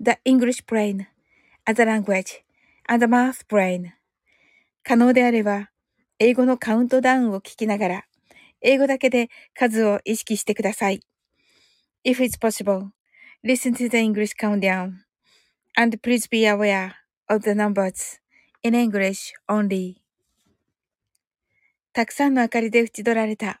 [0.00, 1.06] the English brain
[1.64, 2.42] as a language
[2.88, 3.92] and the math brain
[4.82, 5.70] 可能であれば、
[6.20, 8.04] 英語のカウントダウンを聞きながら、
[8.60, 11.00] 英語だけで数を意識してください。
[12.04, 12.90] If it's possible,
[13.44, 14.92] listen to the English countdown
[15.76, 16.92] and please be aware
[17.28, 18.20] of the numbers
[18.62, 19.96] in English only.
[21.92, 23.60] たくさんの明かりで縁取られた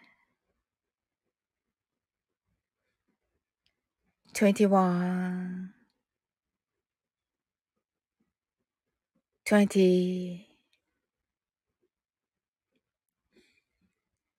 [4.33, 5.73] 21
[9.45, 10.47] 20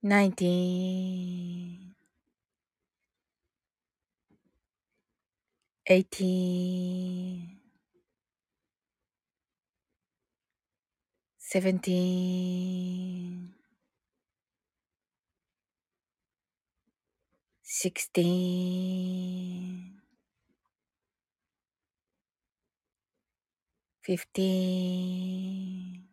[0.03, 1.95] 19
[5.87, 7.61] 18
[11.39, 13.52] 17
[17.83, 18.23] 16
[24.03, 26.09] 15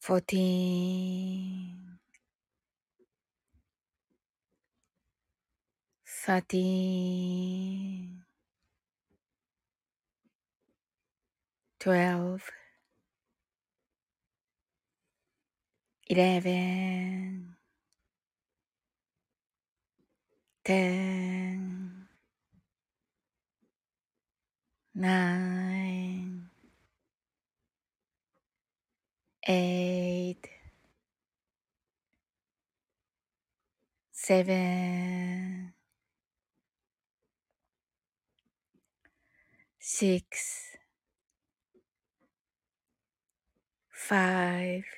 [0.00, 1.98] 14
[6.04, 8.24] 13
[11.80, 12.57] 12
[16.10, 17.56] Eleven,
[20.64, 22.06] ten,
[24.94, 26.50] nine,
[29.48, 30.48] eight,
[34.12, 35.72] seven,
[39.80, 40.76] six,
[43.90, 44.97] five.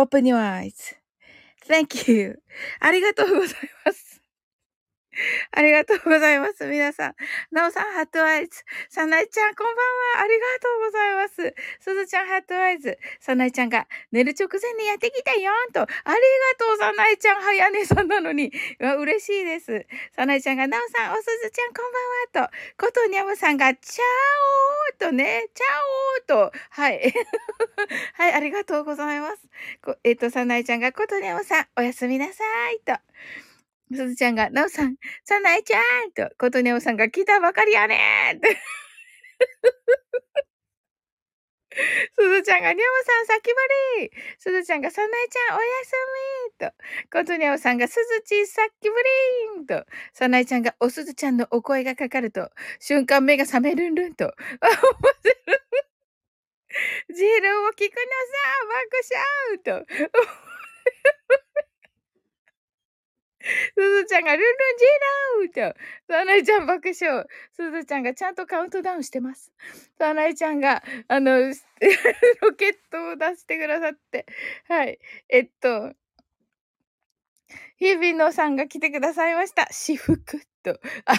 [0.00, 2.40] Open your eyes.Thank you.
[2.80, 4.07] ありがとうございます。
[5.52, 6.66] ありがとうございます。
[6.66, 7.14] 皆さん。
[7.50, 8.64] なおさん、ハットアイズ。
[8.88, 9.76] さなえちゃん、こんばん
[10.16, 10.22] は。
[10.22, 11.54] ありがとうございます。
[11.80, 12.98] すずちゃん、ハットアイズ。
[13.20, 15.80] さなえちゃんが、寝る直前にやってきたよんと。
[15.80, 16.14] ありが
[16.58, 17.40] とう、さなえちゃん。
[17.40, 18.52] 早寝さんなのに。
[18.80, 19.86] わ嬉しいです。
[20.14, 21.92] さなえちゃんが、なおさん、おすずちゃん、こん
[22.34, 22.48] ばんは。
[22.50, 22.86] と。
[22.86, 24.02] ことにゃむさんが、チャ
[24.92, 26.58] オーとね、チャオーと。
[26.70, 27.12] はい。
[28.14, 29.48] はい、ありがとうございます。
[30.04, 32.80] えっ、と、さなえちゃんが、ことにゃむさん、おやすみなさい。
[32.80, 32.92] と。
[33.94, 38.58] すずちゃんが、なおさん、さないちゃんと、ことねおさんが来たばかりやねーって。
[42.48, 45.92] ちゃんが、にゃむさん、先張りすずちゃんが、さなえちゃん、おやす
[46.50, 46.72] みと。
[47.18, 48.96] ことにゃむさんが、すずち、さっきぶ
[49.58, 49.84] りんと。
[50.14, 52.50] さなえちゃんが、おすずちゃんのお声がかかると、
[52.80, 54.26] 瞬間目が覚めるんるんと。
[54.26, 54.32] あ、
[54.68, 54.74] 面
[55.22, 55.32] 白
[57.10, 57.14] い。
[57.14, 58.02] ジールを聞くの
[58.32, 58.68] さ、
[59.64, 60.08] 爆笑と。
[63.40, 65.78] すずちゃんがルンルンジーラーと、
[66.12, 67.26] さなえちゃん爆笑。
[67.52, 69.52] すずちゃんがちゃんとカウントダウンしてます。
[69.98, 71.38] さなえちゃんが、あの、
[72.42, 74.26] ロケットを出してくださって。
[74.68, 74.98] はい。
[75.28, 75.94] えっと、
[77.78, 79.68] 日比野さんが来てくださいました。
[79.70, 80.80] 私服と。
[81.04, 81.18] あの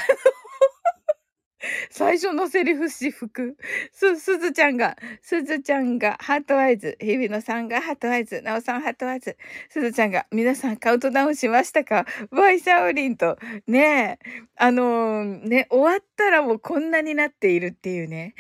[1.90, 3.58] 最初のセリフ私服。
[3.92, 6.98] す、すずちゃんが、すずちゃんが heart eyes。
[7.02, 8.42] 日比野さんが heart eyes。
[8.42, 9.38] なおさん heart eyes。
[9.70, 12.06] すずちゃんが、皆さんカウントダウンしましたか？
[12.32, 13.38] バイシャオリンと。
[13.68, 14.44] ねえ。
[14.56, 18.36] あのー、ね、終わったらもうこんなになっているっていうね。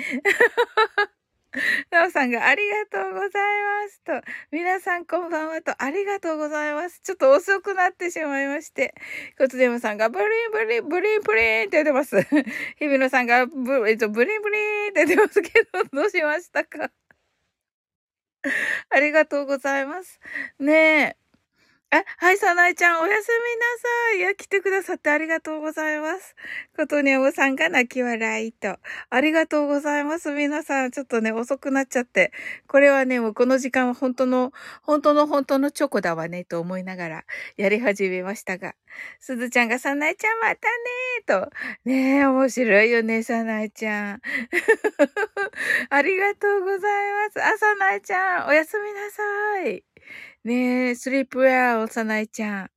[1.91, 3.29] なおさんがありがとうござい
[3.83, 7.01] ますと、皆さんこんばんはと、ありがとうございます。
[7.03, 8.93] ちょっと遅くなってしまいまして、
[9.37, 12.21] コツデムさんがブリンブリン、ブリンブリンって言ってます。
[12.77, 16.91] 日比野さんがブ、えっと、ブリンブリンって言ってますけど、どうしましたか？
[18.89, 20.19] ありがとうございます。
[20.59, 20.73] ね
[21.17, 21.28] え。
[21.91, 24.17] あ、はい、さなえちゃん、おやすみなさい。
[24.19, 26.35] いや、来てくださってありがとうございます。
[26.77, 28.77] ことにおばさんが泣き笑いと。
[29.09, 30.31] ありがとうございます。
[30.31, 32.31] 皆さん、ちょっとね、遅くなっちゃって。
[32.67, 34.53] これはね、もうこの時間は本当の、
[34.83, 37.23] 本当の本当のチョコだわね、と思いながら
[37.57, 38.75] やり始めましたが。
[39.19, 41.51] すずちゃんがさなえちゃんまたねーと。
[41.85, 44.21] ねえ、面白いよね、さなえちゃん。
[45.89, 47.43] ありがとうございます。
[47.43, 49.88] あ、さなえちゃん、おやすみなさい。
[50.45, 52.71] ねえ、スリープウェア、おさないちゃん。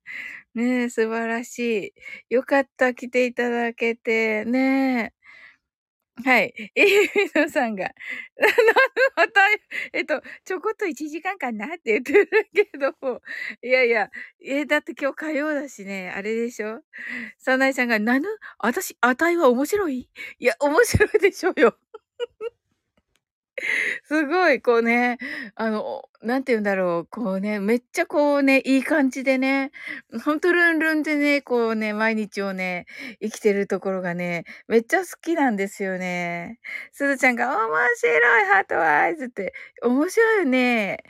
[0.59, 1.93] ねえ、素晴らし
[2.29, 2.33] い。
[2.35, 4.43] よかった、来ていただけて。
[4.45, 5.13] ねえ。
[6.21, 6.53] はい。
[6.75, 7.91] えみのさんが、
[9.15, 9.41] また、
[9.93, 13.21] えっと、ちょこっと1時間かなって言ってるけど、
[13.63, 14.09] いやいや、
[14.41, 16.81] え、だって今日火曜だしね、あれでしょ？
[17.39, 18.27] さなえちゃんが、なぬ
[18.59, 20.09] 私、あたいは面白い？
[20.39, 21.77] いや、面白いでしょうよ。
[24.05, 25.17] すごい、こうね、
[25.55, 29.71] あの、なんて言うんだろう、こうね、めっちゃこうね、いい感じでね、
[30.23, 32.85] ほんとルンルンでね、こうね、毎日をね、
[33.21, 36.59] 生きてるところがね、めっちゃ好きなんですよね。
[36.91, 39.53] すずちゃんが、面白い、ハートアイズって、
[39.83, 41.03] 面白いよね。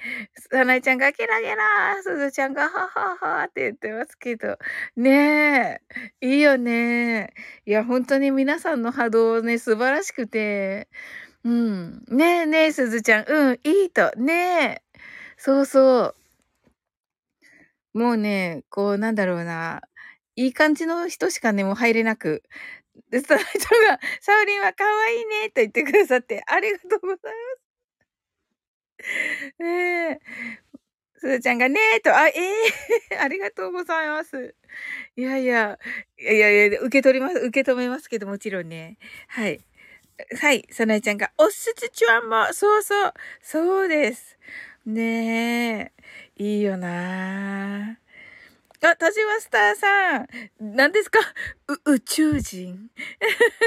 [0.51, 4.57] さなえちゃんが、キラキラすずちゃんが、はははって言ってますけど、
[4.97, 5.79] ね
[6.21, 7.33] え、いいよね。
[7.65, 10.87] いや、本当に皆さんの波動ね、素晴らしくて、
[11.43, 12.03] うん。
[12.07, 13.25] ねえねえ、すずちゃん。
[13.27, 14.11] うん、いいと。
[14.15, 14.99] ねえ。
[15.37, 16.15] そうそう。
[17.93, 19.81] もうね、こう、なんだろうな。
[20.35, 22.43] いい感じの人しかね、もう入れなく。
[23.11, 27.59] で、その人が、サウリンは可愛いねと言ってくださって、ありがとうございます。
[29.59, 30.19] ねえ。
[31.19, 32.33] すずちゃんがねえと、あ、え
[33.11, 34.55] えー、 ありがとうございます。
[35.15, 35.79] いやいや、
[36.19, 38.97] いやいや、受け取ります、受け止めますけど、もちろんね。
[39.27, 39.61] はい。
[40.39, 44.37] はい、さなえちゃんが、おすずちゃんも、そうそう、そうです。
[44.85, 45.91] ね
[46.37, 47.97] え、いいよな
[48.81, 50.27] あ、田島スターさん、
[50.59, 51.19] 何ですか？
[51.85, 52.89] う宇宙人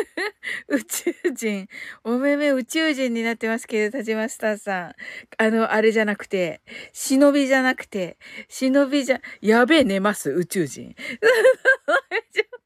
[0.68, 1.68] 宇宙人。
[2.04, 4.94] おめめ宇宙人になってますけど、田島スターさん。
[5.38, 6.60] あの、あれじゃなくて、
[6.92, 10.94] 忍びじゃなくて、忍びじゃ、やべえ寝ます、宇宙人。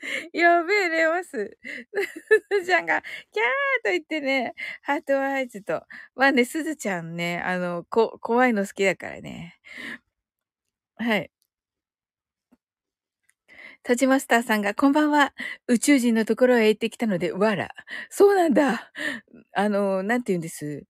[0.32, 1.30] やべえ、寝ます。
[1.30, 3.02] すずちゃんが、
[3.32, 3.46] キャー
[3.84, 5.82] と言ってね、ハートアイズと。
[6.14, 9.58] まあね、すずちゃんね、あの、こ、怖いの好きだからね。
[10.98, 11.30] はい。
[13.84, 15.32] タジマスターさんが、こんばんは。
[15.66, 17.70] 宇宙人のところへ行ってきたので、わら。
[18.10, 18.92] そうなんだ。
[19.54, 20.84] あの、なんて言うんです？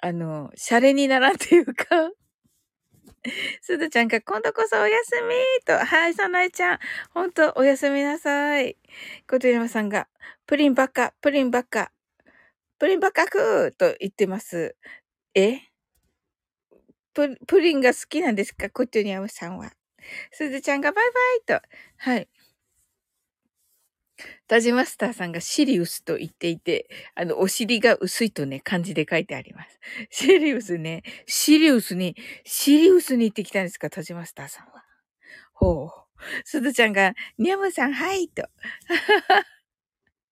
[0.00, 2.10] あの、シャレにならんっていうか
[3.62, 6.78] すずちゃんが今度こそおやすみと、はい、さなえちゃん。
[7.12, 8.76] ほんと、おやすみなさい。
[9.28, 10.08] ことやまさんが、
[10.46, 11.92] プリンばっか、プリンばっか、
[12.78, 14.76] プリンばっかくーと言ってます。
[15.34, 15.60] え？
[17.14, 18.68] プリンが好きなんですか？
[18.70, 19.72] コトニアムさんは。
[20.32, 21.04] すずちゃんがバイ
[21.46, 21.68] バイと。
[21.98, 22.28] はい。
[24.48, 29.80] タジマスターさんがシリウスと言っていて、あの、お尻が薄いとね、漢字で書いてあります。
[30.10, 34.84] シリウスね、シリウスに、シリウスに行ってきたんですか、タジマスターさんは。
[35.52, 36.06] ほう。
[36.44, 38.48] すずちゃんが、ニャムさん、はいと。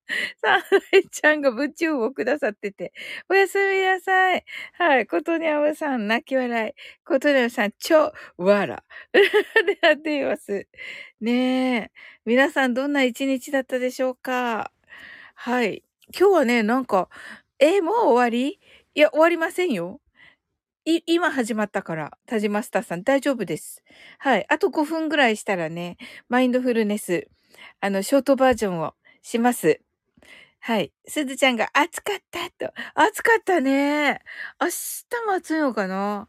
[0.42, 2.92] さあ、えちゃんが部長をくださってて、
[3.28, 4.44] おやすみなさい。
[4.74, 6.72] はい、ことにゃむさん、泣き笑い。
[7.04, 8.84] ことにゃむさん、ちょ、わら。
[9.12, 10.68] でやっています。
[11.20, 11.90] ねえ。
[12.24, 14.70] 皆さん、どんな一日だったでしょうか
[15.34, 15.82] はい。
[16.18, 17.08] 今日はね、なんか、
[17.58, 18.60] え、もう終わり？
[18.94, 20.00] いや、終わりませんよ。
[20.86, 23.82] い、今始まったから、田島スターさん大丈夫です。
[24.18, 24.46] はい。
[24.50, 25.96] あと5分ぐらいしたらね、
[26.28, 27.28] マインドフルネス、
[27.80, 29.80] あの、ショートバージョンをします。
[30.66, 30.92] はい。
[31.06, 32.72] すずちゃんが暑かったと。
[32.94, 34.20] 暑かったね。
[34.58, 36.26] 明日も暑いのかな？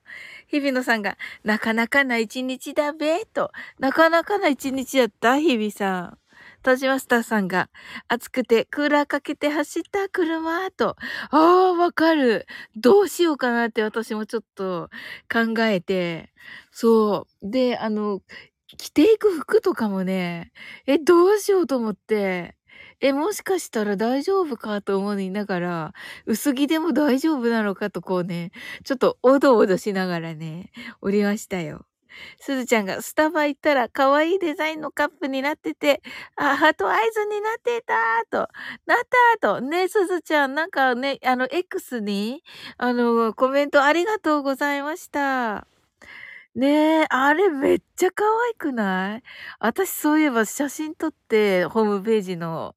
[0.48, 3.52] 日比野さんが、なかなかな一日だべ、と。
[3.80, 5.40] なかなかな一日だった？
[5.40, 6.18] 日比さん。
[6.64, 7.70] 田島スターさんが、
[8.10, 10.98] 暑くてクーラーかけて走った車、と。
[11.32, 12.46] ああ、わかる。
[12.76, 14.90] どうしようかなって私もちょっと
[15.32, 16.34] 考えて。
[16.72, 17.50] そう。
[17.50, 18.20] で、あの、
[18.78, 20.52] 着ていく服とかもね、
[20.88, 22.55] え、どうしようと思って。
[23.02, 25.94] え、もしかしたら大丈夫かと思いながら、
[26.26, 28.52] 薄着でも大丈夫なのかとこうね、
[28.84, 30.72] ちょっとおどおどしながらね、
[31.02, 31.86] おりましたよ。
[32.40, 36.02] すずちゃんがスタバ行ったら可愛いデザインのカップになってて、
[36.38, 37.96] あ、ハートアイズになってた
[38.32, 38.50] と、
[38.86, 39.00] なっ
[39.40, 39.62] たと。
[39.62, 42.44] ね、すずちゃん、なんかね、あの、X に、
[42.78, 45.68] あの、コメントありがとうございました。
[46.56, 49.24] ねえ、あれめっちゃ可愛くない？
[49.60, 52.76] 私そういえば写真撮って、ホームページの、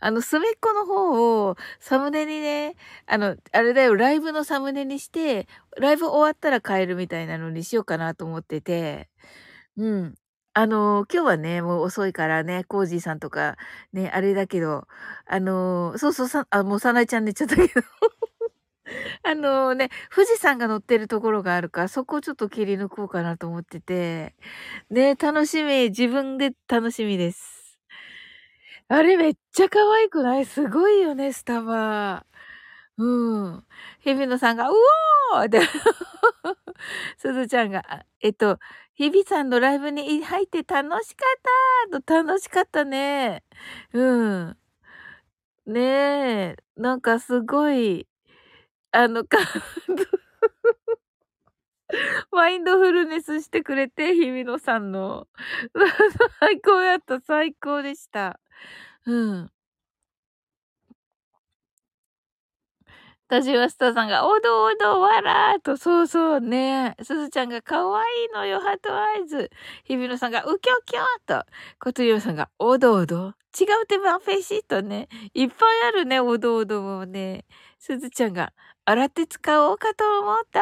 [0.00, 2.74] あの、隅っこの方をサムネにね、
[3.06, 5.46] あの、あれだよ、ライブのサムネにして、
[5.78, 9.08] ライブ終わったら変えるみたいなのにしようかなと思ってて、
[9.76, 10.14] うん。
[10.54, 13.56] あの、今日はね、もう遅いからね、コージーさんとか、
[13.92, 14.86] ね、あれだけど、
[15.26, 17.82] あの、そうそうさ、あ、もうさなえちゃん寝ちゃったけど。
[19.24, 24.34] あのね、富士山が乗ってるところがあるか、そこをちょっと切り抜こうかなと思ってて。
[24.90, 25.88] ね、楽しみ。
[25.90, 27.76] 自分で楽しみです。
[28.88, 30.44] あれめっちゃ可愛くない？
[30.46, 32.26] すごいよね、スタバ。
[32.98, 33.64] うん。
[34.00, 34.74] 日比野さんが、う
[35.34, 35.60] おーって、
[37.18, 37.84] すずちゃんが、
[38.22, 38.58] えっと、
[38.94, 41.24] 日比さんのライブに入って楽しか
[41.88, 43.44] ったと楽しかったね。
[43.92, 44.56] うん。
[45.66, 48.06] ねえ、なんかすごい、
[48.92, 49.38] あの、か
[52.32, 55.26] マインドフルネスしてくれて、日比野さんの。
[56.40, 58.40] 最高やった、最高でした。
[59.06, 59.50] うん。
[63.28, 66.96] 田島スターさんが、おどおどわらーと、そうそうね。
[67.02, 69.50] すずちゃんが、かわいいのよ、ハートアイズ。
[69.84, 71.04] 日比野さんが、うきょきょー
[71.44, 71.46] と。
[71.78, 75.08] ことりょうさんが、おどおど違う手間フェシットね。
[75.34, 77.44] いっぱいあるね、おどおどもね。
[77.78, 78.52] すずちゃんが、
[78.90, 80.60] 洗って使おうかと思った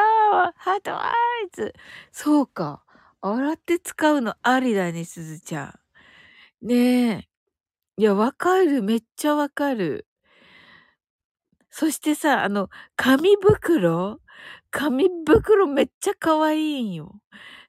[0.55, 1.13] ハートアイ
[1.51, 1.73] ズ
[2.11, 2.83] そうか。
[3.21, 5.75] 洗って使うのありだね、すずちゃ
[6.61, 6.67] ん。
[6.67, 7.27] ねえ。
[7.97, 8.83] いや、わかる。
[8.83, 10.05] めっちゃわかる。
[11.71, 14.19] そしてさ、あの、紙袋？
[14.69, 17.19] 紙袋めっちゃ可愛いんよ。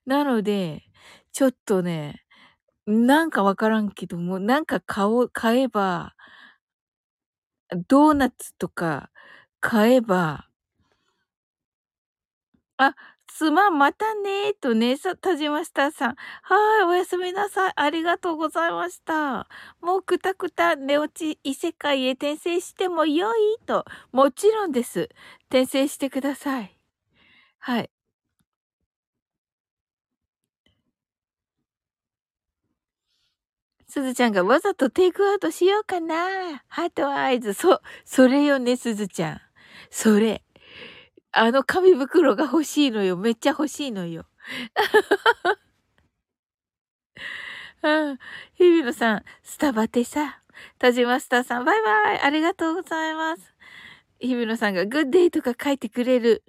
[0.05, 0.83] なので、
[1.33, 2.23] ちょっとね、
[2.87, 6.15] なんかわからんけども、なんか買お、買えば、
[7.89, 9.11] ドーナツとか
[9.61, 10.50] 買えば、
[12.83, 12.97] あ、
[13.29, 16.15] すまん、またねとね、さ、田島スターさん。
[16.43, 17.73] はい、おやすみなさい。
[17.77, 19.49] ありがとうございました。
[19.83, 23.85] もうくたくた寝落ち異世界へ転生してもよいと。
[24.13, 25.11] もちろんです。
[25.51, 26.79] 転生してください。
[27.59, 27.91] はい。
[33.89, 36.63] すずちゃんがわざとテイクアウトしようかな。
[36.69, 37.53] ハートアイズ。
[37.53, 39.41] そ、それよね、すずちゃん。
[39.91, 40.43] それ。
[41.33, 43.17] あの紙袋が欲しいのよ。
[43.17, 44.27] めっちゃ欲しいのよ。
[48.59, 50.43] 日比野さん、スタバテさ。
[50.79, 53.55] 田島スターさん、バイバイありがとうございます。
[54.21, 56.45] 日比野さんが、グッデイとか書いてくれる。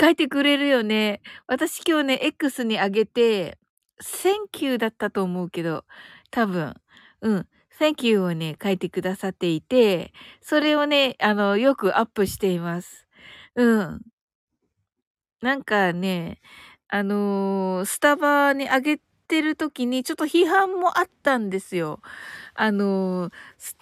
[0.00, 1.20] 書いてくれるよね。
[1.46, 3.58] 私今日ね、X にあげて、
[4.00, 5.84] Thank you だったと思うけど、
[6.30, 6.74] 多分。
[7.20, 7.48] うん。
[7.70, 13.05] Thank you をね、書いてくださっていて、それをね、あの、よくアップしています。
[13.56, 14.00] うん。
[15.42, 16.40] なんかね、
[16.88, 18.98] あのー、スタバにあげ
[19.28, 22.00] てる時にちょっと批判もあったんですよ。
[22.54, 23.30] あの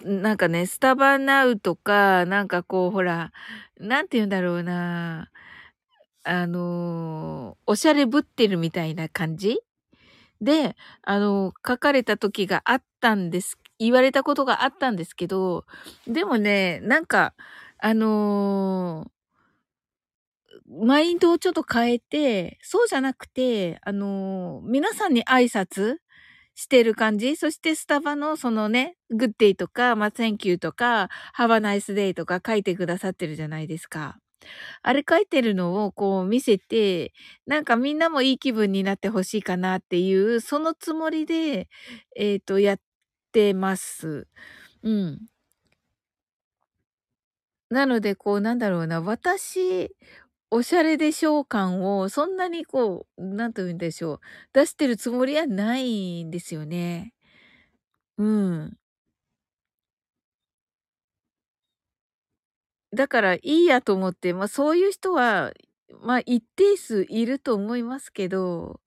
[0.01, 3.31] ー、なんかね、スタバ now とか、なんかこう、ほら、
[3.79, 5.29] なんて言うんだろうな。
[6.23, 9.59] あのー、おしゃれぶってるみたいな感じ？
[10.41, 13.57] で、あの書かれた時があったんです。
[13.79, 15.65] 言われたことがあったんですけど、
[16.07, 17.33] でもね、なんか、
[17.79, 19.07] あの
[20.67, 25.97] マインドをちょっと変えて、そうじゃなくて、あのー、皆さんに挨拶
[26.55, 34.17] してる感じそしてスタバのそのね、 good day とか、まあ、 thank you とか、 have a nice day とか書いてくださってるじゃないですか。
[34.83, 37.13] あれ書いてるのをこう見せて、
[37.45, 41.67] なんかみんなもいい気分になってほしいかなっていう、そのつもりで、
[42.15, 42.77] えっ、ー、と、やっ
[43.31, 44.27] てます。
[44.83, 45.19] うん。
[47.69, 49.91] なので、こう、なんだろうな、私、
[50.51, 54.19] おしゃれでしょう感を、そんなにこう、なんと言うんでしょう、
[54.53, 57.13] 出してるつもりはないんですよね。
[58.17, 58.77] うん。
[62.93, 65.51] だからいいやと思って、ま、そういう人は、
[66.01, 68.79] まあ、一定数いると思いますけど、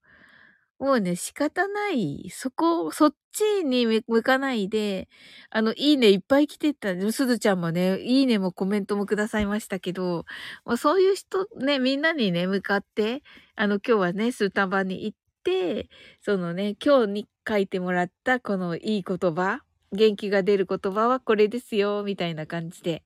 [0.78, 2.30] もうね、仕方ない。
[2.30, 5.08] そこそっちに向かないで、
[5.50, 10.25] あの、いいねいっぱい来てたすずちゃんもね、いいねもコメントもくださいましたけど、
[10.64, 13.23] まあ、そういう人ね、みんなにね、向かって、
[13.56, 15.88] あの、今日はね、スータンバに行って、
[16.20, 23.02] そのね、今日に書いてもらったこのいい言葉、元気が出る言葉はこれですよ、みたいな感じで。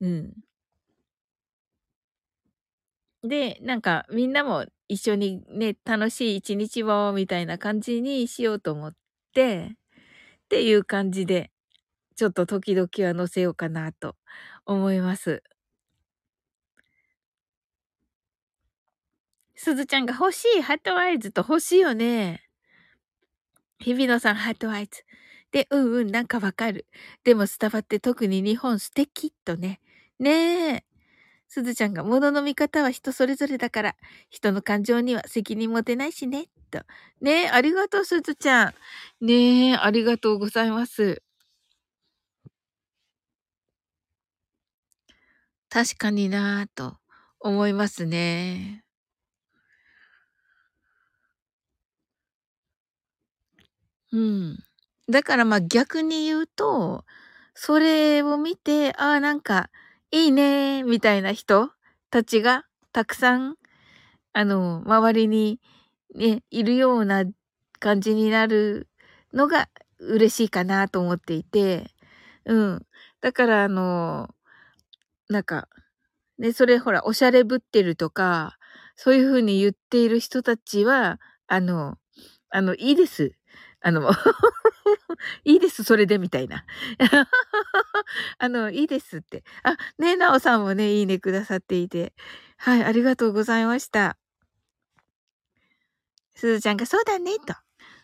[0.00, 0.34] うん。
[3.28, 8.94] で、なんかみんなも一緒にね、楽しい一日をみたいな感じにしようと思っ
[9.34, 9.70] て、
[10.46, 11.50] っていう感じで、
[12.16, 14.16] ちょっと時々は載せようかなと
[14.66, 15.42] 思います。
[19.56, 22.42] すずちゃんが欲しいハートアイズと欲しいよね。
[23.78, 25.04] 日比野さんハートアイズ。
[25.52, 26.86] で、うんうん、なんかわかる。
[27.24, 29.80] でもスタバって特に日本素敵とね。
[30.18, 30.84] ねえ。
[31.56, 33.96] すずちゃんが、物の見方は人それぞれだから、
[34.30, 36.80] 人の感情には責任持てないしね、と。
[37.20, 38.66] ねえ、ありがとう、すずちゃ
[39.20, 39.24] ん。
[39.26, 41.22] ねえ、ありがとうございます。
[45.70, 46.98] 確かになぁと
[47.40, 48.82] 思いますね。
[54.12, 54.58] うん。
[55.08, 57.04] だからまあ、逆に言うと、
[57.54, 59.70] それを見て、ああ、なんか、
[60.12, 61.70] いいね、みたいな人
[62.10, 63.56] たちがたくさん、
[64.32, 65.60] あの、周りに
[66.14, 67.24] ね、いるような
[67.80, 68.88] 感じになる
[69.34, 69.68] のが
[70.00, 71.88] 嬉しいかなと思っていて、
[72.46, 72.86] うん。
[73.22, 74.30] だからあの、
[75.30, 75.68] なんか、
[76.38, 78.58] ね、それほら、おしゃれぶってるとか、
[78.96, 81.98] そういう風に言っている人たちは、あの、
[82.50, 83.34] あの、いいです。
[83.82, 84.10] あの、
[85.44, 86.64] いいです、それで、みたいな。
[88.38, 89.44] あの、いいですって。
[89.62, 92.14] あ、ね、なおさんもね、いいねくださっていて。
[92.58, 94.16] はい、ありがとうございました。
[96.34, 97.54] すずちゃんが、そうだね、と。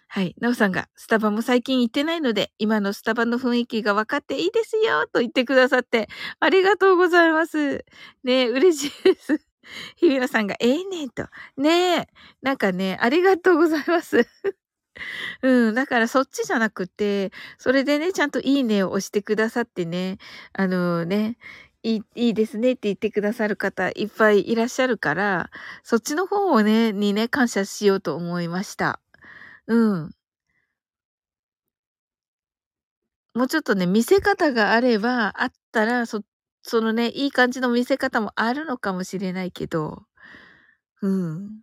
[0.08, 0.34] はい。
[0.40, 6.08] なおさんが、スタバも最近行ってないので、今のスタバの雰囲気が分かっていいですよ、と言ってくださって、
[6.40, 7.84] ありがとうございます。
[8.24, 9.40] ね嬉しいです。
[9.96, 11.26] ひびらさんが、ええー、ねと。
[11.56, 12.08] ねえ。
[12.42, 14.26] なんかね、ありがとうございます。
[15.42, 20.18] うん、だからそっちじゃなくて、それでね、ちゃんといいねを押してくださってね、
[20.52, 21.36] あのね、
[21.82, 25.50] いい、いいですねって言ってくださる方いっぱいいらっしゃるから、
[25.82, 29.00] そっちの方をね、にね、感謝しようと思いました。
[29.68, 30.12] うん。
[33.34, 36.22] もうちょっとね、見せ方があれば、あったら、そ、
[36.62, 40.04] そのね、いい感じの見せ方もあるのかもしれないけど、
[41.02, 41.62] うん。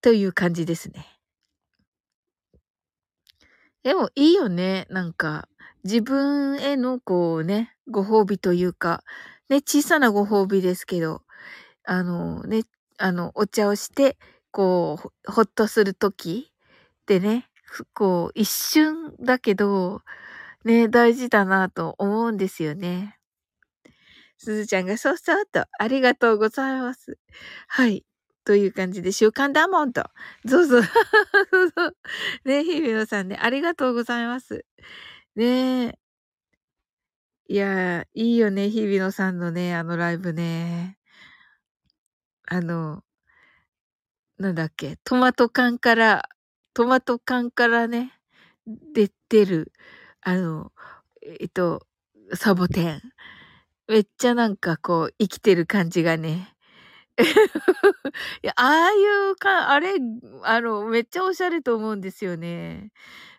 [0.00, 1.15] という感じですね。
[3.86, 4.84] でもいいよね。
[4.90, 5.48] なんか、
[5.84, 9.04] 自分へのこうね、ご褒美というか、
[9.48, 11.22] ね、小さなご褒美ですけど、
[11.84, 12.62] あのね、
[12.98, 14.18] あの、お茶をして、
[14.50, 16.52] こう、ほっとするとき
[17.06, 17.48] でね、
[17.94, 20.02] こう、一瞬だけど、
[20.64, 23.18] ね、大事だなと思うんですよね。
[24.38, 27.18] すずちゃんがそうそうと、ありがとうございます。
[27.68, 28.04] はい。
[28.46, 30.04] という感じで、習慣だもんと。
[30.48, 30.82] そうそう。
[32.46, 34.64] ね、日比野さんね、ありがとうございます。
[35.36, 35.98] ねえ。
[37.48, 40.96] いや、いいよね、日比野さんのね、あのライブね。
[42.48, 43.04] あの、
[44.38, 46.28] なんだっけ、トマト缶から、
[46.74, 48.12] トマト缶からね、
[48.94, 49.72] 出てる、
[50.20, 50.72] あの、
[51.40, 51.86] えっと、
[52.34, 53.02] サボテン。
[53.88, 56.55] めっちゃなんかこう、生きてる感じがね、
[58.42, 59.94] いや、ああいうか、あれ、
[60.44, 62.90] あの、めっちゃおしゃれと思うんですよね。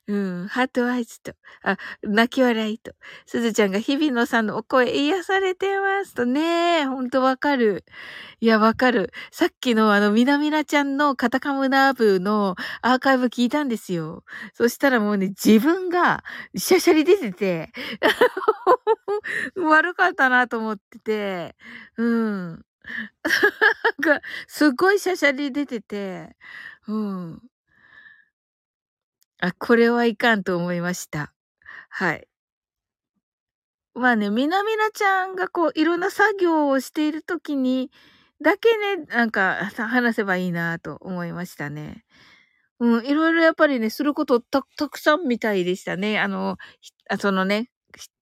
[0.07, 2.93] うん、ハートアイズと、あ、泣き笑いと、
[3.27, 7.85] すずちゃんが日比野さんのお声癒されてますとね、ほんとわかる。
[8.41, 9.11] いや、わかる。
[9.31, 14.23] さっきのあの、みなみなちゃんのカタカムナーブのアーカイブ聞いたんですよ。
[14.53, 16.23] そしたらもうね、自分が
[16.57, 17.71] シャシャリ出てて、
[19.57, 21.55] 悪かったなと思ってて、
[21.97, 22.63] うん。
[24.03, 26.35] なんか、すごいシャシャリ出てて、
[26.87, 27.41] うん。
[29.39, 31.33] あ、これはいかんと思いました。
[31.89, 32.27] はい。
[33.93, 37.91] まあね、みなみなちゃんがこう、いろんな作業をしている時に、
[38.41, 42.05] だけね、なんか、話せばいいなと思いましたね。
[42.79, 46.19] うん、いろいろやっぱりね、することたたくさんみたいでしたね。
[46.19, 46.57] あの、
[47.09, 47.71] あそのね、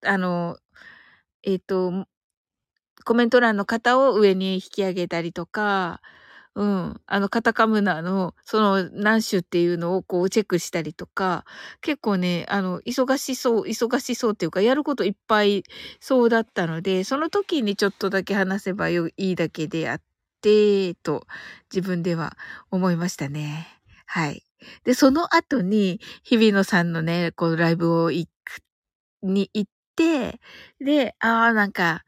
[0.06, 0.58] あの、
[1.43, 2.08] えっ、ー、と、
[3.05, 6.01] コメント欄の方を上に引き上げたりとか、
[6.55, 7.01] うん。
[7.05, 11.45] あの、カタカムナの、その何種っていうのをこうチェックしたりとか、
[11.81, 15.63] 結構ね、あの、忙しそう、忙しそうっていうか、やることいっぱい
[15.99, 20.01] そうだったので、その時にちょっとだけ話せばいいだけであっ
[20.41, 21.25] て、と、
[21.73, 22.37] 自分では
[22.71, 23.67] 思いましたね。
[24.05, 24.43] はい。
[24.85, 28.59] で、その後に、日比野さんのね、こう、ライブを行く、
[29.23, 30.39] に行って、
[30.79, 32.03] で、ああ、なんか、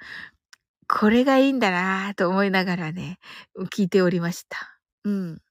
[0.90, 3.20] これがいいんだなぁと思いながらね、
[3.76, 4.58] 聞いておりました。
[5.04, 5.42] うん。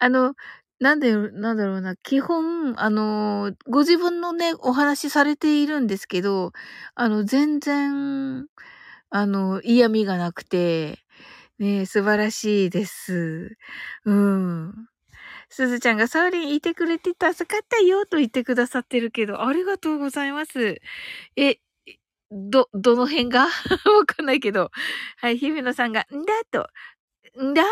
[0.00, 0.34] あの、
[0.80, 6.52] なんで、なんだろうな、基本、あの、ご自分のね、お話しされているんですけど、
[6.94, 8.46] あの、全然、
[9.10, 10.98] あの、嫌味がなくて、
[11.58, 13.56] ね、素晴らしいです。
[14.04, 14.74] うん。
[15.50, 20.80] すずちゃんがサウリンいてくれて助かったよと言ってくださってるけど、ありがとうございます。
[21.36, 21.58] え、
[22.30, 23.46] ど、どの辺が？
[23.86, 24.70] わかんないけど。
[25.18, 26.34] はい、日比野さんが、んだ？
[26.50, 26.68] と。
[27.42, 27.62] んだ？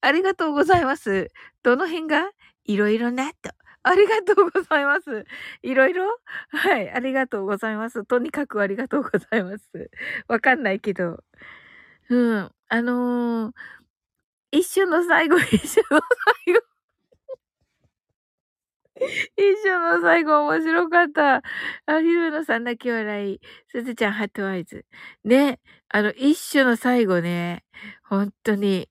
[0.00, 1.30] ありがとうございます。
[1.62, 2.30] どの辺が？
[2.64, 3.50] いろいろなと。
[3.82, 5.24] ありがとうございます。
[5.62, 6.04] いろいろ？
[6.50, 8.04] はい、ありがとうございます。
[8.04, 9.90] とにかくありがとうございます。
[10.28, 11.22] わかんないけど。
[12.10, 12.52] うん。
[12.68, 13.54] あのー、
[14.52, 16.00] 一瞬の最後、 一瞬の
[16.46, 16.60] 最後
[19.36, 21.42] 一緒の最後面白かった。
[21.86, 23.40] あ、ひるのさん泣き笑い。
[23.68, 24.84] すずちゃんハットアイズ。
[25.24, 25.60] ね。
[25.88, 27.64] あの、一種の最後ね。
[28.04, 28.88] 本当に。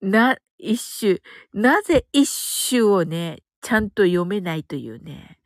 [0.00, 1.20] な、一種。
[1.52, 2.28] なぜ一
[2.70, 5.38] 種をね、ちゃんと読めないというね。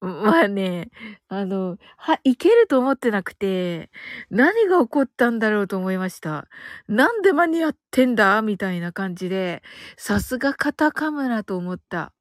[0.00, 0.88] まあね、
[1.28, 3.90] あの、は、いけると思ってなくて、
[4.30, 6.48] 何が起こったんだろうと思いました。
[6.88, 8.40] なんで間に合ってんだ？
[8.40, 9.62] みたいな感じで、
[9.98, 12.14] さすがカタカムナと思った。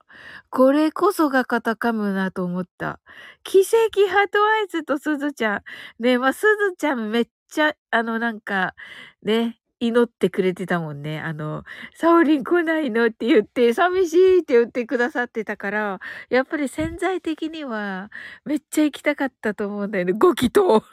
[0.49, 2.99] これこそがカタカムナと思った。
[3.43, 5.63] 奇跡ハートアイズとすずちゃん。
[6.03, 8.75] ねまあ、すずちゃんめっちゃ、あの、なんか、
[9.23, 11.19] ね、祈ってくれてたもんね。
[11.21, 11.63] あの、
[11.95, 13.07] サオリン来ないの？
[13.07, 18.11] って言って、寂しいって言ってくださってたから、やっぱり潜在的には、
[18.45, 20.13] めっちゃ行きたかったと思うんだよね。
[20.13, 20.63] ご祈祷。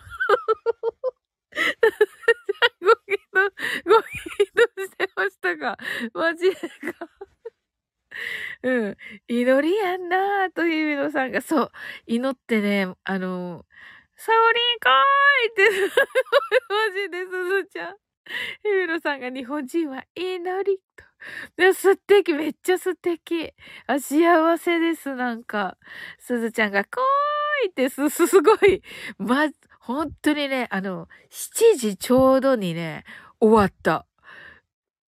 [2.81, 3.51] ご祈祷、
[3.85, 4.03] ご祈
[4.55, 5.79] 祷してましたが、
[6.15, 6.57] マジか。
[8.63, 8.97] うん。
[9.29, 11.73] 祈りやんなーというのさんが、そう、
[12.07, 13.65] 祈ってね、あの、
[14.17, 15.63] サオリンーいって、
[16.69, 17.31] マジで、す
[17.65, 17.97] ずちゃん。
[18.63, 21.05] ヒビロさんが日本人は祈りと。
[21.57, 23.53] で素敵、めっちゃ素敵。
[23.87, 25.77] あ、幸せです、なんか。
[26.19, 28.83] すずちゃんが、こーいってす、す、 すごい。
[29.19, 29.49] ま、
[29.81, 33.05] 本当にね、あの、7時ちょうどにね、
[33.41, 34.07] 終わった。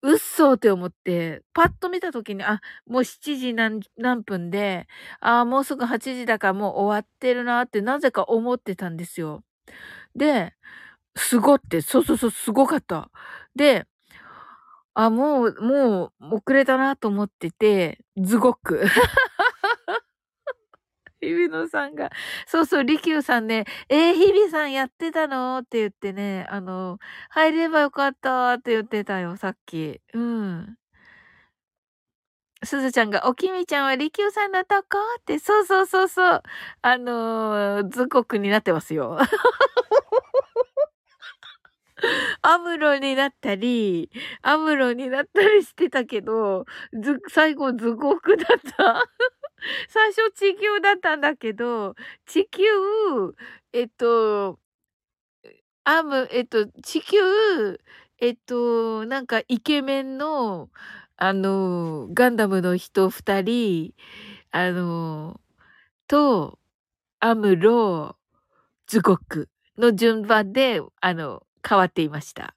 [0.02, 4.86] うっそーって思って、パッと見た時に、あ、もう7時何何分で、
[5.20, 9.42] あ、もうすぐ8時だからもう終わってるなってなぜか思ってたんですよ。
[10.16, 10.54] で、
[11.16, 13.10] すごって、そうそうそう、すごかった。
[13.56, 13.86] で、
[14.94, 18.84] あ、もう、もう遅れたなと思ってて、ズゴック。
[21.20, 22.10] 日比野さんが、
[22.46, 25.58] そうそう、利休さんね、えー、日比さんやってたの？
[25.58, 26.98] って言ってね、あの、
[27.30, 30.00] 入ればよかったって言ってたよ、さっき。
[30.14, 30.76] うん。
[32.64, 34.86] すずちゃんが、おきみちゃんは利休さんのとこ
[35.20, 36.42] って、そうそうそうそう。
[36.82, 39.18] あのー、図国になってますよ。
[42.42, 44.10] アムロになったり、
[44.42, 49.04] アムロになったりしてたけど、ず、最後図国だった。
[49.88, 51.94] 最初地球だったんだけど、
[52.26, 52.62] 地球、
[53.72, 54.58] えっと、
[55.84, 57.18] アム、えっと、地球、
[58.18, 60.70] えっと、なんかイケメンの、
[61.16, 63.94] あの、ガンダムの人二人、
[64.52, 65.40] あの、
[66.08, 66.60] と、
[67.20, 68.16] アムロ、
[68.88, 72.56] ズゴクの順番で、あの、変わっていました。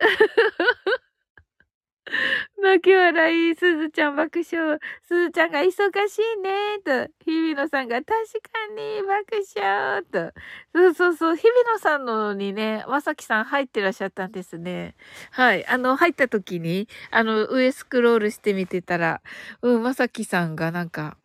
[2.62, 4.78] 泣き笑い、すずちゃん爆笑。
[5.02, 5.68] すずちゃんが忙
[6.08, 7.06] しいね、と。
[7.24, 10.32] 日比野さんが確かに爆笑、と。
[10.74, 14.94] そうそうそう、日比野さんのにね、まさきさん入ってらっしゃったんですね。
[15.32, 15.66] はい。
[15.66, 19.22] あの、入った時に、あの、上スクロールしてみてたら、
[19.62, 21.18] うん、まさきさんがなんか、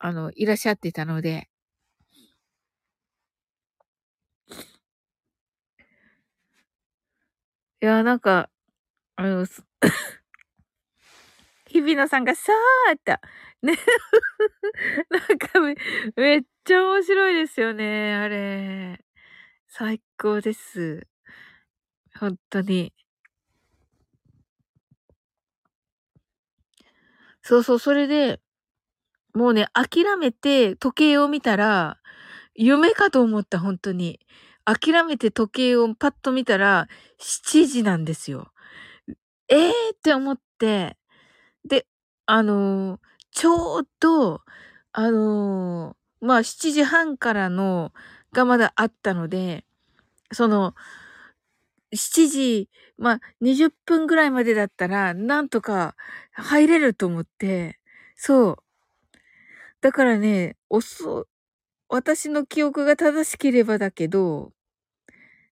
[0.00, 1.48] あの、いらっしゃってたので、
[7.82, 8.48] いや、なんか、
[9.16, 9.46] あの、
[11.72, 13.12] 日比野さんがさーっと、
[13.66, 13.76] ね。
[15.10, 15.76] なんかめ、
[16.16, 19.04] めっちゃ面白いですよね、あれ。
[19.68, 21.06] 最高です。
[22.18, 22.92] 本当に。
[27.42, 28.40] そうそう、それで、
[29.34, 31.98] もうね、諦めて時計を見たら、
[32.54, 34.20] 夢かと思った、本当に。
[34.64, 38.52] 諦めて時計をパッと見たら、7時なんですよ。
[39.48, 40.96] ええー、って思って、
[41.68, 41.86] で、
[42.26, 44.42] あのー、ちょうど、
[44.92, 47.92] あのー、まあ、7時半からの
[48.32, 49.64] がまだあったので、
[50.32, 50.74] その、
[51.92, 55.96] 7時、まあ、20分ぐらいまでだったら、なんとか
[56.32, 57.78] 入れると思って、
[58.16, 58.56] そう。
[59.80, 61.26] だからね、遅、
[61.88, 64.52] 私の記憶が正しければだけど、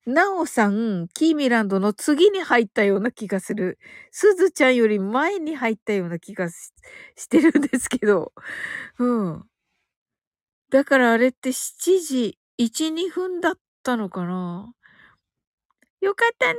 [0.07, 3.79] なおさん、キーミランドの次に入ったような気がする。
[4.11, 8.33] すずちゃんより前に入ったような気がしてるんですけど。
[8.99, 9.45] うん。
[10.71, 14.73] だからあれって7時1、2分だったのかな
[16.03, 16.59] よかったね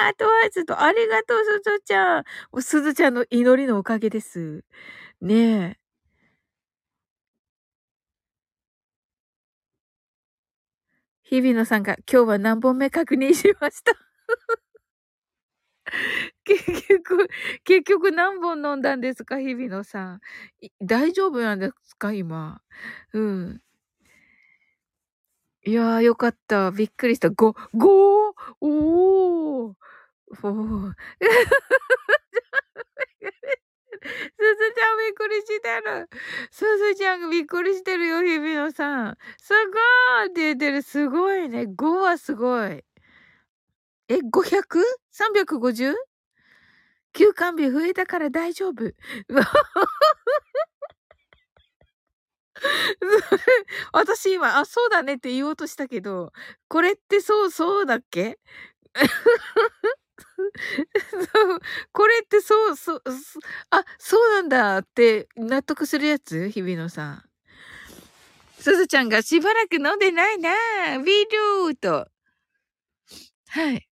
[0.00, 2.24] ハートワーズと、ありがとう、すずちゃん。
[2.62, 4.64] すずちゃんの祈りのおかげです。
[5.20, 5.34] ね
[5.78, 5.78] え。
[11.28, 13.92] 日比野さんが今日は何本目確認しました？
[16.44, 17.28] 結局、
[17.64, 19.38] 結局何本飲んだんですか？
[19.40, 20.20] 日比野さん。
[20.80, 22.12] 大丈夫なんですか？
[22.12, 22.60] 今。
[23.12, 23.62] うん。
[25.64, 26.70] いやー、よかった。
[26.70, 27.30] びっくりした。
[27.30, 29.74] ご、ごーおー
[30.42, 30.92] おー。
[34.02, 36.08] すずちゃんびっくりしてる。
[36.50, 39.18] すずちゃんがびっくりしてるよ、日比野さん。
[39.38, 40.82] すごーって言ってる。
[40.82, 41.66] すごいね。
[41.76, 42.82] 5はすごい。
[44.08, 45.94] え、500?350?
[47.12, 48.92] 休館日増えたから大丈夫。
[53.92, 56.32] 私今、あ、そうだねって言おうとしたけど、
[56.68, 58.38] これってそうそうだっけ、
[61.92, 63.02] これってそう、そう、
[63.70, 66.48] あ、そうなんだって納得するやつ？
[66.50, 67.24] 日比野さん。
[68.58, 70.50] すずちゃんがしばらく飲んでないな
[71.04, 72.08] ビールーと。
[73.48, 73.86] はい。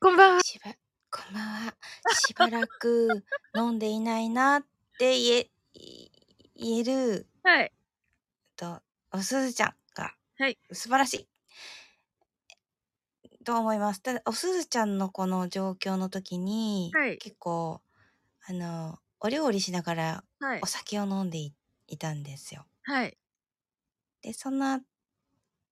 [0.00, 0.40] こんばんは。
[0.42, 0.72] しば、
[1.10, 1.74] こんばんは。
[2.08, 3.24] しばらく
[3.54, 4.62] 飲んでいないなっ
[4.98, 5.50] て言え、
[6.56, 7.26] 言える。
[7.44, 7.72] はい。
[8.56, 10.14] と、おすずちゃんが。
[10.38, 10.58] はい。
[10.72, 11.28] 素晴らしい。
[13.42, 14.02] と思います。
[14.02, 17.80] ただ、おすずちゃんのこの状況の時に、はい、結構、
[18.46, 20.24] あの、お料理しながら
[20.62, 21.52] お酒を飲んでい,、
[21.98, 22.66] たんですよ。
[22.82, 23.16] はい。
[24.22, 24.80] で、その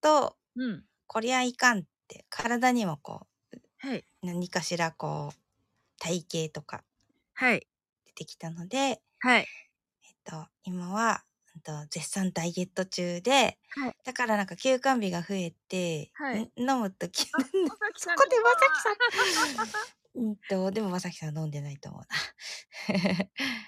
[0.00, 5.38] 後、うん、こりゃいかんって、体にもこう、はい、何かしらこう、
[5.98, 6.84] 体型とか、
[7.34, 7.66] はい。
[8.06, 9.46] 出てきたので、はい。
[10.04, 11.24] えっと、今は、
[11.60, 17.26] と絶賛ダイエット中で、はい、だからなんか休館日が増えて、はい、飲むと き、
[17.96, 18.94] そこでまさきさん。
[20.14, 22.08] うんと、でもまさきさん飲んでないと思うな。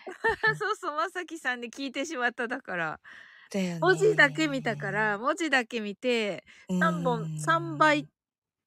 [0.59, 3.01] そうそう、まさきさんに聞いてしまっただから。
[3.51, 3.81] だよね。
[3.81, 6.45] 文字だけ見たから、文字だけ見て、
[6.81, 8.09] 3本、3倍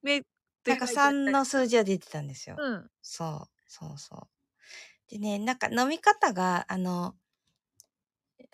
[0.01, 0.21] 目
[0.65, 2.58] なんか3の数字は出てたんですよ。
[2.58, 2.89] うん。
[3.01, 4.28] そう、そうそう。
[5.10, 7.15] でね、なんか飲み方が、あの、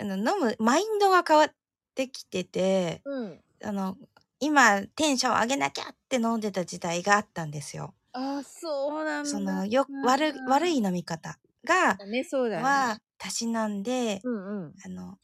[0.01, 1.49] あの、飲むマインドが変わっ
[1.95, 3.39] てきてて、うん。
[3.63, 3.97] あの、
[4.39, 7.93] 今、テンション上げなきゃって飲んでた時代があったんですよ。
[8.13, 9.29] ああ、そうなんだ。
[9.29, 12.63] その、よ、悪、悪い飲み方が、ね、そうだね。
[12.63, 14.73] は、たしなんで、うんうん。
[14.83, 15.17] あの、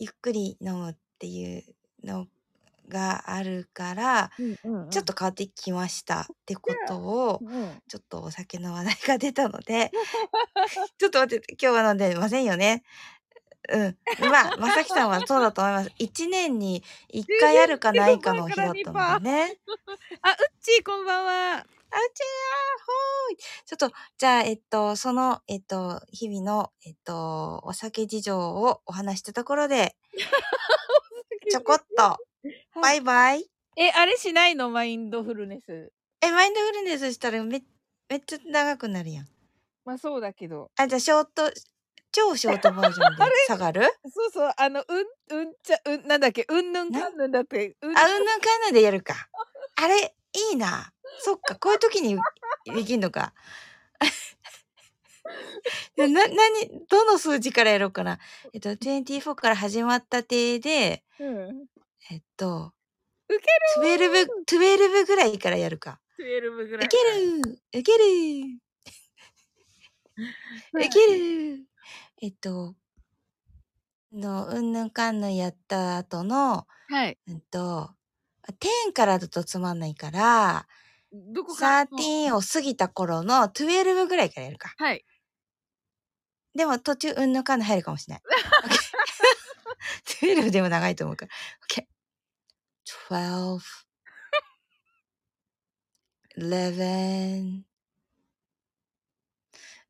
[0.00, 1.62] ゆっくり飲むっていう
[2.04, 2.26] の
[2.88, 4.30] があるから、
[4.90, 9.90] ちょっと変わってきましたってことを、うん、ちょっとお酒の話題が出たので、
[10.98, 12.82] ちょっと待って、今日は飲んでませんよね。
[13.68, 13.98] うん。
[14.30, 15.92] まあ、まさきさんはそうだと思います。
[15.98, 19.58] 一年に一回あるかないかの日だったのでね。
[20.22, 21.52] あ、うっちー、こんばんは。
[21.54, 22.24] あ、うちー、
[22.86, 23.36] ほーい。
[23.66, 29.96] ちょっと、じゃあ、えっと、その、えっと、日々の、えっと、お酒事情をお話したところで、
[31.50, 32.18] ちょこっと、
[32.80, 33.48] バイバイ。
[33.76, 34.70] え、あれしないの？
[34.70, 35.92] マインドフルネス。
[36.20, 37.62] え、マインドフルネスしたらめ、
[38.08, 39.26] めっちゃ長くなるやん。
[39.84, 40.70] まあそうだけど。
[40.76, 41.52] あ、じゃあ、ショート、
[42.12, 43.82] 超ショートバージョンで下がる？
[44.14, 47.76] そうそう、あの、うん、うんちゃ、うん、なんだっけ、うんぬんかんぬんだって。
[47.80, 49.14] うん、あ、うんぬんかんぬんでやるか。
[49.76, 50.14] あれ、
[50.50, 50.92] いいな。
[51.20, 52.18] そっか、こういう時に
[52.66, 53.32] できんのか。
[55.96, 58.18] な、なに、どの数字からやろうかな。
[58.52, 61.66] えっと、24から始まった体で、うん、
[62.10, 62.72] えっと、
[63.28, 63.46] ウケ
[63.86, 66.00] る !12、12ぐらいからやるか。
[66.18, 66.86] 12ぐらい。
[66.86, 68.60] ウケるウケる
[70.74, 71.06] ウケ
[71.56, 71.71] る
[72.24, 72.76] えっと、
[74.12, 77.18] の、うんぬんかんぬんやった後の、はい。
[77.26, 77.90] うんと、
[78.48, 80.68] 10からだとつまんないから、
[81.12, 84.72] どこか13を過ぎた頃の12ぐらいからやるか。
[84.78, 85.04] はい。
[86.54, 88.22] でも途中うんぬんかんぬん入るかもしれない。
[90.44, 91.32] 12 でも長いと思うから。
[91.68, 91.86] OK。
[93.18, 93.58] 12
[96.38, 97.62] 11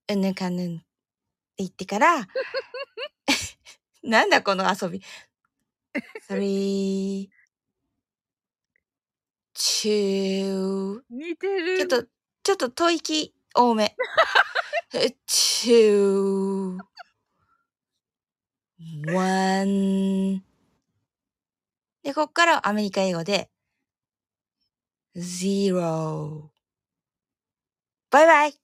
[0.09, 0.92] うんぬかぬんって
[1.63, 2.29] 言ってから、
[4.03, 5.03] なんだこの遊び。
[6.29, 7.29] 3
[9.55, 11.79] 2似てる。
[11.79, 12.09] ちょっと、
[12.43, 13.95] ちょっと吐息多め。
[15.27, 16.79] two,
[19.07, 20.43] one.
[22.03, 23.51] で、こっからアメリカ英語で、
[25.17, 26.51] zero.
[28.11, 28.62] バイバイ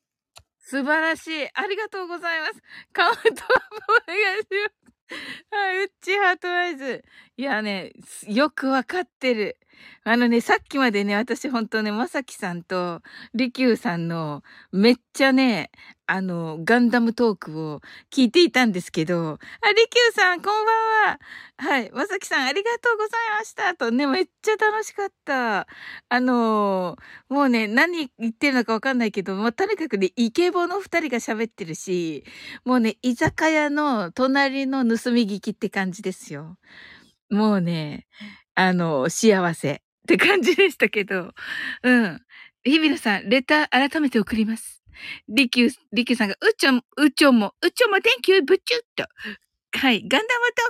[0.69, 1.49] 素晴らしい。
[1.55, 2.63] ありがとうございます。
[2.93, 5.55] カウントアップお願いします。
[5.57, 7.03] はい、うっちハートアイズ。
[7.39, 7.93] いやね、
[8.27, 9.59] よくわかってる。
[10.03, 13.01] あのね、さっきまでね、私ほんとね、まさきさんと、
[13.33, 15.71] りきゅうさんの、めっちゃね、
[16.09, 21.21] あの、ガンダムトークを聞いていたんですけど、あ、りきゅうさん、こんばんは。
[21.59, 23.73] はい、まさきさん、ありがとうございました。
[23.77, 25.69] とね、めっちゃ楽しかった。
[26.09, 26.97] あの
[27.29, 32.25] もうね、何言ってるのかわかんないけど、まあ、とにかくね、イケボの二人が喋ってるし、
[32.65, 36.57] もうね、居酒屋の隣の盗み聞きって感じですよ。
[37.31, 38.07] もうね、
[38.55, 41.33] あの、幸せって感じでしたけど、
[41.83, 42.21] うん。
[42.65, 44.83] 日比野さん、レター改めて送ります。
[45.29, 49.05] りきゅう、りきゅうさんが、うちょん、うちょも、うちょも、Thank you, ぶちゅっと。
[49.79, 50.23] はい、ガンダム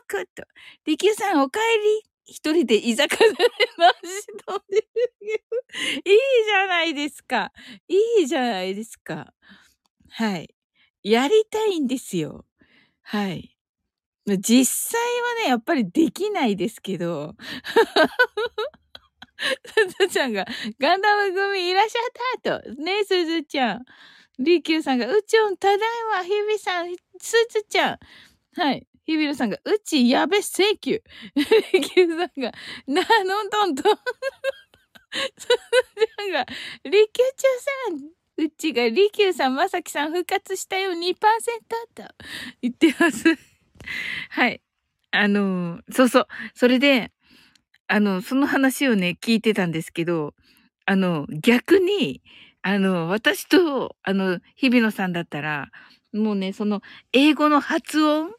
[0.08, 0.44] トークと。
[0.86, 2.08] りきゅうさん、お帰り。
[2.30, 3.36] 一人で居酒屋で
[3.78, 4.88] 話し飲んでる。
[6.04, 7.52] いいじゃないですか。
[7.88, 9.32] いいじゃないですか。
[10.10, 10.54] はい。
[11.02, 12.44] やりたいんですよ。
[13.02, 13.57] はい。
[14.36, 17.34] 実際はね、やっぱりできないですけど。
[19.66, 20.44] すずちゃんが、
[20.80, 21.98] ガンダム組いらっしゃ
[22.36, 22.72] ったと。
[22.74, 23.84] ねえ、すずちゃん。
[24.38, 25.78] りきゅうさんが、うちょん、ただい
[26.12, 27.98] ま、ひびさん、すずちゃん。
[28.60, 28.86] はい。
[29.04, 31.02] ひびろさんが、うち、やべ、センキュー。
[31.72, 32.52] りきゅうさんが、
[32.86, 33.82] な、のんとんと。
[33.82, 35.56] すず
[36.06, 36.46] ちゃんが、
[36.84, 38.44] りきゅうちゅうさん。
[38.46, 41.14] うちが、りきゅうさん、まさきさん、復活したよ、2%
[41.94, 42.04] と。
[42.60, 43.57] 言ってます。
[44.30, 44.60] はい。
[45.10, 46.26] あのそうそう。
[46.54, 47.12] それで、
[47.88, 50.34] あの、その話をね、聞いてたんですけど、
[50.86, 52.22] あの、逆に、
[52.62, 55.70] あの、私と、あの、日比野さんだったら、
[56.14, 58.30] もうね、その、英語の発音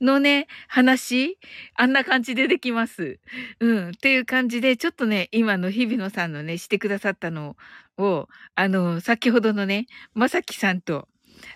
[0.00, 1.38] のね、話、
[1.76, 3.20] あんな感じでできます。
[3.60, 3.88] うん。
[3.90, 7.56] っていう感じで、ちょっとね、今の日比野さんのね、してくださったの
[7.98, 11.08] を、あの、先ほどのね、まさきさんと、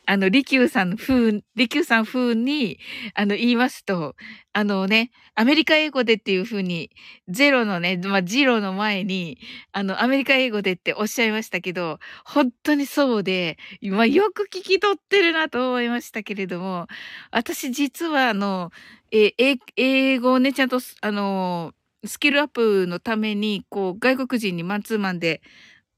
[0.06, 2.78] あの、りきゅうさん風、りきゅうさん風に、
[3.14, 4.14] あの、言いますと、
[4.52, 6.90] あのね、アメリカ英語でっていう風に、
[7.28, 9.38] ゼロのね、まあ、ジロの前に、
[9.72, 16.86] あの、アメリカ英語でっておっしゃいましたけど、本当にそうで、まあ、よく聞き取ってるなと思いましたけれども、
[17.30, 18.70] 私実はあの、
[19.12, 21.72] え、え英語をね、ちゃんと、あの、
[22.04, 25.42] スキルアップのために、こう、外国人にマンツーマンで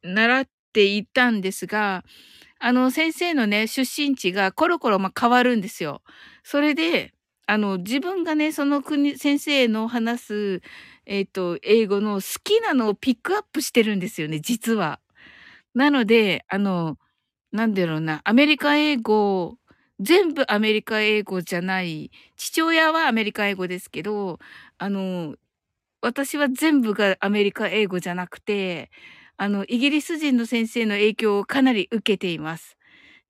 [0.03, 2.05] 習っていたんですが、
[2.61, 6.03] あの、先生のね、出身地がコロコロ、まあ、変わるんですよ。
[6.43, 7.13] それで、
[7.47, 10.61] あの、自分がね、その国、先生の話す、
[11.07, 14.99] えっ、と、英語の好きなのをピックアップしてるんですよね、実は。
[15.75, 16.99] なので、あの、
[17.53, 19.59] なんだろうな、アメリカ英語、
[20.01, 24.39] 全部アメリカ英語じゃない、父親はアメリカ英語ですけど、
[24.79, 25.37] あの、
[26.03, 28.91] 私は全部がアメリカ英語じゃなくて、
[29.39, 32.77] あの、イギリス人の先生の影響をかなり受けています。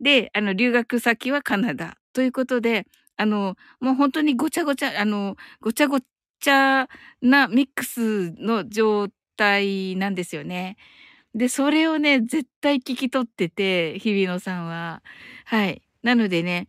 [0.01, 1.99] で、あの、留学先はカナダ。
[2.15, 6.89] ということで、あの、もう本当にごちゃごちゃ、あの、ごちゃごちゃ
[7.23, 10.77] なミックスの状態なんですよね。
[11.35, 15.03] で、それをね、絶対聞き取ってて、日比野さんは。
[15.47, 15.83] はい。
[16.03, 16.69] なのでね、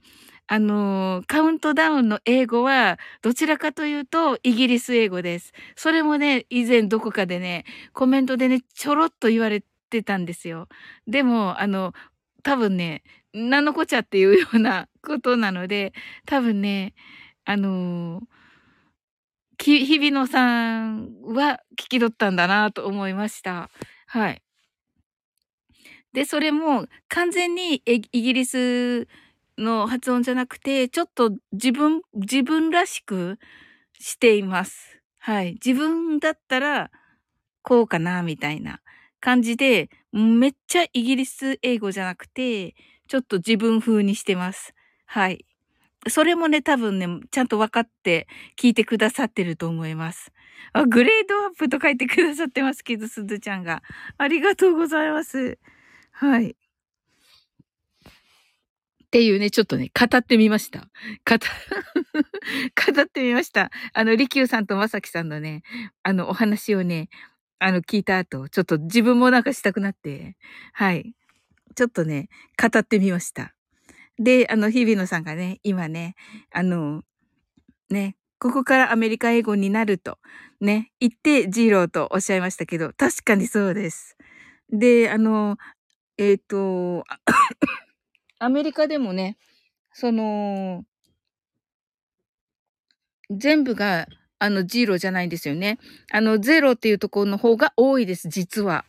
[0.51, 5.53] あのカウントダウンの英語は、どちらかというと、イギリス英語です。
[5.75, 10.67] それもね、以前どこかでね、コメントでね、ちょろっと言われてたんですよ。
[11.07, 11.93] でも、あの、
[12.41, 15.93] 多分ね、なんのこちゃっていうようなことなので、
[16.25, 16.95] 多分ね、
[17.45, 18.23] あの
[19.60, 23.69] き、日比野さんは聞き取ったんだなと思いました。
[24.08, 24.41] はい。
[26.13, 29.08] で、それも完全にイギリス
[29.60, 33.39] の発音じゃなくて、ちょっと自分、自分らしく
[33.99, 35.01] しています。
[35.19, 35.53] はい。
[35.53, 36.91] 自分だったら、
[37.62, 38.81] こうかな、みたいな
[39.19, 42.75] 感じで、めっちゃイギリス英語じゃなくて、
[43.07, 44.73] ちょっと自分風にしてます。
[45.05, 45.45] はい。
[46.07, 50.31] それもね、多分ね、ちゃんと分かって聞いてくださってると思います。
[50.73, 53.83] あ、グレードアップと書いてくださってますけど、すずちゃんが。
[54.17, 55.57] ありがとうございます。
[56.12, 56.55] はい。
[59.10, 60.81] っていうね、ちょっとね、語ってみました。
[61.25, 61.37] 語、
[62.93, 63.71] 語ってみました。
[63.93, 65.63] あの、利休さんとまさきさんのね、
[66.03, 67.10] あの、お話をね、
[67.57, 70.37] あの、聞いた後、ちょっと自分もなんかしたくなって、
[70.73, 71.15] はい。
[71.75, 72.29] ちょっとね、
[72.62, 73.55] 語ってみました。
[74.19, 76.13] で、あの、日比野さんがね、今ね、
[76.51, 77.01] あの、
[77.89, 80.19] ね、ここからアメリカ英語になると、
[80.62, 84.17] ね、言って、ジーローとおっしゃいましたけど、確かにそうです。
[84.71, 85.57] で、あの、
[86.19, 87.05] えっ、と、
[88.40, 89.37] アメリカでもね、
[89.94, 90.85] その、
[93.29, 94.08] 全部が、
[94.40, 95.77] あの、ジーロじゃないんですよね。
[96.12, 98.85] あの、ゼロっていうところの方が多いです、実は。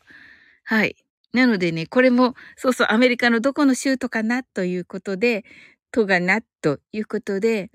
[0.65, 0.97] はい。
[1.33, 5.45] なのでね、これも、そうそう、アメリカのどこの州とかなということで、
[5.93, 7.71] とがなということで、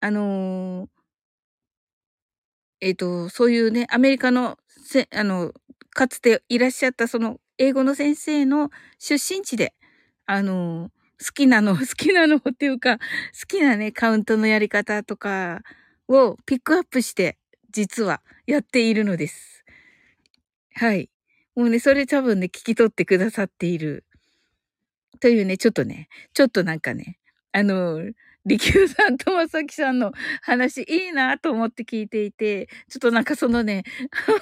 [0.00, 0.90] あのー
[2.80, 5.52] えっ、と、そういうね、アメリカのせ、あの、
[5.90, 9.74] かつていらっしゃったその英語の先生の出身地で、
[10.26, 10.90] あの、
[11.24, 13.04] 好きなの、 好きなのっていうか、好
[13.46, 15.62] きなね、カウントのやり方とか
[16.08, 17.38] をピックアップして、
[17.70, 19.64] 実はやっているのです。
[20.74, 21.10] はい。
[21.54, 24.04] もうね、それ多分ね、聞き取ってくださっている。
[25.20, 27.18] というね、ちょっとね、ちょっとなんかね、
[27.52, 28.00] あの、
[28.46, 33.84] 利休さんとまさきさんの話いいなと思って聞いていて、ちょっとなんかそのね、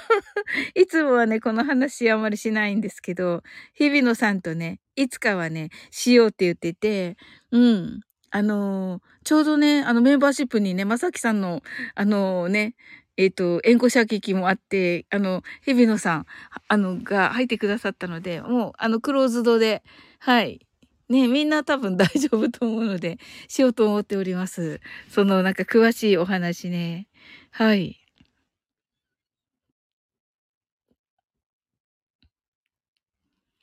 [0.75, 3.43] いつもはね、この話あまりしないんですけど、
[3.75, 7.17] 日比野さんとね、いつかはね、しようって言ってて、
[7.51, 8.01] うん。
[8.35, 11.63] あのーちょうどね、あのメンバーシップにね、まさきさんの、
[11.95, 12.75] あのね、
[13.17, 16.27] えっ、と、援護射撃もあって、あの、日比野さん、
[16.67, 19.83] あの、が入ってくださったので、もう、あの、クローズドで、
[20.19, 20.67] はい。
[21.13, 24.81] ね、みんな多分大丈夫と思うので、しようと思っております。
[25.11, 27.07] その、なんか詳しいお話ね。
[27.51, 27.99] はい。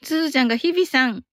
[0.04, 1.24] すずちゃんが日々さん、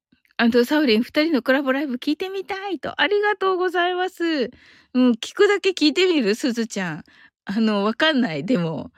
[0.65, 3.01] サウリン二人のコラボライブ聞いてみたいと。
[3.01, 4.51] ありがとうございます。
[4.95, 6.35] うん、聞くだけ聞いてみる？
[6.35, 7.05] すずちゃん。
[7.45, 8.45] あの、わかんない。
[8.45, 8.91] でも、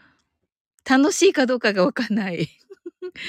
[0.89, 2.49] 楽しいかどうかがわかんない。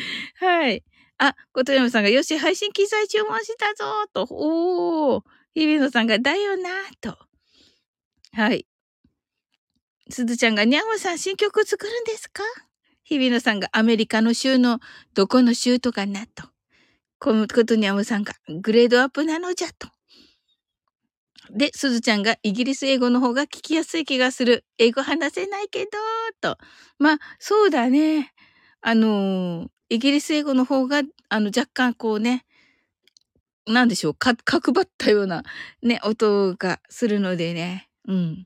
[0.39, 0.83] はい。
[1.21, 4.25] あ、ことやまさんが、よし、配信機材注文したぞと。
[4.31, 5.23] おー。
[5.53, 6.69] 日比野さんが、だよな
[7.01, 7.17] と。
[8.31, 8.65] はい。
[10.09, 12.41] すずちゃんが、にゃんおさん新曲作るんですか？
[13.03, 14.79] 日比野さんが、アメリカの州の
[15.13, 16.47] どこの州とかなと。
[17.19, 19.89] このことにゃむさんが、グレードアップなのじゃと。
[21.51, 24.63] で、すずちゃんが、イギリス英語の方が聞きやすい気がする。
[24.77, 25.91] 英語話せないけど、
[26.39, 26.57] と。
[26.97, 28.31] まあ、そうだね。
[28.79, 32.45] あのーイギリス英語の方が、あの、若干こうね、
[33.67, 35.43] なんでしょう、か、角張ったような、
[35.81, 37.89] ね、音がするのでね。
[38.07, 38.45] うん。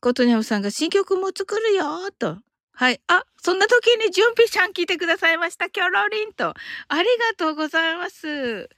[0.00, 2.38] ことにゃむさんが新曲も作るよーと。
[2.72, 3.00] はい。
[3.06, 5.70] あ、そんな時に準備さん聞いてくださいました。
[5.70, 6.54] キョロリンと。
[6.88, 8.68] ありがとうございます。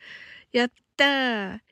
[0.53, 1.64] やったー。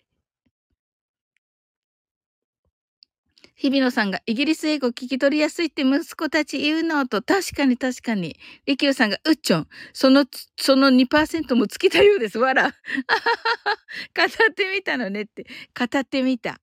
[3.62, 8.36] 日比野さんがイギリス英語聞き取りやすいって息子たち言うのと、確かに確かに。
[8.66, 12.40] リキューさんが、うっちょん、その、その2%も尽きたようです。
[12.40, 12.74] わら。
[14.16, 15.46] 語ってみたのねって。
[15.78, 16.60] 語ってみた。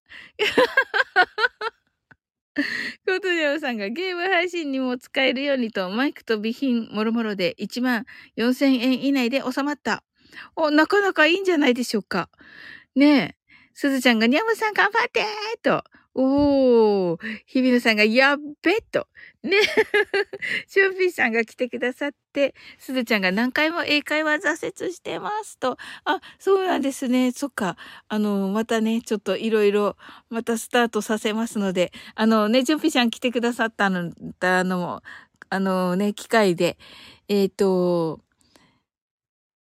[2.58, 2.64] こ
[3.22, 8.04] とでおさんがゲーム配信にも使えるようにと、マイクと備品もろもろで1万
[8.36, 10.04] 4000円以内で収まった。
[10.58, 12.30] お、なかなかいいんじゃないでしょうか。
[12.93, 13.36] ねえ。
[13.74, 15.24] すずちゃんが、にゃむさん頑張って
[15.64, 15.82] と。
[16.16, 17.18] おー。
[17.45, 19.07] 日比野さんが、やっべと。
[19.43, 19.51] ね。
[20.68, 25.78] シュンピーさんが来てくださって、すずちゃんが何回も英会話挫折してますと。
[26.05, 27.32] あ、そうなんですね。
[27.32, 27.78] そっか。
[28.07, 29.95] あの、またね、ちょっといろいろ、
[30.30, 35.01] またスタートさせますので、あのね、ジュンピーさん来てくださったの、あの、
[35.51, 36.78] あのね、機会で、
[37.28, 38.20] えっ、と、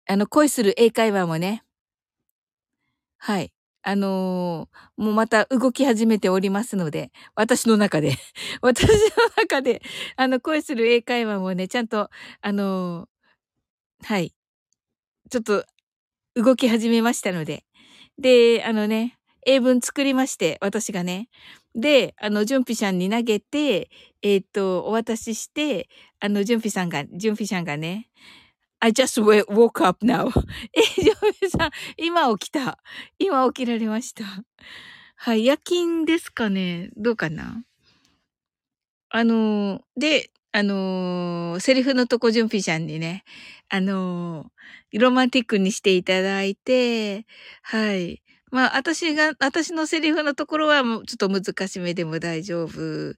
[0.07, 1.63] あの、恋する英会話もね、
[3.17, 3.54] はい。
[3.87, 8.17] あのーもうまた動き始めておりますので、私の中で、
[8.61, 8.91] 私の
[9.37, 9.81] 中で、
[10.17, 12.09] あの、恋する英会話もね、ちゃんと、
[12.41, 14.33] あのーはい。
[15.31, 15.65] ちょっと、
[16.35, 17.65] 動き始めましたので。
[18.19, 21.29] で、あのね、英文作りまして、私がね。
[21.75, 23.89] で、あの、ジュンピシャンに投げて、
[24.21, 25.89] えっ、と、お渡しして、
[26.21, 28.09] あの、ジュンピさんが、ジュンピシャンがね、
[28.85, 30.29] I just woke up now.
[30.71, 32.77] え、ジョメさん、今起きた。
[33.17, 34.23] 今起きられました。
[35.15, 37.63] はい、夜勤ですかねどうかな
[39.09, 43.23] あの、で、あのセリフのとこ、ジュンピシャンにね、
[43.69, 44.51] あの
[44.93, 47.25] ロマンティックにしていただいて、
[47.63, 48.21] はい。
[48.51, 53.15] まあ、私が、私のセリフのところはもうちょっと難しめでも大丈夫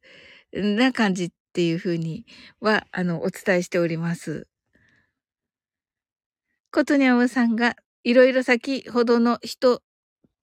[0.53, 2.25] な感じっていうふうに
[2.61, 4.47] は、あの、お伝えしております。
[6.71, 9.81] ことにゃむさんが、いろいろ先ほどの人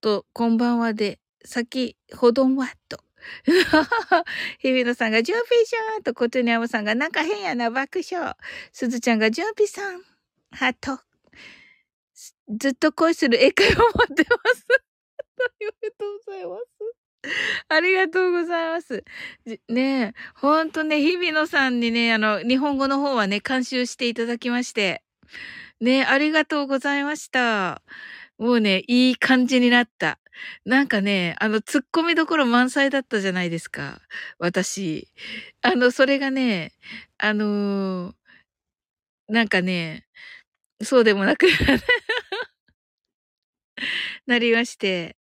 [0.01, 2.99] とこんばんはで、先ほどんわと。
[4.61, 8.35] 日比野さんが、ジュンピーシャーと、コトニャムさんが、なんか変やな、爆笑。
[8.73, 10.03] すずちゃんが、ジュンピさん、
[10.51, 11.01] ハート。
[12.49, 14.67] ずっと恋する英会話待ってます。
[15.49, 16.95] ありがとうございます。
[17.69, 19.05] ありがとうございます。
[19.69, 25.03] ねえ、ほんとね、日比野さんにね、あの、日本語の方はね、監修していただきまして。
[25.81, 27.83] ね、ありがとうございました。
[28.39, 30.19] もうね、いい感じになった。
[30.65, 34.01] なんかね、あの、突っ込みどころ満載だったじゃないですか。
[34.39, 35.09] 私。
[35.63, 36.73] あの、それがね、
[37.19, 38.15] あのー、
[39.29, 40.07] なんかね、
[40.83, 41.47] そうでもなく
[44.27, 45.17] なりまして。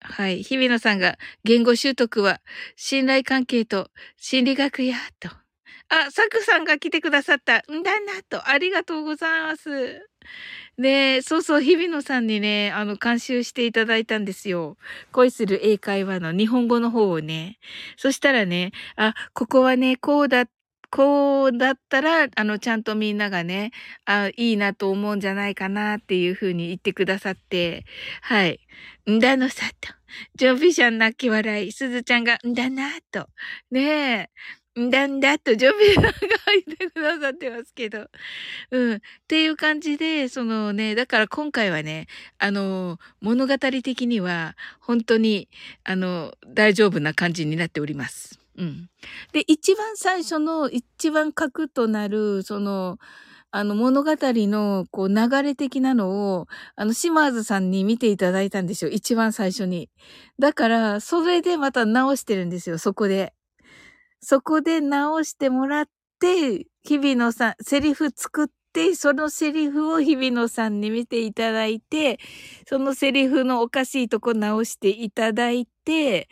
[0.00, 0.42] はい。
[0.42, 2.40] 日比野さんが、言語習得は、
[2.76, 5.41] 信頼関係と心理学や、と。
[5.94, 7.58] あ、サクさんが来てくださった。
[7.70, 8.48] んだな、と。
[8.48, 10.08] ありがとうございます。
[10.78, 14.78] で、そうそう、日比野さんにね、あの、監修していただいたんですよ。
[15.12, 17.58] 恋する英会話の日本語の方をね。
[17.98, 20.46] そしたらね、あ、ここはね、こうだ、
[20.90, 23.72] こうだったら、あの、ちゃんとみんながね、
[24.06, 27.84] あ、いいなと思うんじゃないかなっていうふうに言ってくださって、
[28.22, 28.60] はい。
[29.10, 29.94] んだのさと。
[30.36, 31.72] ジョンフィシャン泣き笑い。
[31.72, 33.28] すずちゃんが、んだなと。
[33.70, 33.82] ね
[34.30, 34.30] え。
[34.78, 36.10] んだんだとジョビーさんが
[36.46, 38.08] 入ってくださってますけど。
[38.70, 38.94] うん。
[38.94, 38.98] っ
[39.28, 42.06] ていう感じで、そのね、だから今回はね、
[42.38, 45.48] あの、物語的には、本当に、
[45.84, 48.38] あの、大丈夫な感じになっております。
[48.56, 48.88] うん。
[49.32, 52.98] で、一番最初の、一番核となる、その、
[53.54, 58.90] あの物語のこう流れ的なのを、あの島津さんに見ていただいたんですよ。
[58.90, 59.90] 一番最初に。
[60.38, 63.34] だから、それでまた直してるんですよ、そこで。
[64.22, 65.84] そこで直してもらっ
[66.20, 72.20] て、日々のさん、セリフ作って、そのセリフを日々野さんに見ていただいて、
[72.68, 76.28] そのセリフのおかしいとこ直していただいて、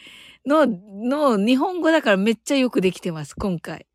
[0.47, 3.87] の、の、日本語だからめっちゃよくできてます、今回。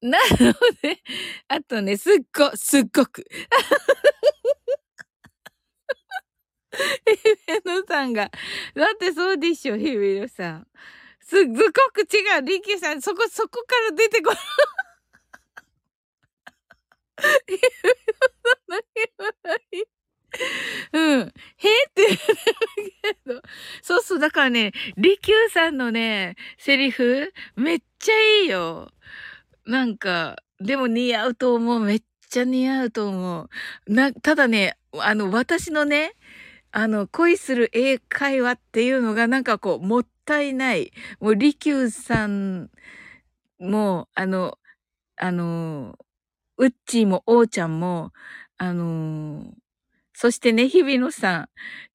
[0.00, 0.52] なの
[0.82, 1.02] で、
[1.48, 3.26] あとね、すっご、すっごく。
[7.06, 8.30] 日比野さんが。
[8.74, 10.66] だってそうでしょ、日比野さん。
[11.28, 12.42] す、すごく違う。
[12.42, 14.38] リキーさん、そこ、そこから出てこない。
[20.92, 21.20] うん。
[21.20, 21.32] へっ
[21.94, 23.42] て言けど。
[23.82, 28.90] そうそう、だからね、利休さんのね、セリフ、めっちゃいいよ。
[29.66, 31.80] なんか、でも似合うと思う。
[31.80, 33.48] めっちゃ似合うと思う。
[33.92, 36.14] な、ただね、あの、私のね、
[36.72, 40.92] あの、恋する英会話っていうのがなんかこう、もったいない。
[41.20, 42.70] もう、利休さん
[43.60, 44.58] も、あの、
[45.18, 45.96] あの、
[46.58, 48.12] うっちーも、おーちゃんも、
[48.58, 49.44] あの、
[50.14, 51.48] そしてね、日比野さん、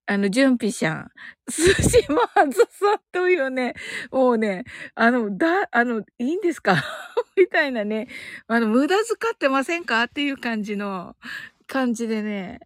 [0.08, 1.12] あの、純ぴしゃん、
[1.50, 3.76] 寿司もあずさんというね、
[4.12, 4.66] もうね、
[4.96, 6.76] あの、だ、あの、いいんですか？
[7.38, 8.08] みたいなね、
[8.48, 9.06] あの、無駄遣
[9.36, 10.04] ってませんか？
[10.06, 11.16] っていう感じの、
[11.68, 12.62] 感じでね。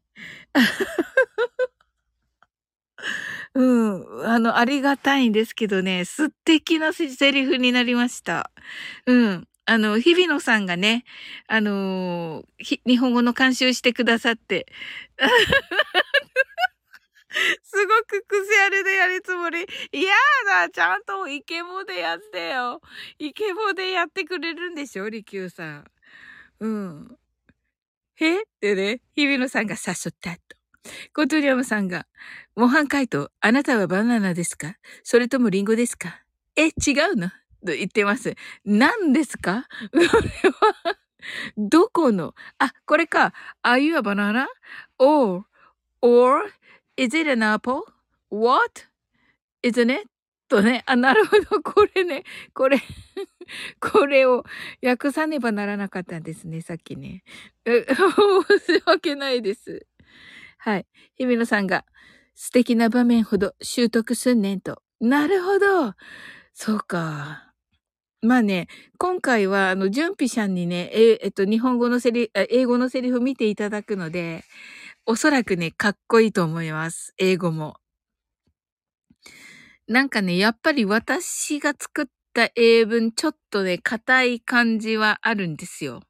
[3.58, 4.30] うん。
[4.30, 8.52] あの、ありがたいんですけどね、素敵なセリフになりました。
[9.08, 9.48] うん。
[9.66, 11.06] あの、日比野さんがね、
[11.48, 14.68] あのー、日本語の監修してくださって、
[17.64, 19.66] すごく癖あれでやるつもり。
[19.92, 20.14] いや
[20.46, 22.80] だ、ちゃんとイケボでやってよ。
[23.18, 25.92] イケボでやってくれるんでしょ、利休さん。
[26.60, 27.18] うん。
[28.18, 28.42] へ？
[28.42, 30.42] ってね、日比野さんが誘ったと。
[31.14, 32.08] コトリアムさんが、
[32.58, 34.78] 模範解答、あなたはバナナですか？
[35.04, 36.24] それともリンゴですか？
[36.56, 36.70] え、違
[37.14, 37.30] うの？
[37.64, 38.34] と言ってます。
[38.66, 39.68] 何ですか？
[39.92, 40.98] これは、
[41.56, 42.34] どこの？
[42.58, 43.32] あ、これか。
[43.62, 44.48] Are you a banana?
[44.98, 45.44] Or,
[46.02, 46.52] or,
[46.98, 47.82] is it an apple?
[48.32, 48.88] What?
[49.62, 50.10] Isn't it?
[50.50, 50.82] とね。
[50.88, 51.62] あ、なるほど。
[51.62, 52.24] これね。
[52.56, 52.80] これ
[53.80, 54.44] これを
[54.84, 56.62] 訳さねばならなかったんですね。
[56.62, 57.24] さっきね。
[57.68, 59.86] 申し訳ないです。
[60.58, 60.88] はい。
[61.18, 61.86] 日比野さんが、
[62.40, 64.84] 素敵な場面ほど習得すんねんと。
[65.02, 65.96] なるほど。
[66.54, 67.52] そうか。
[68.22, 68.68] まあね、
[69.00, 74.44] 今回は、あの、ジュンピシャンにね、え、えっと、日本語のセリ、英語のセリフ見ていただくので、
[75.06, 77.14] おそらくね、かっこいいと思います。
[77.18, 77.78] 英語も。
[79.88, 86.02] なんかね、やっぱり私が作った英文、ちょっとね、硬い感じはあるんですよ。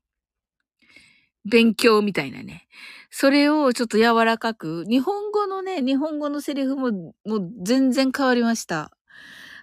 [1.49, 2.67] 勉強みたいなね。
[3.11, 6.91] それをちょっと柔らかく、日本語のね、日本語のセリフも、
[7.25, 8.91] もう全然変わりました。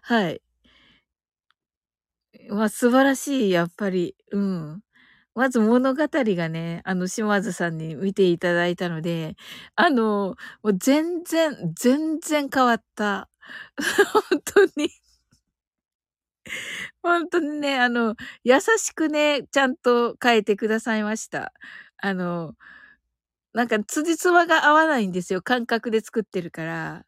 [0.03, 0.41] はい。
[2.51, 4.17] まあ素晴らしい、やっぱり。
[4.33, 4.81] うん。
[5.35, 9.37] まず物語がね、あの、島津さんに見ていただいたので、
[9.77, 13.29] あの、もう全然、全然変わった。
[14.31, 14.91] 本当に
[17.03, 21.53] 本当にね、あの、優しくね、ちゃんと変えてくださいました。
[21.99, 22.55] あの、
[23.55, 25.43] なんか、辻褄が合わないんですよ。
[25.43, 27.07] 感覚で作ってるから。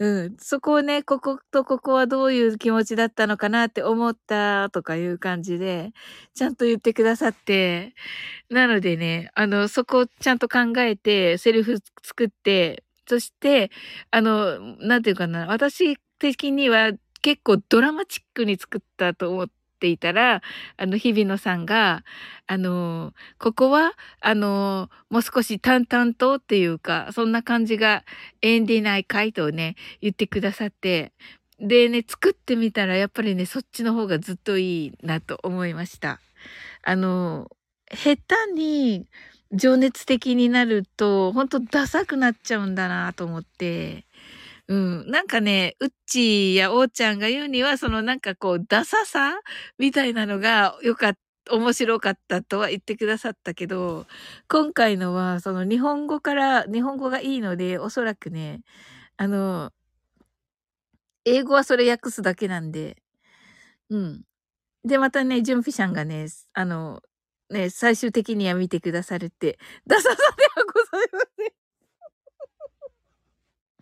[0.00, 0.36] うん。
[0.38, 5.92] そこをね、こことここはどういう気持ちだったのかなって思ったとかいう感じで、
[6.34, 7.94] ちゃんと言ってくださって、
[8.50, 13.70] なのでね、あの、そこをちゃんと考えて、セリフ作って、そして、
[14.12, 16.92] あの、なんていうかな、私的には
[17.22, 19.48] 結構ドラマチックに作ったと思っ
[19.80, 20.42] ていたら、
[20.76, 22.04] あの、日比野さんが、
[22.46, 28.04] あの、ここは、あの、もう少し淡々とっていうか、そんな感じが
[28.42, 31.12] 演でないかいとね、言ってくださって、
[31.58, 36.20] でね、作ってみたらやっぱりね、そっちの方がずっといいなと思いました。
[36.82, 37.50] あの、
[37.92, 39.06] 下手に
[39.52, 44.06] 情熱的になると、ほんとダサくなっちゃうんだなと思って、
[44.70, 45.10] うん。
[45.10, 49.40] なんかね、うっちーやおーちゃんが言うには、そのなんかこう、ダサさ
[49.78, 51.20] みたいなのがよかった、
[51.56, 54.06] 面白かったとは言ってくださったけど、
[54.48, 58.60] 今回のは、その日本語から、日本語がいいので、おそらくね、
[59.18, 59.72] あの、
[61.24, 62.96] 英語はそれ訳すだけなんで、
[63.90, 64.24] うん。
[64.84, 67.02] で、またね、ジュンピシャンがね、あの、
[67.50, 70.20] ね、最終的には見てくださるって、ダサさで
[70.60, 71.52] はございません。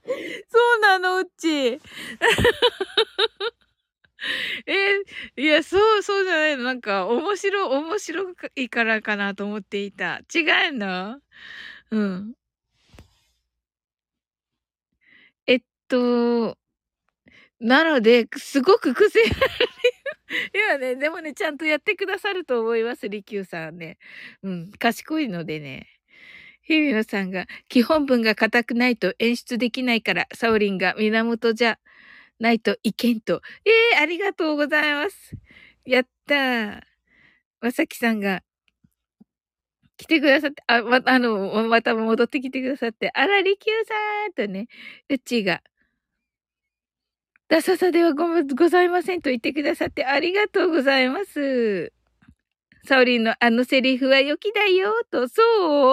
[0.50, 1.80] そうなの、うち。
[4.66, 5.02] え、
[5.36, 6.64] いや、そう、そうじゃないの。
[6.64, 10.18] なんか、面白、面白いからかなと思っていた。
[10.34, 10.40] 違
[10.70, 11.20] うの？
[11.90, 12.34] うん。
[15.46, 16.56] えっと、
[17.61, 19.30] なので、すごく癖ある。
[20.54, 23.98] いやね、でもね、ちゃんとやってくださると思います、利休さんね。
[24.42, 25.97] うん、賢いのでね。
[26.69, 31.79] 日比野さんが、基本文が硬くないと演出できないから、サオリンが源じゃ
[32.41, 33.43] ないといけんと。
[33.64, 35.37] ええー、ありがとうございます。
[35.87, 36.83] やったー。
[37.62, 38.43] まさきさんが、
[39.97, 44.69] 来てくださって、あ、ま、あの、また戻ってきてくださって、あら、りきゅうさーとね、
[45.09, 45.62] うちが、
[47.49, 51.93] ダサさではごございませんと言ってくださってありがとうございます。
[52.89, 55.28] サオリンのあのセリフは良きだよ、と。
[55.28, 55.43] そ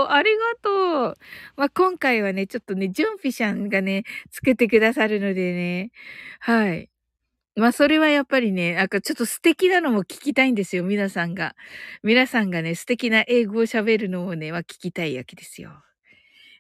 [0.06, 1.16] うありがとう。
[1.58, 5.92] まあ、今回はね、ちょっとね、ジュンフィシャンがね、つけてくださるのでね。
[6.40, 6.90] はい。
[7.58, 11.56] まあ、それはやっぱりね、なんかちょっと素敵なのも聞きたいんですよ、皆さんが。
[12.04, 15.72] 皆さんがね、素敵な英語を喋るのをね、は聞きたいわけですよ。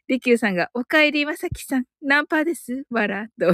[0.07, 3.53] リキューさんが、お帰りまさきさん、ナンパですわら、と。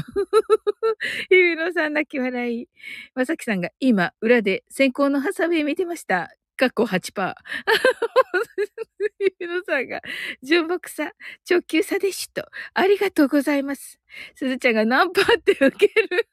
[1.29, 2.67] ひびのさん泣き笑い。
[3.15, 6.29] まさきさんが、今、裏で先行のハサウェイ見てました。
[6.61, 7.33] かっこ8%。
[9.39, 9.99] ゆのさんが、
[10.43, 11.11] 純木さ、
[11.49, 12.45] 直球差でしと。
[12.75, 13.99] ありがとうございます。
[14.35, 15.71] すずちゃんがナンパって受ける。
[15.71, 16.29] 受けろ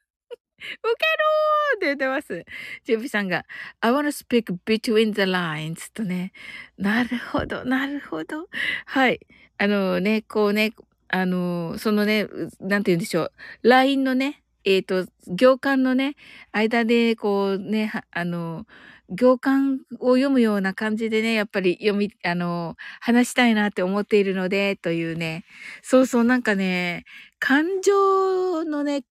[1.73, 2.45] ーって言ってます。
[2.83, 3.43] ジュビさんが、
[3.81, 6.31] I wanna speak between the lines とね。
[6.77, 8.47] なるほど、なるほど。
[8.85, 9.19] はい。
[9.57, 10.73] あのね、こうね、
[11.07, 12.27] あの、そのね、
[12.59, 13.31] なんて言うんでしょう。
[13.63, 16.15] LINE のね、えっ、ー、と、行間のね、
[16.51, 18.67] 間で、こうね、あの、
[19.11, 25.45] 行間を読むような感じでね、やっぱり読み、あの、話したいなって思っているので、というね。
[25.81, 27.05] そうそう、なんかね、
[27.39, 29.03] 感情のね、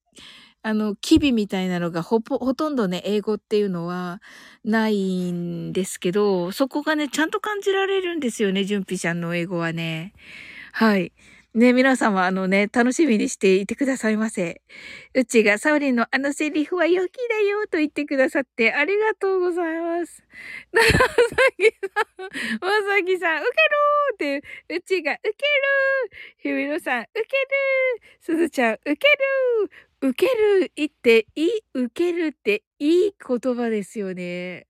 [0.63, 4.21] あの、機微みたいなのがほ、ほとんどね、英語っていうのは
[4.65, 10.13] ないんですけど、そこがね、ちゃんと感じられるんですよね、純ピちゃんの英語はね。
[10.73, 11.13] はい。
[11.55, 14.61] ね、皆様、あのね、楽しみにしていてくださいませ。
[15.15, 20.23] うちがサウリンのあのセリフは良きだよと言ってくださってありがとうございます。
[20.73, 20.89] まさ
[21.57, 21.79] きさ
[22.19, 22.23] ん、
[22.61, 23.47] まさきさん、受
[24.19, 34.68] けるーって、うちが受けるーひみろさん、受けるーすずちゃん、受けるー受ける、言っていい、受けるっていい言葉ですよね。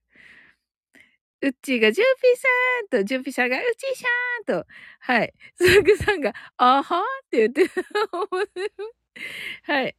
[1.41, 4.67] うっちーが、ジュンピーさんと、ジュンピーさんが、うちしゃーんと、
[4.99, 5.33] はい。
[5.55, 7.71] スグさんが、あはって言って、
[9.63, 9.95] はい。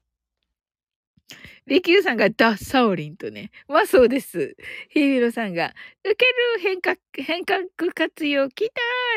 [1.66, 3.50] リキューさんがダッサオリンとね。
[3.68, 4.56] まあそうです。
[4.90, 5.72] ヒービロさんが、
[6.04, 7.60] 受ける変革、変革
[7.94, 8.70] 活用来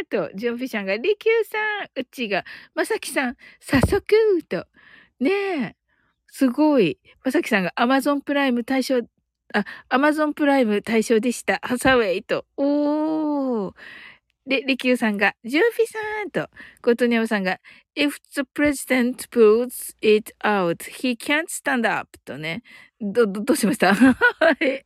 [0.10, 2.46] たーと、ジョンフィシャンが、リキューさん、うちが、
[2.76, 4.06] まさきさん、早速
[4.48, 4.66] と、
[5.20, 5.76] ねえ、
[6.28, 7.00] すごい。
[7.24, 9.02] まさきさんがアマゾンプライム対象
[9.54, 11.60] あ、アマゾンプライム対象でした。
[11.64, 12.46] ハサウェイと。
[12.58, 13.74] おー。
[14.48, 16.50] で、リキューさんが、ジューフィさんと、
[16.82, 17.60] コトニャオさんが、
[17.96, 22.64] if the president pulls it out, he can't stand up とね。
[23.00, 23.94] ど、ど、どうしました？
[23.96, 24.14] は
[24.62, 24.86] い。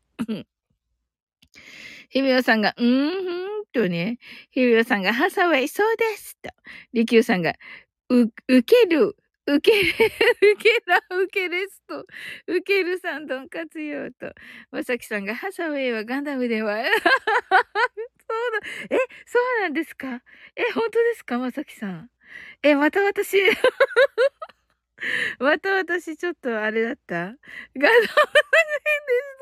[2.10, 4.18] ひみおさんが、うんふんとね、
[4.52, 6.50] ひびろさんがハサウェイ、そうですと。
[6.94, 7.54] りきゅうさんが、
[8.10, 9.16] う、受ける、
[9.48, 9.82] 受け、
[10.54, 12.06] 受けな、受けですと。
[12.48, 14.34] 受けるさん、どん活用と。
[14.72, 16.84] まさきさんが、ハサウェイはガンダムでは。
[16.84, 16.92] そう
[18.62, 18.68] だ。
[18.92, 20.22] え、そうなんですか？
[20.56, 21.38] え、本当ですか？
[21.40, 22.10] まさきさん。
[22.64, 23.38] え、また私
[25.40, 27.16] また私、ちょっとあれだった？
[27.16, 27.40] ガンダ
[27.90, 28.14] ム変です。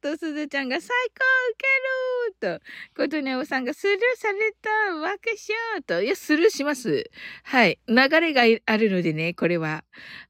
[0.00, 5.30] たと、すずちゃんが最高受けると、ことねおさんがスルーされた爆
[5.74, 7.10] 笑と、いや、スルーします。
[7.44, 7.78] はい。
[7.88, 9.84] 流れがあるのでね、これは。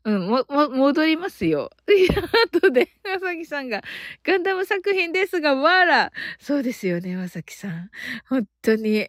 [0.05, 1.70] うん、も、も、戻りますよ。
[1.89, 2.22] いや、
[2.53, 3.82] 後で、まさきさんが、
[4.22, 6.12] ガンダム作品ですが、わら。
[6.39, 7.91] そうですよね、まさきさん。
[8.28, 9.09] 本当に。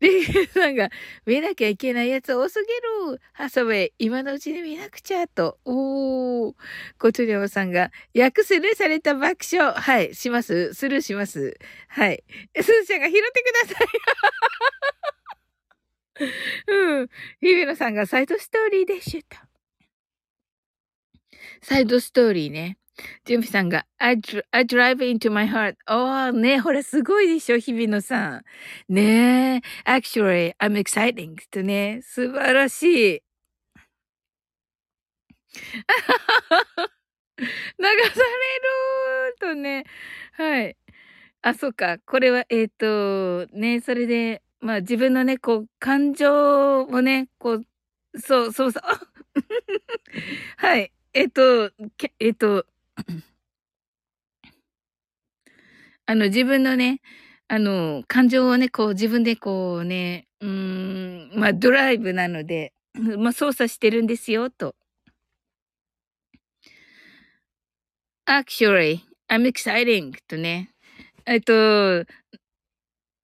[0.00, 0.90] リゲさんが、
[1.24, 5.58] 見なきゃいけないやつ多すぎるハサウェイ、今のうちに見なくちゃと。
[5.64, 6.54] おー。
[6.98, 9.61] コチュリョウさんが、訳スルーされた爆笑。
[9.70, 10.74] はい、します。
[10.74, 11.56] スルーします。
[11.88, 12.24] はい。
[12.60, 13.86] スーちゃんが拾ってください。
[16.66, 17.08] うん。
[17.40, 19.36] 日比野さんがサイドストーリーでシュート。
[21.62, 22.78] サイドストーリーね。
[23.24, 25.76] ジュンピさんが、I, I drive into my heart.
[25.88, 28.44] おー、ねほら、すごいでしょ、日比野さん。
[28.88, 32.82] ねえ、actually, I'm exciting とね、素晴らし
[33.16, 33.22] い。
[37.38, 38.12] 流される
[39.42, 39.84] とね、
[40.34, 40.76] はい。
[41.42, 41.98] あ、そうか。
[42.06, 47.64] これは、えっ、ー、と、ね、それで、まあ自分のね、こう、感情をね、こう、
[48.20, 48.82] そう、そうそう。
[50.58, 50.92] はい。
[51.14, 51.72] えっ、ー、と、
[52.20, 52.66] えっ、ー、と、
[56.06, 57.00] あの、自分のね、
[57.48, 64.74] あの、感情をね、こう、自分でこうね、うん、まあ、ドライブなので、まあ、操作してるんですよ、と。
[68.26, 70.68] actually, I'm exciting とね。
[71.24, 72.04] えっと、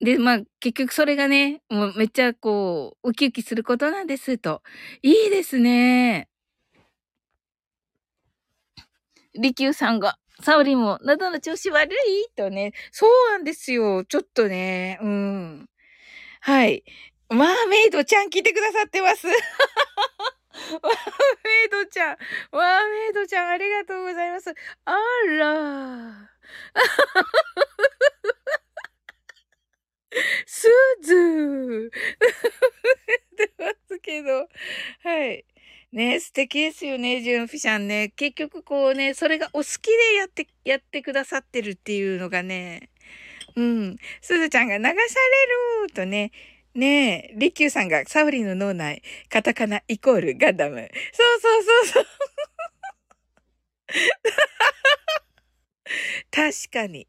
[0.00, 4.62] で、まあ、結局それがね、もうめっちゃこう、ウキウキすることなんです、と。
[5.02, 6.28] いいですね。
[9.40, 12.28] 利休さんが、サオリンも、喉の調子悪い？
[12.36, 12.72] とね。
[12.92, 14.04] そうなんですよ。
[14.04, 14.98] ちょっとね。
[15.02, 15.66] うん。
[16.40, 16.84] はい。
[17.30, 19.26] マーメイドちゃん来てくださってます。
[20.50, 20.92] マー
[21.44, 22.16] メイドちゃん。
[22.52, 24.54] マーメイドちゃん、ありがとうございます。
[24.84, 24.96] あ
[25.38, 26.30] ら。
[30.46, 30.68] す
[31.02, 31.90] ず
[33.36, 34.48] 出ますけど。
[35.02, 35.44] はい。
[35.92, 38.12] ね、素敵ですよね、ジュンフィシャンね。
[38.14, 42.90] 結局こうね、それがお好きでやって、やってくださってるっていうのがね、
[43.56, 43.96] うん。
[44.20, 44.94] すずちゃんが流され
[45.86, 46.30] るとね、
[46.78, 50.76] ねえ、リキューさんがサウリの脳内、カタカナイコールガンダム。
[51.12, 52.06] そうそうそうそう。
[56.30, 57.08] 確かに。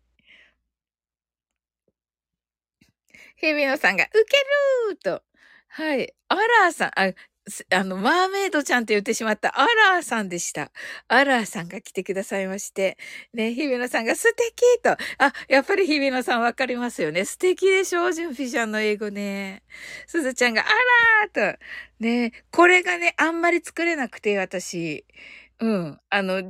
[3.36, 4.38] ヘビノさんが、ウケ
[4.92, 5.24] るーと。
[5.68, 6.16] はい。
[6.30, 7.14] アラーさん、あ、
[7.74, 10.72] あの、マーメイドちゃんって言ってしまったアラーさんでした。
[11.08, 12.98] アラーさんが来てくださいまして。
[13.34, 14.92] ね、日比野さんが素敵と。
[14.92, 14.98] あ、
[15.48, 17.26] やっぱり日比野さんわかりますよね。
[17.26, 19.64] 素敵でしょジュンフィシャンの英語ね。
[20.08, 20.66] すずちゃんが、あ
[21.34, 21.60] らーと。
[22.00, 25.06] ね、これがね、あんまり作れなくて、私。
[25.60, 26.00] うん。
[26.10, 26.44] あの、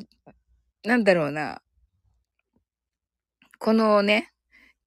[0.83, 1.61] なんだろうな。
[3.57, 4.31] このね、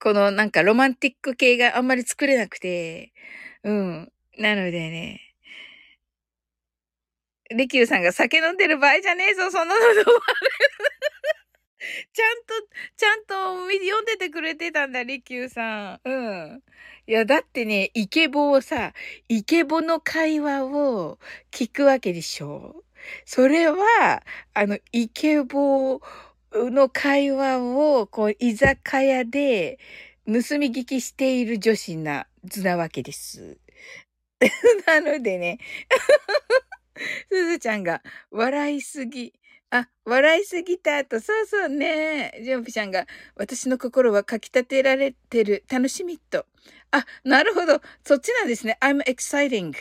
[0.00, 3.12] このなんかロマンティック系があんまり作れなくて。
[3.64, 4.12] うん。
[4.38, 5.31] なのでね。
[7.54, 9.80] リキューさんが酒飲んでる場合じゃねえぞ、そんなの。
[12.12, 12.54] ちゃんと、
[12.96, 16.08] ちゃんと読んでてくれてたんだ、リキューさん。
[16.08, 16.10] う
[16.56, 16.62] ん。
[17.06, 18.92] いや、だってね、イケボをさ、
[19.28, 21.18] イケボの会話を
[21.50, 22.84] 聞くわけでしょ
[23.24, 24.22] それは、
[24.54, 26.00] あの、イケボ
[26.52, 29.78] の会話を、こう、居酒屋で
[30.26, 33.58] 盗み聞きしている女子な、図なわけです。
[34.86, 35.58] なのでね
[37.30, 39.32] すずちゃんが、笑いすぎ。
[39.70, 42.38] あ、笑いすぎた後、そうそうね。
[42.44, 45.64] ジョンピちゃんが、私の心はかき立てられてる。
[45.70, 46.46] 楽しみと。
[46.90, 47.80] あ、なるほど。
[48.04, 48.76] そっちなんですね。
[48.80, 49.74] I'm exciting.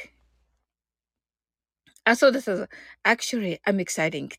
[2.04, 2.70] あ、そうだそうだ。
[3.04, 4.36] actually, I'm exciting と。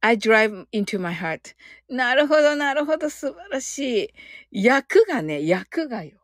[0.00, 1.54] I drive into my heart.
[1.88, 3.10] なるほど、なるほど。
[3.10, 4.10] 素晴らし
[4.52, 4.62] い。
[4.64, 6.18] 役がね、役がよ。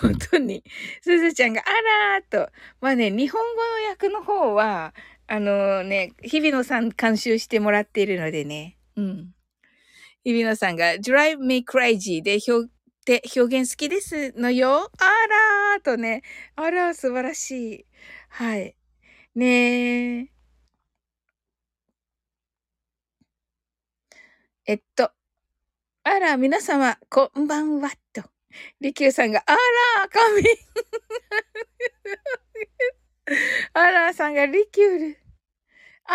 [0.00, 0.64] 本当に。
[1.02, 1.70] すずちゃんが、あ
[2.14, 2.50] らーと。
[2.80, 4.94] まあね、日本語の訳の方は、
[5.32, 8.76] あのね、日比野さん監修してもらっているのでね。
[8.96, 9.32] うん。
[10.24, 12.68] 日比野さんが drive me crazy で表
[13.06, 14.90] で表現好きですのよ。
[14.98, 15.04] あ
[15.74, 16.22] らーとね。
[16.56, 17.50] あら、素晴らし
[17.82, 17.86] い。
[18.28, 18.76] はい。
[19.36, 20.30] ねえ。
[24.66, 25.12] えっと、
[26.04, 28.22] あら、皆様、こんばんは、と。
[28.80, 30.42] りきゅうさんが、あら、神。
[33.74, 35.18] あらさんが、リキュール。
[36.04, 36.14] あ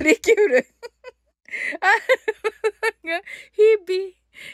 [0.00, 0.66] ら、リキュール。
[1.80, 1.86] あ
[3.06, 4.12] らが、日々。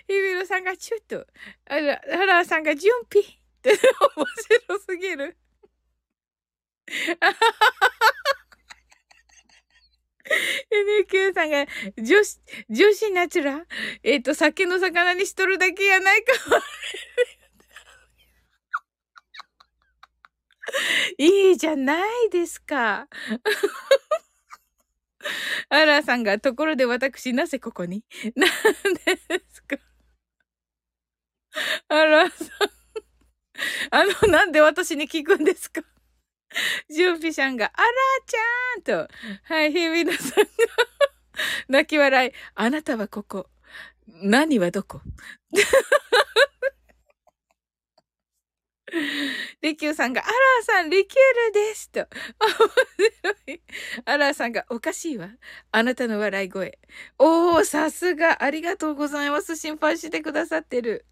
[0.09, 1.27] 日々のさんが、ちょっと。
[1.67, 3.25] あら、あらさんが、準備。
[3.25, 3.29] っ
[3.63, 4.27] て、面
[4.67, 5.37] 白すぎる。
[10.71, 13.67] NQ さんが、女子、女子ナチュラ
[14.03, 16.33] えっ、と、酒の魚にしとるだけやないか。
[21.19, 23.09] いいじゃないですか。
[25.71, 28.05] あらさんが、ところで私、なぜここに？
[28.37, 28.51] なん
[29.05, 29.17] で
[29.49, 29.77] すか？
[31.89, 32.49] あらさん。
[33.91, 35.83] あの、なんで私に聞くんですか？
[36.89, 37.89] ジュンピシャンが、あら
[38.27, 39.09] ちゃんと、
[39.45, 40.51] はい、日比野さんが、
[41.69, 43.51] 泣き笑い、あなたはここ。
[44.07, 45.01] 何はどこ？
[49.61, 52.01] リキューさんが、アラーさん、リキュールですと。
[52.41, 52.49] 面
[53.23, 53.63] 白い。
[54.05, 55.31] アラーさんが、おかしいわ。
[55.73, 56.79] あなたの笑い声。
[57.19, 58.43] おー、さすが。
[58.43, 59.57] ありがとうございます。
[59.57, 61.07] 心配してくださってる。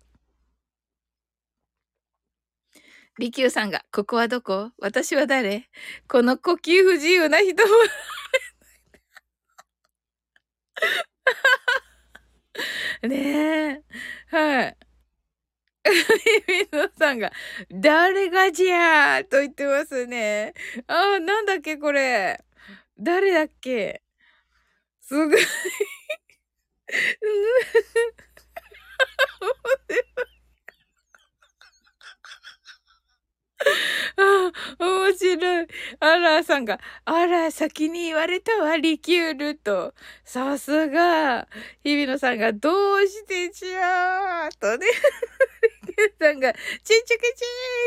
[3.19, 5.69] リキューさんが、ここはどこ私は誰
[6.07, 7.75] この呼吸不自由な人も
[13.09, 13.17] ね
[13.71, 13.83] え。
[14.29, 14.86] はい。
[16.47, 17.33] 水野さんが、
[17.71, 20.55] 誰がじゃーと言ってますね。
[20.87, 22.41] ああ、なんだっけ、これ。
[22.99, 24.03] 誰だっけ
[25.03, 25.39] すごい
[34.17, 35.67] ああ、面白い。
[36.01, 39.95] あらさんが、あら、先に言われたわ、リキュールと。
[40.25, 41.49] さすが。
[41.85, 44.87] 日比野さんが、どうしてちゃーとね。
[45.89, 47.15] リキューさんが、ちんちゅきち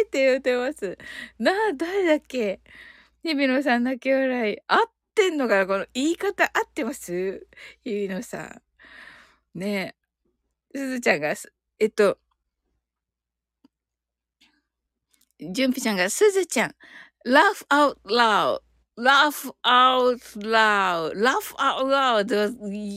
[0.04, 0.98] ーって言ってます。
[1.40, 2.60] なあ、誰だっけ？
[3.24, 4.58] 日比野さん泣き笑い。
[4.68, 4.80] 合っ
[5.16, 7.48] てんのかなこの言い方合ってます？
[7.84, 8.62] 日比野さ
[9.56, 9.60] ん。
[9.60, 9.96] ね
[10.74, 10.78] え。
[10.78, 11.34] すずちゃんが、
[11.80, 12.18] えっと、
[15.40, 16.76] じゅんぴちゃんが、すずちゃん、
[17.26, 18.60] laugh out loud,
[18.98, 22.30] laugh out loud, laugh out loud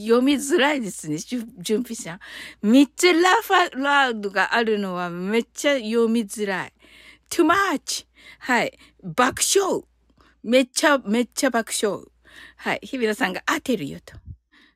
[0.05, 2.19] 読みづらいですね、じゅんぴちゃん。
[2.61, 6.73] めっちゃ laugh out loud があるのはめっちゃ読みづらい。
[7.29, 8.05] too much.
[8.39, 8.77] はい。
[9.01, 9.83] 爆笑。
[10.43, 12.03] めっちゃ、めっちゃ爆笑。
[12.57, 12.79] はい。
[12.83, 14.15] 日比野さんが当てるよと。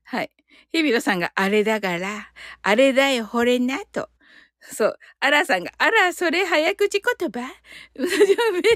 [0.05, 0.31] はい。
[0.71, 4.09] 日比野さんがあれだから、あれだよ、ほれなと。
[4.73, 4.99] そう。
[5.19, 7.49] アラさんが、あら、それ早口言葉
[7.95, 8.17] うじゃ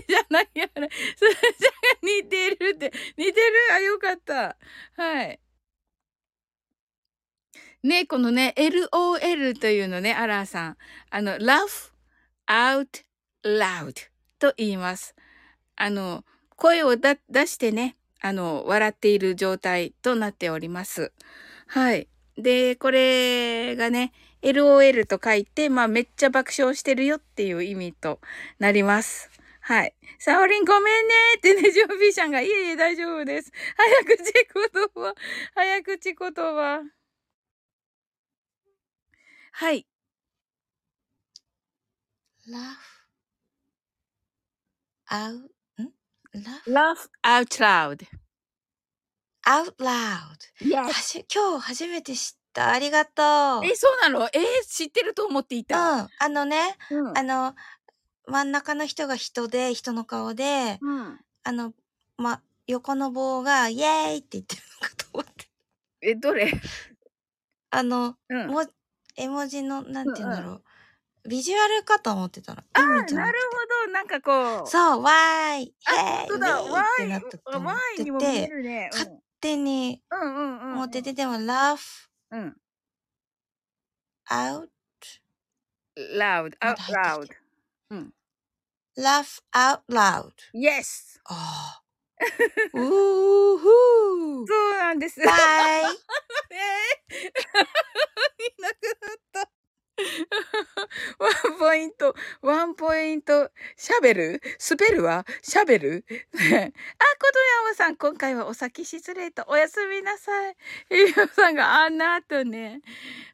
[0.08, 0.88] じゃないやら。
[1.18, 1.72] それじゃ
[2.02, 2.92] 似てるって。
[3.18, 3.74] 似てる？
[3.74, 4.58] あ、よかった。
[4.96, 5.40] はい。
[7.84, 10.78] ね、このね、LOL というのね、アラーさん。
[11.10, 11.92] あの、laugh
[12.48, 13.04] out
[13.44, 13.94] loud
[14.40, 15.16] と言います。
[15.76, 16.24] あの、
[16.56, 17.18] 声を出
[17.48, 21.12] してね、あの、笑っている状態となっております。
[21.68, 22.08] はい。
[22.38, 28.20] で、これがね、LOL と書いて、まあめっちゃ爆笑してるよっていう意味と
[28.60, 29.30] なります。
[29.62, 29.94] はい。
[30.20, 33.52] サオリンごめんねってね、ジョービーシャンが、いえいえ大丈夫です。
[33.78, 35.14] 早口言葉。
[35.54, 36.82] 早口言葉。
[39.54, 39.86] はい。
[42.48, 42.92] laugh
[45.12, 45.94] out, ん
[46.66, 47.10] ？Laugh?
[47.24, 48.08] Out loud.
[49.46, 50.38] out loud.
[50.60, 52.72] 今日初めて知った。
[52.72, 53.66] ありがとう。
[53.66, 54.28] え、そうなの？
[54.28, 55.94] えー、知ってると思っていた。
[55.94, 56.10] うん。
[56.20, 57.56] あのね、うん、あの、
[58.28, 61.74] 真ん中の人が人で、人の顔で、うん、あの、
[62.18, 65.50] ま、横の棒が、イエーイって言ってるのかと思って。
[66.02, 66.52] え、どれ？
[67.72, 68.66] あの、うん、も、
[69.16, 70.50] 絵文字の、なんて言うんだろう。
[70.50, 70.62] うんうん
[71.28, 72.62] ビジュアルかと思ってたの。
[72.74, 73.40] ああ、なる
[73.84, 73.92] ほど。
[73.92, 74.68] なんかこう。
[74.68, 75.76] そう、わーい。
[75.86, 82.57] あ、そうだ、わーいってなったと思ってて、ね、勝手に思ってて、でも、ラフ、うん。
[84.31, 84.69] out,
[85.97, 87.29] loud, out loud.
[87.91, 88.13] うん。
[88.99, 90.33] laugh out loud.
[90.55, 91.21] Yes!
[91.25, 91.83] ああ。
[92.75, 94.47] うーふー。
[94.47, 95.21] そうなんです。
[95.21, 95.29] バイ。
[95.31, 96.57] え
[97.11, 98.73] ー、いなく
[99.33, 99.50] なった。
[101.20, 106.70] ワンポイント、ワンポイント、シャベルスペルはシャベルあ、ことや
[107.70, 110.58] まさん、今回はお先失礼とおやすみなさい。
[110.90, 112.82] ゆうさんがあんなとね。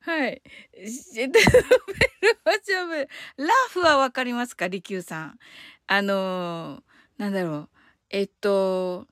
[0.02, 0.42] はい。
[0.86, 1.34] スペル
[2.44, 3.10] はシャベル。
[3.38, 4.68] ラフはわかりますか？
[4.68, 5.40] リキューさん。
[5.88, 7.70] あのー、なんだろう。
[8.10, 9.08] えっと、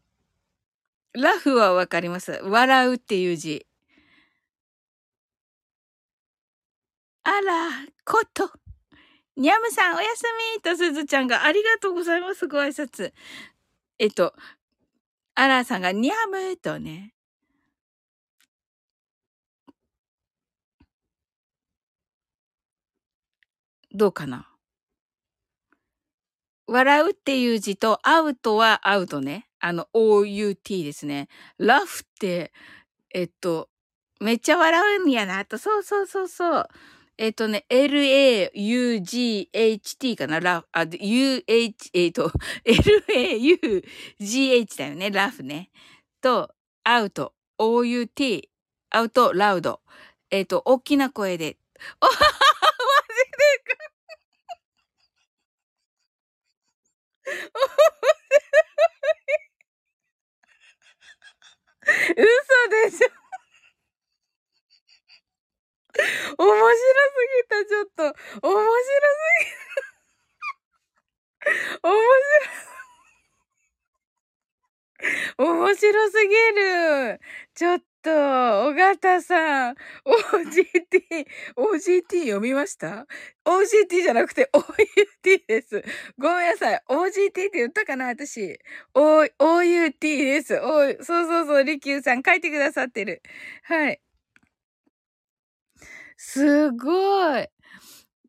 [1.14, 2.40] ラフはわかります。
[2.44, 3.66] 笑うっていう字。
[7.28, 7.70] あら、
[8.06, 8.52] こと。
[9.36, 10.24] にゃむさん、おやす
[10.56, 12.48] みとすずちゃんがありがとうございます。
[12.48, 13.14] ご挨拶。
[14.00, 14.36] えっと、
[15.36, 17.14] あらさんがにゃむとね。
[23.92, 24.50] どうかな
[26.68, 29.48] 笑うっていう字と、アウトはアウトね。
[29.60, 31.28] あの、OUT ですね。
[31.58, 32.52] ラフって、
[33.14, 33.70] えっと、
[34.20, 35.58] めっちゃ笑うんやなと。
[35.58, 36.68] そうそうそうそう。
[37.18, 39.48] えっとね、LAUGHT
[40.18, 40.42] かな？
[40.42, 42.30] ラあ、UH、えっと、
[42.66, 45.10] LAUGH だよね。
[45.12, 45.70] ラフね。
[46.22, 46.54] と、
[46.84, 48.50] アウト、OUT、
[48.90, 49.80] アウト、ラウド。
[50.30, 51.58] えっと、大きな声で。
[52.02, 52.32] おははは、マ
[53.16, 53.38] ジで
[53.76, 53.86] か。
[61.86, 63.25] 嘘でしょ
[66.38, 66.78] 面白す
[67.44, 68.04] ぎた、ちょっと。
[68.04, 69.66] 面白すぎ、
[71.84, 71.92] 面
[75.38, 77.20] 白、面白すぎる。
[77.54, 79.76] ちょっと、尾形さん、
[80.06, 81.26] OGT、
[81.58, 83.08] OGT 読みました
[83.46, 85.84] ?OGT じゃなくて OUT です。
[86.18, 86.82] ごめんなさい。
[86.90, 88.60] OGT って言ったかな私。
[88.94, 90.56] O、OUT です。
[90.62, 93.22] お、そうそうそう、リキューさん書いてくださってる。
[93.64, 94.00] はい。
[96.18, 97.48] すごい。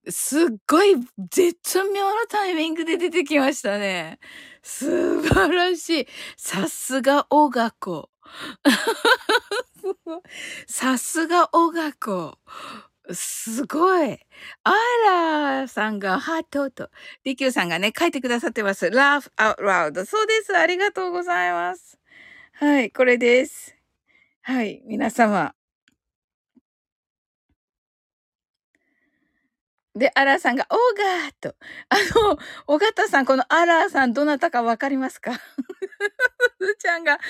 [0.09, 0.95] すっごい
[1.31, 4.19] 絶妙なタイミングで出てきましたね。
[4.63, 6.07] 素晴らしい。
[6.37, 8.11] さすが小学校。
[10.69, 12.39] さすが小学校。
[13.13, 14.19] すごい。
[14.65, 14.73] あ
[15.05, 16.91] らさんがハートと、
[17.25, 18.87] リキューさんがね、書いてくださってます。
[18.87, 20.05] laugh out loud。
[20.07, 20.57] そうです。
[20.57, 21.99] ありがとうございます。
[22.53, 23.77] はい、これです。
[24.43, 25.55] はい、皆様。
[29.97, 30.79] で、アラーさんが、オー
[31.25, 31.57] ガーと。
[31.89, 35.33] あの、尾形さん、このアラーさん、どなたかわかりますか？
[35.33, 35.41] す
[36.61, 37.21] ずちゃんが、お母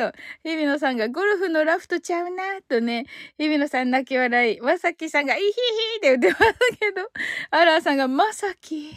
[0.00, 3.04] さんと、日比野さんが、ゴルフのラフトちゃうな、とね、
[3.38, 5.52] 日比野さん泣き笑い、まさきさんが、イヒヒ
[5.98, 7.10] って言ってますけど、
[7.50, 8.96] アラーさんが、まさき。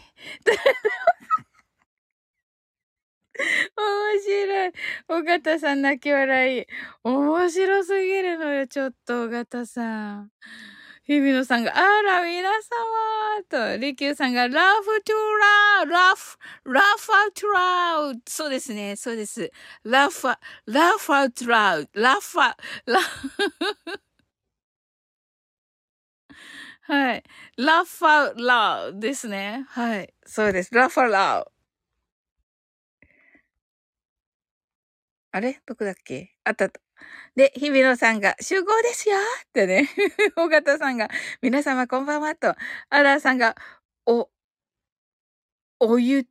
[3.78, 4.72] 面白い。
[5.10, 6.66] 尾形さん泣き笑い。
[7.04, 10.32] 面白すぎるのよ、ちょっと、尾形さん。
[11.10, 16.38] 日比野さんが、あら、皆様と、リキューさんが、ラフトゥラウ、ラフ、
[16.72, 19.52] Laugh out loud そうですね、そうです。
[19.84, 20.38] ラファ、
[20.68, 22.56] ラフアウトラウラファ、
[22.86, 23.00] ラ、
[26.84, 27.24] はい。
[27.58, 29.66] ラファラウですね。
[29.70, 30.14] はい。
[30.26, 30.74] そうです。
[30.74, 31.52] ラファラウ。
[35.32, 35.62] あれ？
[35.66, 36.36] どこだっけ？
[36.44, 36.89] あったあった。
[37.40, 39.88] で、日比野さんが、集合ですよってね。
[40.36, 41.08] 尾形さんが、
[41.42, 42.54] 皆様こんばんはと。
[42.90, 43.56] アラーさんが、
[44.06, 44.30] お、
[45.80, 46.28] お湯、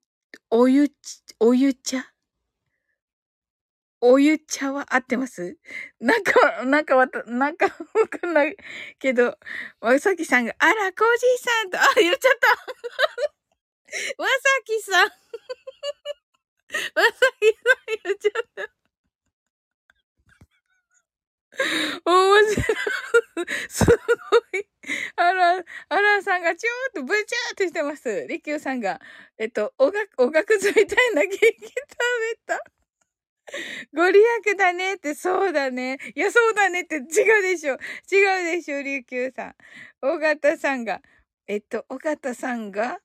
[0.50, 0.92] お湯、
[1.40, 2.12] お湯茶
[4.02, 5.56] お湯茶は合ってます？
[5.98, 8.54] なんか、なんかわた、なんかわかんない
[8.98, 9.38] けど、
[9.80, 12.48] わさきさんが、あら、コージーさんと、あ、言っちゃった
[14.22, 15.10] わさきさん わ
[17.06, 18.87] さきさん言っちゃった。
[22.04, 22.66] 面白い。
[23.68, 23.92] すご
[24.58, 24.68] い。
[25.16, 28.26] あら、あらさんがちょっとブチャーってしてます。
[28.28, 29.00] りきゅうさんが、
[29.38, 31.66] えっと、おが、おがくずみたいなケーキ食べ
[32.46, 32.60] た。
[33.94, 35.98] ご利益だねって、そうだね。
[36.14, 37.74] いや、そうだねって違うでしょ。
[37.74, 39.56] 違うでしょ、りきゅうさん。
[40.02, 41.00] 尾形さんが、
[41.46, 42.98] えっと、尾形さんが、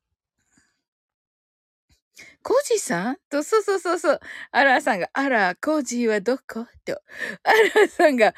[2.44, 3.18] コージさん？
[3.30, 4.20] と、そうそうそうそう。
[4.52, 6.68] アラーさんが、あら、コージーはどこ？
[6.86, 7.02] と。
[7.44, 8.34] アラーさんが、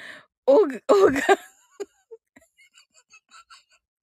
[0.46, 1.22] おぐ、おが、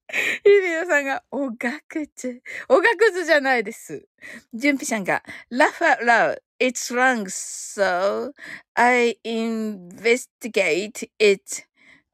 [0.09, 2.41] ヒビノさんが、おがくつ。
[2.69, 4.05] おがくつじゃないです。
[4.53, 6.41] ジュンピさんが、laugh out loud.
[6.59, 8.33] It's wrong, so
[8.75, 11.65] I investigate it,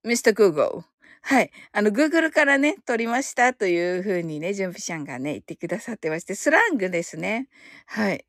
[0.05, 0.33] Mr.
[0.33, 0.83] Google.
[1.21, 1.51] はい。
[1.73, 7.47] あの、Google からね、取りましたというふうにね、準備者がね、言ってくださってまして、スラングですね。
[7.85, 8.25] はい。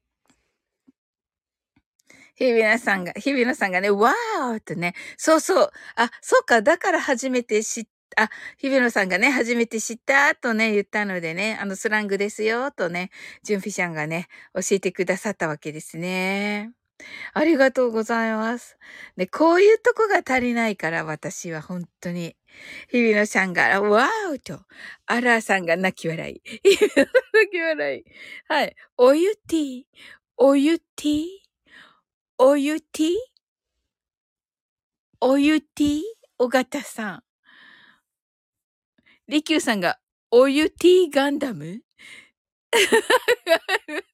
[2.37, 5.71] 日比野さんが、日比野さんがね、わーってね、そうそう。
[5.97, 7.85] あ、そうか、だから初めて知っ
[8.17, 13.11] た、あ、日比野さんがね、初めて知ったとね、言ったのでね、あのスラングですよ、とね、
[13.45, 16.71] 準備者がね、教えてくださったわけですね。
[17.35, 18.79] ありがとうございます。
[19.17, 22.37] で、こういうとこが足りないから、私は本当に。
[22.91, 24.65] 日比野さんが、わーと、
[25.07, 26.43] アラーさんが泣き笑い。
[27.33, 28.05] 泣き笑い。
[28.49, 28.77] はい。
[28.97, 29.85] おゆティー、
[30.37, 31.27] おゆティー、
[32.39, 33.15] おゆティー、
[35.21, 36.03] おゆティー、
[36.39, 37.23] おがたさん。
[39.29, 39.99] リキューさんが、
[40.31, 41.83] お湯ティーガンダム？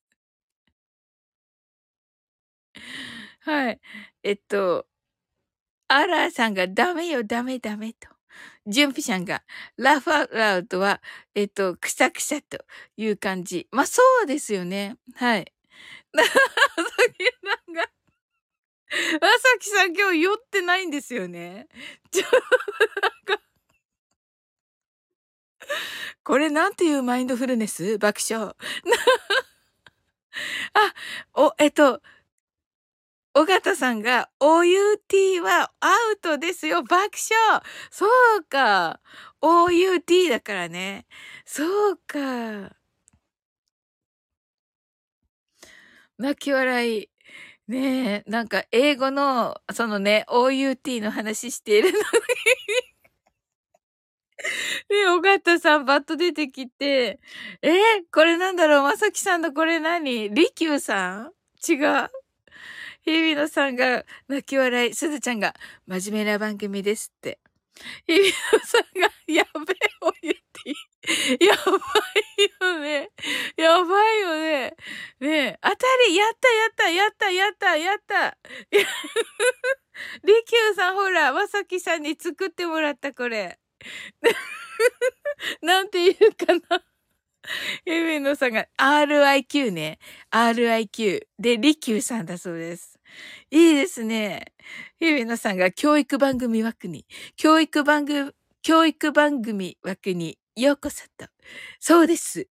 [3.41, 3.81] はい。
[4.25, 4.87] えっと、
[5.89, 8.16] アラーさんがダメよ、ダメダメと。
[8.67, 9.43] ジュンピさんが、
[9.77, 11.01] ラファラウトは、
[11.35, 12.65] えっと、くさくさと
[12.97, 13.69] いう感じ。
[13.71, 14.97] まあ、そうですよね。
[15.15, 15.53] はい。
[16.13, 17.83] まさきさんが、
[19.21, 21.69] まさきさん今日酔ってないんですよね。
[22.11, 23.43] ちょ、なんか、
[26.23, 27.99] これなんていうマインドフルネス？
[27.99, 28.55] 爆笑。
[30.75, 30.95] あ、
[31.35, 32.03] お、えっと、
[33.37, 38.07] 尾形さんが、OUT はアウトですよ、爆笑そ
[38.39, 39.01] うか。
[39.43, 41.07] OUT だからね。
[41.45, 42.75] そうか。
[46.17, 47.11] 泣き笑い。
[47.69, 52.05] ねえ、なんか英語の、そのね、OUT の話しているのに
[54.89, 57.21] で、尾形さんバッと出てきて、
[57.61, 57.75] えー、
[58.11, 60.31] これなんだろうまさきさんのこれ何？
[60.31, 61.33] リキューさん？
[61.69, 62.09] 違う
[63.07, 65.55] 日比野さんが泣き笑い、すずちゃんが
[65.87, 67.39] 真面目な番組ですって。
[68.07, 71.47] 日比野さんがやべえを言っていい。
[71.47, 73.11] やばいよね。
[73.57, 74.77] やばいよね。
[75.21, 75.77] ねえ、当た
[76.09, 78.39] りやったやったやったやったやった。
[80.25, 83.59] リキューさんほら、まさきさんに作ってもらったこれ。
[85.63, 86.83] なんて言うかな。
[87.85, 89.99] エメノさんが RIQ ね。
[90.33, 92.96] RIQ で、リキューさんだそうです。
[93.51, 94.53] いいですね。
[95.01, 98.33] 日比野さんが教育番組枠に、教育番組、
[98.63, 101.27] 教育番組枠にようこそと。
[101.81, 102.49] そうです。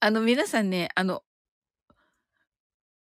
[0.00, 1.24] あの、皆さんね、あの、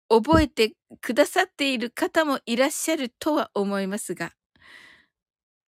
[0.08, 4.32] 覚えてくださっている方もいらっしゃるとは思いますが、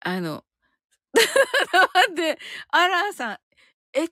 [0.02, 0.43] あの、
[1.95, 2.38] なんで、
[2.72, 3.38] アラーさん、
[3.93, 4.08] え、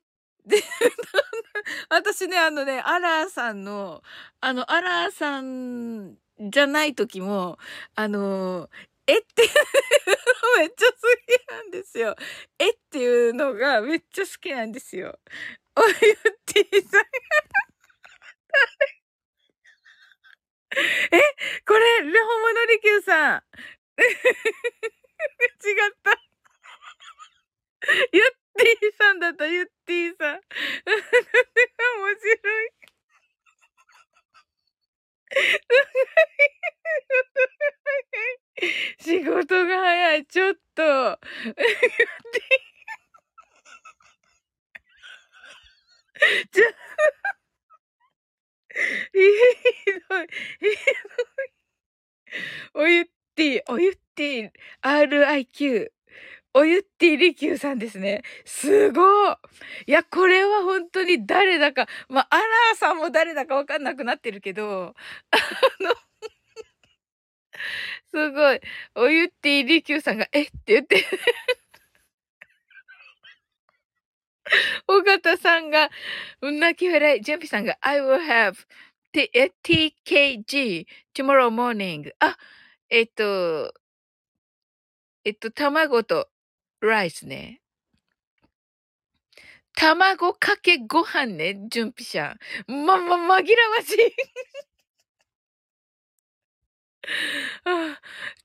[0.46, 0.58] で、
[1.90, 4.02] 私ね、あのね、アラーさんの、
[4.42, 7.58] あの、アラーさんじゃない時も、
[7.96, 8.70] あの、
[9.08, 9.44] えって
[10.60, 12.16] めっちゃ好きなんですよ。
[12.60, 15.20] えっていうのがめっちゃ好きなんですよ。
[15.76, 15.96] おゆっ
[16.46, 17.06] てぃさん
[21.12, 21.18] え
[21.66, 23.44] これ、レホモノリキューさん。
[24.00, 26.20] 違った。
[28.12, 28.24] ゆっ
[28.58, 30.42] てぃさんだった、ゆってぃさん。
[30.42, 30.42] 面
[32.16, 32.90] 白 い。
[39.00, 40.26] 仕事が早い。
[40.26, 41.20] ちょっと。
[46.52, 46.66] ちょ、
[49.14, 49.20] ひ
[50.10, 50.28] どい。
[50.60, 51.60] ひどい。
[52.74, 55.92] おゆってぃ、おゆってぃ、RIQ。
[56.54, 58.24] おゆってぃりきゅうさんですね。
[58.46, 59.36] すごい。
[59.88, 64.96] や、これは本当に誰だか、まあ、アラーさんも誰だかわかんなくなってるけど、
[65.32, 65.38] あ
[65.84, 65.96] の
[68.14, 68.62] すごい。
[68.96, 70.46] おゆってぃりきゅうさんが、えっ？
[70.46, 71.06] て言って
[74.88, 75.90] 尾形さんが、
[76.42, 77.22] 泣き笑い。
[77.22, 78.56] ジェンピさんが、I will have
[79.12, 79.30] t
[79.64, 82.12] TKG tomorrow morning.
[82.20, 82.38] あ、
[82.90, 83.74] えっと、
[85.26, 86.30] えっと、卵と
[86.88, 87.60] ライスね。
[89.76, 92.36] 卵かけご飯ね、準備者。
[92.68, 93.44] ま、ま、紛らわ
[93.84, 94.14] しい。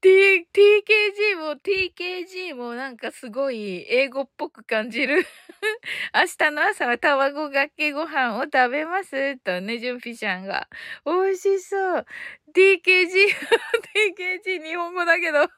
[0.01, 5.25] T、TKG も TKG もなんかすごい英語っぽく感じる。
[6.15, 10.69] 明日の朝は卵かけご飯を食べますとね、準備者が。
[11.05, 12.07] 美味しそう。
[12.55, 13.29] TKG、
[14.45, 15.49] TKG 日本語だけど。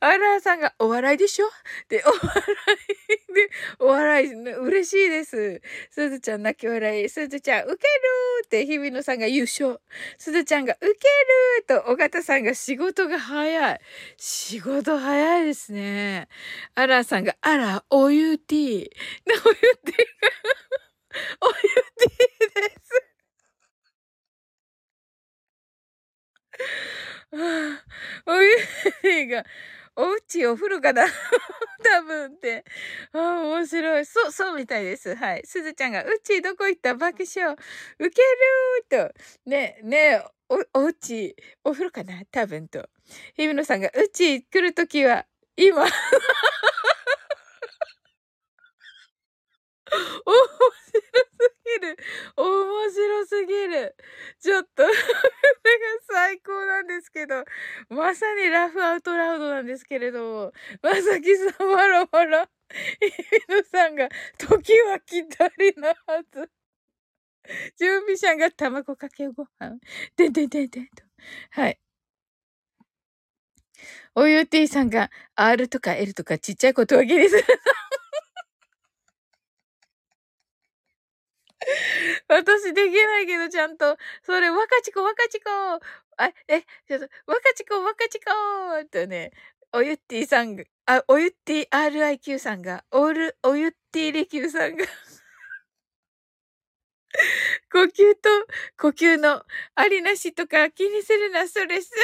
[0.00, 1.46] アラーさんがお笑いでしょ？
[1.88, 5.60] で、お笑いで、お笑い、嬉しいです。
[5.90, 7.08] すずちゃん泣き笑い。
[7.08, 7.78] すずちゃん、ウケる
[8.46, 9.80] って日比野さんが優勝。
[10.18, 10.94] すずちゃんがウケる
[11.66, 13.80] と、尾形さんが仕事が早い。
[14.16, 16.28] 仕事早いですね。
[16.74, 18.62] アラーさんが、あら、おゆティー。
[18.64, 18.90] おゆティー。
[21.40, 21.52] おゆ
[21.98, 22.10] ティー
[22.68, 23.02] です。
[28.26, 29.44] おゆが、
[29.96, 31.04] おうちお風呂かな
[31.84, 32.64] 多分って。
[33.12, 34.06] ああ、面白い。
[34.06, 35.14] そう、そうみたいです。
[35.14, 35.42] はい。
[35.46, 37.54] すずちゃんが、うちどこ行った爆笑。
[37.98, 39.14] ウケるーと。
[39.46, 42.88] ね、ねお、おうち、お風呂かな多分と。
[43.36, 45.26] ひびのさんが、うち来るときは、
[45.56, 45.84] 今。
[50.26, 50.70] お 面白
[51.24, 51.29] す
[51.80, 51.96] ぎる。
[52.36, 53.96] 面白すぎる。
[54.40, 54.96] ちょっと それが
[56.08, 57.44] 最高なんですけど。
[57.88, 60.52] まさにラフアウトラウドなんですけれども、
[60.82, 66.50] まさきさんわらわら、イヌさんが、時は来たりなはず。
[67.78, 69.78] 準備者が卵かけご飯。
[70.16, 71.04] でんでんでんでんと。
[71.50, 71.78] はい。
[74.14, 77.44] おゆうてぃさんが R とか L とかちっちゃいことを気にする。
[82.28, 85.50] 私できないけど、ちゃんと、それ、若ちこ、若ちこ、
[86.16, 88.24] あ、え、ちょっと、若ちこ、若ちこ。
[88.90, 89.32] とね、
[89.72, 94.84] おゆってぃさんが、あ、おゆってぃ RIQ さんが、おる、おゆってぃレキューさんが。
[97.72, 98.28] 呼吸と
[98.78, 102.00] 呼吸のありなしとか気にするな、それ、それ。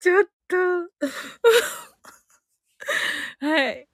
[0.00, 0.56] ちょっと。
[3.40, 3.88] はい。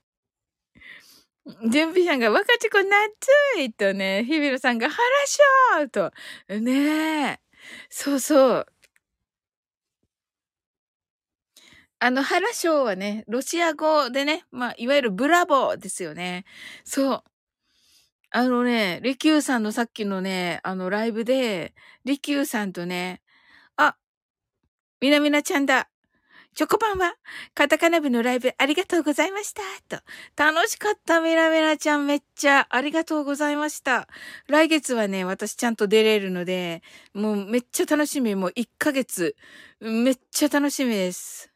[1.70, 6.12] 準備者が若ちこ夏いとね、日比野さんが腹しょーと。
[6.60, 7.40] ねえ。
[7.90, 8.66] そうそう。
[12.00, 16.44] あの、腹しょうはね、ロシア語でね、まあ、いわゆるブラボーですよね。
[16.84, 17.22] そう。
[18.30, 21.74] あのね、リキューさんのさっきのね、あの、ライブで、
[22.04, 23.20] リキューさんとね、
[23.76, 23.96] あ、
[25.02, 25.91] みなみなちゃんだ。
[26.54, 27.14] チョコパンは、
[27.54, 29.62] カタカナ部のライブありがとうございました。
[29.88, 30.02] と。
[30.36, 34.06] 楽しかった、メラメラちゃんめっちゃありがとうございました。
[34.48, 36.82] 来月はね、私ちゃんと出れるので、
[37.14, 38.34] もうめっちゃ楽しみ。
[38.34, 39.34] もう1ヶ月。
[39.80, 41.52] めっちゃ楽しみです。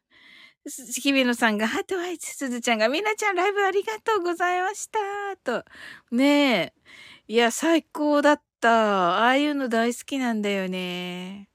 [0.68, 4.98] 日比野さんが、ハートワイズ、すずちゃんが、みなちゃんライブありがとうございました。
[5.44, 5.64] と。
[6.10, 6.74] ねえ。
[7.28, 9.18] いや、最高だった。
[9.18, 11.48] ああいうの大好きなんだよね。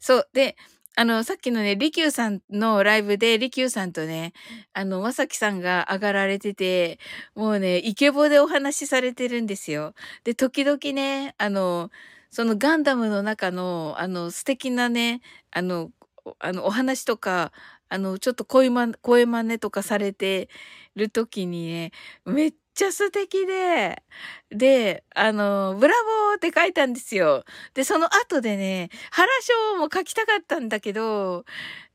[0.00, 0.28] そう。
[0.32, 0.56] で、
[0.96, 4.32] あの、さっきのね、リキューさんのライブで、リキューさんとね、
[4.72, 6.98] あの、まさきさんが上がられてて、
[7.34, 9.94] もうね、イケボでお話しされてるんですよ。
[10.24, 11.90] で、時々ね、あの、
[12.30, 15.20] そのガンダムの中の、あの、素敵なね、
[15.50, 15.90] あの、
[16.38, 17.52] あの、お話とか、
[17.88, 20.48] あの、ちょっと声ま、声真似とかされて
[20.96, 21.92] る時にね、
[22.24, 24.02] めっちゃ素敵で、
[24.50, 25.94] で、あの、ブラ
[26.30, 27.44] ボーって書いたんですよ。
[27.74, 29.28] で、その後でね、原
[29.74, 31.44] 章も書きたかったんだけど、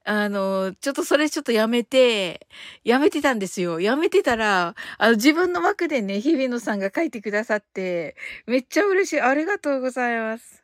[0.05, 2.47] あの、ちょっとそれちょっとやめて、
[2.83, 3.79] やめてたんですよ。
[3.79, 8.15] やめてたら、あの、自分の枠でね、日比野さんが書いてくださって、
[8.47, 9.21] めっちゃ嬉しい。
[9.21, 10.63] ありがとうございます。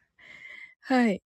[0.81, 1.22] はい。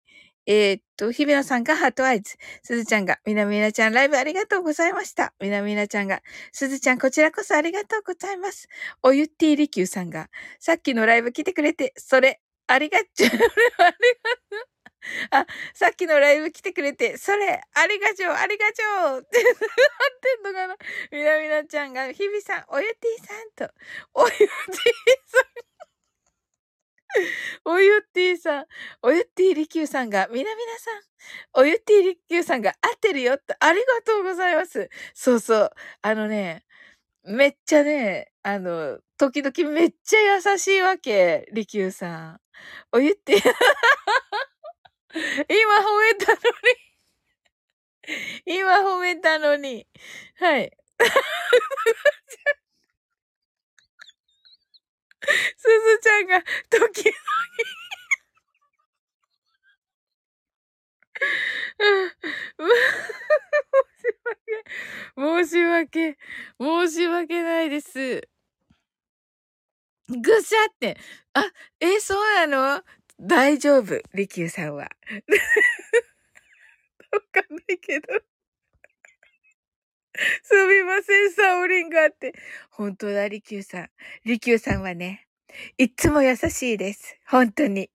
[0.47, 2.35] えー、っと、日比野さんがハートアイズ。
[2.63, 5.33] すずちゃんが、みなみなちゃんライブありがとうございました。
[5.39, 8.67] みなみなちゃんが、すずちゃんこちらこそありがとうございます。
[9.03, 13.29] おゆってぃりきゅうさんが、さっきのライブ来てくれて、それ、ありがちゅう。
[13.29, 13.47] ありがと
[14.57, 14.67] う。
[15.31, 19.53] あ、さっきのライブ来てくれて、それ、ありがちょう、ありがちょうってなっ
[20.21, 20.75] てんのかな
[21.11, 23.73] みなみなちゃんが、日比さん、おゆてぃさんと、
[24.13, 25.70] おゆてぃさん。
[27.65, 28.65] おゆってぃさん、
[29.01, 30.91] おゆってぃりきゅうさんが、みなみなさ
[31.59, 34.89] ん、おゆってぃりきゅうさんが合ってるよって、ありがとうございます。
[35.13, 35.71] そうそう。
[36.01, 36.63] あのね、
[37.23, 42.41] めっちゃね、あの、時々めっちゃ優しいわけ、りきゅうさん。
[42.93, 43.43] おゆって、 今
[45.79, 46.91] 褒めたのに
[48.45, 49.87] 今褒めたのに。
[50.39, 50.71] はい。
[55.57, 57.15] すずちゃんが時々
[65.45, 66.17] 申し訳、申し訳
[66.59, 68.27] 申し訳ないです。
[70.09, 70.97] ぐしゃって。
[71.33, 71.43] あ、
[71.79, 72.83] え、そうなの？
[73.19, 74.89] 大丈夫、りきゅうさんは。
[77.11, 78.07] わかんないけど。
[80.43, 82.33] すみません、サオリンがあって。
[82.71, 83.89] 本当だ、リキューさん。
[84.25, 85.27] リキューさんはね、
[85.77, 87.17] いっつも優しいです。
[87.27, 87.89] 本当に。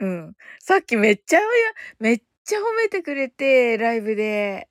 [0.00, 0.34] うん。
[0.60, 1.40] さっきめっちゃ、
[1.98, 4.68] めっちゃ褒めてくれて、ライブで。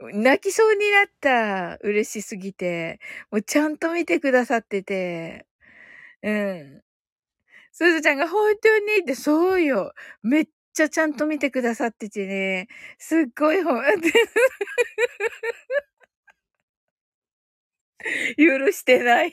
[0.00, 1.76] 泣きそうになった。
[1.86, 2.98] 嬉しすぎて。
[3.30, 5.46] もうちゃんと見てくださってて。
[6.22, 6.82] うん。
[7.72, 9.94] すずちゃんが本当にって、そうよ。
[10.22, 12.68] めっちゃちゃんと見てくださっててね。
[12.98, 13.70] すっごいほ、
[18.36, 19.32] 許してない。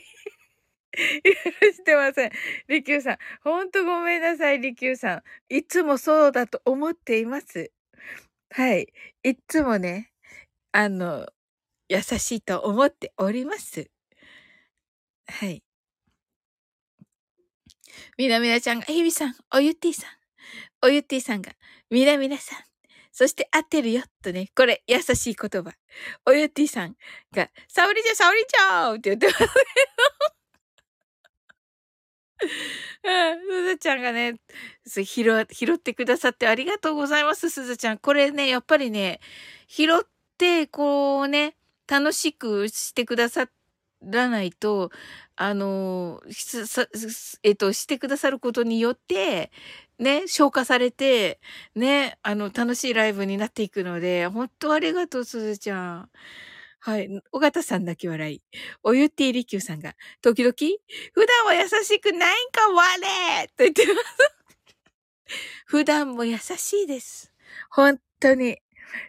[0.92, 2.30] 許してません。
[2.68, 3.18] りきゅうさん。
[3.42, 5.22] ほんとごめんなさい、りきゅうさん。
[5.54, 7.70] いつもそうだと思っています。
[8.50, 8.92] はい。
[9.22, 10.10] いつもね、
[10.72, 11.26] あの、
[11.88, 13.90] 優しいと思っております。
[15.28, 15.62] はい。
[18.18, 20.19] みなみなちゃんが、ひびさん、おゆってぃさん。
[20.82, 21.52] おゆってぃさんが、
[21.90, 22.58] みなみなさん。
[23.12, 24.50] そして合ってるよ、とね。
[24.56, 25.72] これ、優しい言葉。
[26.26, 26.96] おゆってぃさん
[27.32, 29.50] が、沙織ちゃん、沙織ちゃんって言ってますけど。
[33.04, 34.36] うん、すずちゃんがね、
[34.86, 37.98] 拾拾ってくださってありがとうございます、すずちゃん。
[37.98, 39.20] これね、やっぱりね、
[39.68, 40.02] 拾っ
[40.38, 41.56] て、こうね、
[41.88, 43.48] 楽しくしてくださ
[44.02, 44.90] らないと、
[45.36, 46.22] あの、
[47.42, 49.50] えっと、してくださることによって、
[50.00, 51.40] ね、消化されて、
[51.74, 56.10] ね、あの、楽しいライブになっていくので、本当ありがとう、すずちゃん。
[56.80, 57.08] はい。
[57.32, 58.42] 尾形さん泣き笑い。
[58.82, 60.54] おゆってぃりきゅうさんが、時々、
[61.12, 64.40] 普段は優しくないんか、我と言ってます。
[65.66, 67.32] 普段も優しいです。
[67.70, 68.58] 本当に。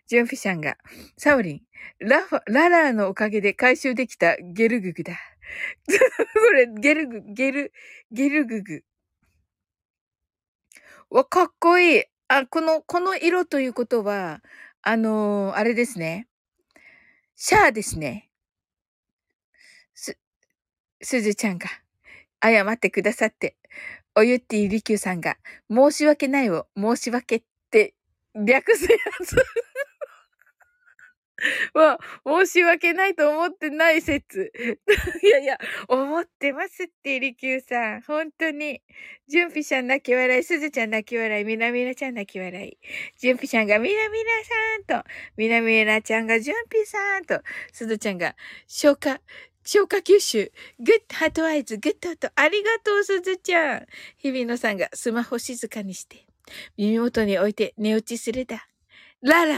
[0.08, 0.76] ジュンフィシャンが、
[1.18, 1.62] サオリン、
[2.00, 5.14] ラファ、ララーのおかげで回収できたゲルググだ。
[5.88, 7.74] これ、ゲルグ、ゲル、
[8.12, 8.84] ゲルググ。
[11.12, 12.04] わ、かっこいい。
[12.30, 14.42] あ、この、この色ということは、
[14.82, 16.30] あのー、あれですね。
[17.36, 18.30] シャアですね。
[19.94, 20.18] す、
[21.02, 21.68] すずちゃんが、
[22.42, 23.58] 謝ってくださって、
[24.16, 25.36] おゆってぃりきゅうさんが、
[25.70, 27.94] 申し訳ないを申し訳って
[28.34, 29.36] 略すやつ。
[31.74, 34.52] は、申し訳ないと思ってない説。
[35.24, 35.58] いやいや、
[35.88, 38.02] 思ってますって、リキューさん。
[38.02, 38.82] 本当に。
[39.28, 42.78] ジュンピシャン泣き笑い、すずちゃん泣き笑い、みなみなちゃん泣き笑い。
[43.18, 44.30] ジュンピシャンがみなみな
[44.88, 47.42] さんと、みなみなちゃんがジュンピさんと、
[47.72, 48.36] すずちゃんが
[48.68, 49.22] 消化、
[49.64, 50.52] 消化吸収。
[50.80, 53.86] Good heart eyes、good と、ありがとう、すずちゃん。
[54.18, 56.26] 日比野さんがスマホ静かにして、
[56.78, 58.68] 耳元に置いて寝落ちするだ。
[59.22, 59.56] ララ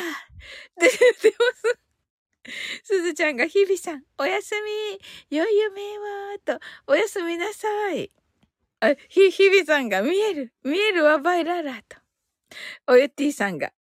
[0.80, 1.36] で、でも
[2.84, 4.54] すずちゃんが日々さん、おやす
[5.30, 8.12] み、良い夢は、と、おやすみなさい。
[8.82, 11.98] あ、ひ、日々さんが見える、見えるわばいらら、と。
[12.88, 13.72] おゆってぃさんが、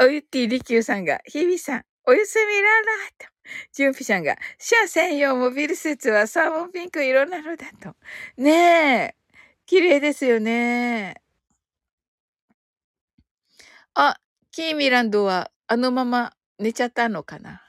[0.00, 2.86] おゆってぃりきゅうさんが、日々さん、おやすみらら、
[3.18, 3.26] と。
[3.72, 7.94] ジュンピさんが、シャア専用モビルスーツはサーモンピンク色なのだと。
[8.36, 9.14] ねえ。
[9.66, 11.14] 綺麗ですよね。
[13.94, 14.18] あ、
[14.50, 17.60] キーミランドはあのまま寝ちゃったのかな？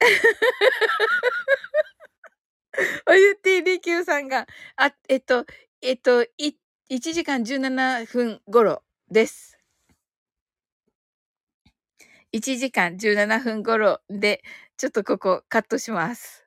[3.08, 4.46] おゆてぃりきゅうさんが、
[4.76, 5.46] あ、えっと、
[5.80, 6.56] えっと、い、
[6.90, 9.58] 1時間17分頃です。
[12.32, 14.42] 1時間17分頃で、
[14.76, 16.46] ちょっとここカットします。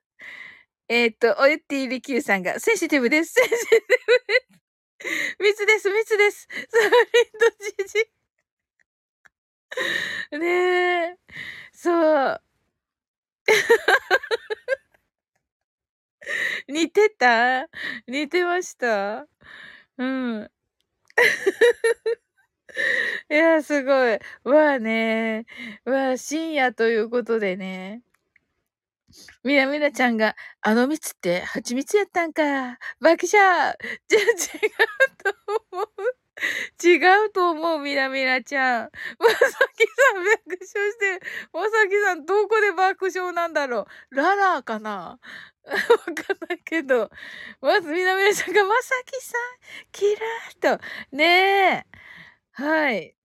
[0.90, 3.34] えっと、おゆってぃりきゅうさんが、センシティブです。
[3.34, 3.86] センシティブ
[4.28, 4.60] で
[5.36, 5.38] す。
[5.40, 6.48] 密です、密です。
[6.70, 6.94] サーリン
[7.40, 8.19] ドジジ。
[10.32, 10.48] ね
[11.14, 11.18] え。
[11.74, 11.92] そ
[12.34, 12.42] う。
[16.68, 17.68] 似てた？
[18.08, 19.28] 似てました？
[19.98, 20.52] うん。
[23.32, 24.20] いや、すごい。
[24.44, 25.46] わあね。
[25.86, 28.04] わあ、深夜ということでね。
[29.44, 32.78] みなみなちゃんが、あの蜜って蜂蜜やったんか。
[33.00, 33.76] 爆笑
[34.08, 34.26] じゃ、違う
[35.24, 35.34] と
[35.72, 36.19] 思う。
[36.84, 38.90] 違うと思う、みなみなちゃん。
[39.20, 41.22] まさきさん爆笑してる。
[41.54, 44.16] まさきさんどこで爆笑なんだろう。
[44.16, 45.20] ララーかな？
[45.66, 47.10] わかんないけど。
[47.62, 49.42] まずみなみなちゃんがまさきさん、
[49.92, 50.84] キラーと。
[51.12, 51.86] ねえ。
[52.54, 53.16] はい。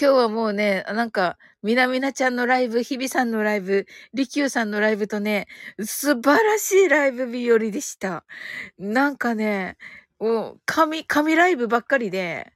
[0.00, 5.46] 今日はもうね、なんか、みなみなちゃんのライブ、ひびさんのライブ、りきゅうさんのライブとね、
[5.84, 8.24] 素晴らしいライブ日和でした。
[8.78, 9.76] なんかね、
[10.20, 12.52] うん、神、神ライブばっかりで、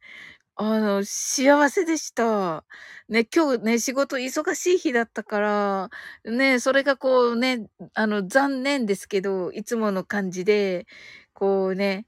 [0.56, 2.64] あの、幸せでした。
[3.08, 5.90] ね、今日ね、仕事忙しい日だったから、
[6.24, 10.86] ね、それがこうね、あの、残念ですけど、いつもの感じで、
[11.34, 12.06] こうね、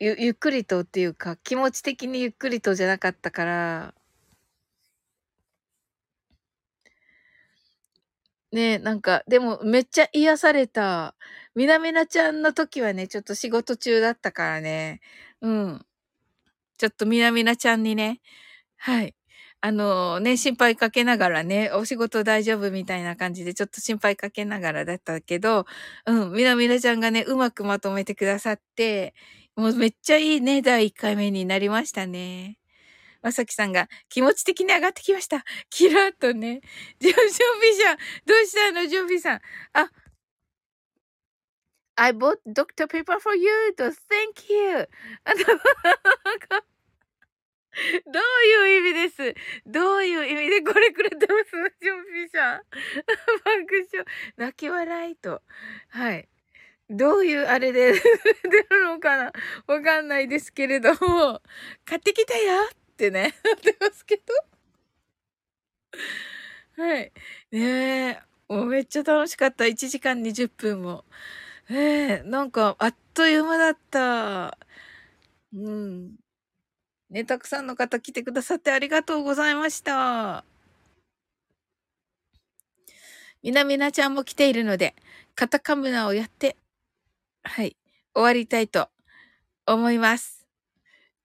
[0.00, 3.94] ゆ、ゆっくりとっていうか、気持ち的にゆっくりとじゃなかったから、
[8.54, 11.16] ね、なんか、でもめっちゃ癒された。
[11.56, 15.00] みなみなちゃんの時はね、ちょっと仕事中だったからね。
[15.42, 15.86] うん。
[16.78, 18.20] ちょっとみなみなちゃんにね、
[18.78, 19.14] はい。
[19.62, 25.66] あのね、心配かけながらね、お仕事大丈夫みたいな感じでちょっと心配かけながらだったけど、
[26.06, 29.14] うん、みなみなちゃんがね、うまくまとめてくださって、
[29.56, 32.58] もうめっちゃいいね、第1回目になりましたね。
[33.24, 35.44] まさきさんが気持ち的に上がってきました。
[35.70, 36.60] キラッとね。
[37.00, 37.96] ジョ、ジョンビさん。
[38.26, 39.40] どうしたのジョンビさん？
[39.72, 39.90] あ、
[41.96, 42.86] I bought Dr.
[42.86, 44.88] Pepper for you と Thank you.
[48.06, 48.22] どう
[48.68, 49.34] いう意味です？
[49.64, 51.50] どういう意味でこれくれてます？
[51.80, 52.60] ジョンピシャン。
[53.42, 54.04] 爆笑。
[54.36, 55.40] 泣き笑いと。
[55.88, 56.28] はい。
[56.90, 58.00] どういうあれで出
[58.64, 59.32] るのかな？
[59.66, 61.40] わかんないですけれども、
[61.86, 64.22] 買ってきたよってね、 なってますけど。
[66.76, 67.12] はい。
[67.52, 67.60] ね
[68.10, 68.22] え。
[68.48, 69.64] もうめっちゃ楽しかった。
[69.64, 71.04] 1時間20分も。
[71.70, 74.58] ええなんか、あっという間だった。
[75.54, 76.16] うん。
[77.10, 80.44] ね、たくさんの方来てくださってありがとうございました。
[83.42, 84.94] みなみなちゃんも来ているので、
[85.36, 86.56] カタカムナをやって、
[87.44, 87.76] はい、
[88.14, 88.88] 終わりたいと
[89.66, 90.33] 思います。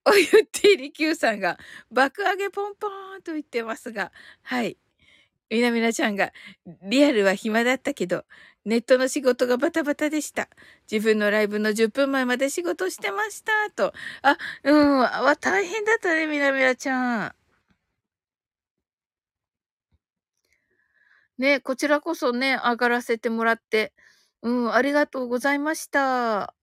[0.05, 1.57] おゆってりきゅうさんが
[1.91, 4.11] 爆上げポンポーンと言ってますが、
[4.43, 4.77] はい。
[5.49, 6.31] みなみなちゃんが、
[6.83, 8.25] リアルは暇だったけど、
[8.65, 10.49] ネットの仕事がバタバタでした。
[10.91, 13.51] 自分のライブの10分前まで仕事してました。
[13.75, 13.93] と。
[14.23, 17.35] あ、うん、わ、大変だったね、みなみなちゃん。
[21.37, 23.93] ね、こちらこそね、上がらせてもらって、
[24.41, 26.53] うん、ありがとうございました。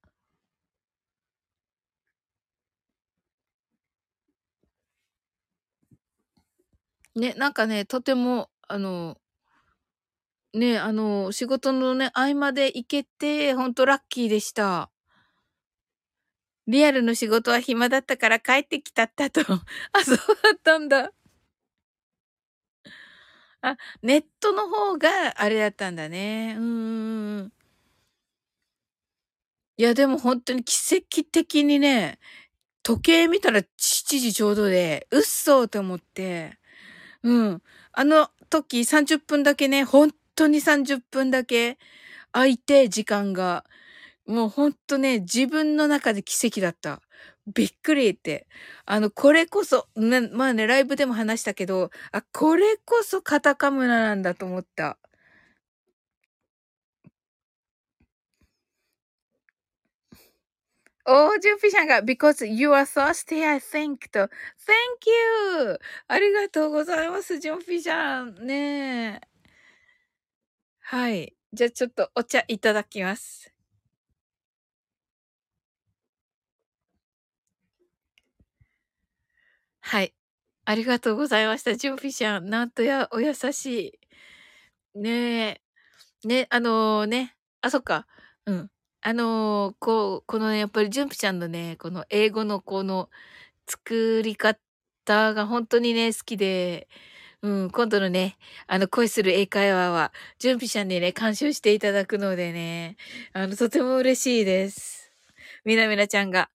[7.16, 9.18] ね、なんかね、とても、あの、
[10.54, 14.90] ね、あの、仕事のね、合間で行けて、ほんとラッキーでした。
[16.68, 19.40] リアルの仕事は暇だったから帰ってきたったと。
[19.92, 21.12] あ、そうだったんだ。
[23.62, 25.08] あ、ネットの方が
[25.42, 26.54] あれだったんだね。
[26.58, 26.64] うー
[27.44, 27.52] ん。
[29.78, 32.18] いや、でも本当に奇跡的にね、
[32.82, 36.58] 時計見たら7時ちょうどで、うっそーと思って。
[37.22, 37.62] うん。
[37.92, 41.78] あの時30分だけね、本当に30分だけ
[42.32, 43.64] 空いて、時間が。
[44.26, 47.02] もうほんとね、自分の中で奇跡だった。
[47.54, 48.46] びっくりって。
[48.86, 54.98] あの、これこそ、ね、まあね、ライブでも話したけど、あ、これこそカタカムラなんだと思った。
[61.08, 64.18] おー、ジュンピさんが、because you are thirsty, I think と。
[64.20, 64.28] Thank
[65.68, 65.78] you!
[66.08, 68.34] ありがとうございます、ジュンピさん。
[68.46, 69.28] ねえ。
[70.80, 71.34] はい。
[71.52, 73.52] じゃあちょっとお茶いただきます。
[79.80, 80.14] はい。
[80.64, 81.76] ありがとうございました。
[81.76, 82.50] ジュンピさん。
[82.50, 84.00] なんとや、お優し
[84.94, 85.00] い。
[85.00, 85.60] ね
[86.24, 86.28] え。
[86.28, 87.36] ね、あのーね。
[87.62, 88.06] あ、そっか。
[88.46, 88.70] うん。
[89.06, 93.08] あのーこう、このね、やっぱりジュンピちゃんのね、この英語のこの
[93.68, 94.58] 作り方
[95.34, 96.88] が本当にね、好きで、
[97.42, 98.38] うん、今度のね、
[98.68, 102.96] あの、恋する英会話は、ジュンピちゃんにね、監修していただくのでね、
[103.34, 105.12] あの、とても嬉しいです。
[105.66, 106.50] みなみなちゃんが、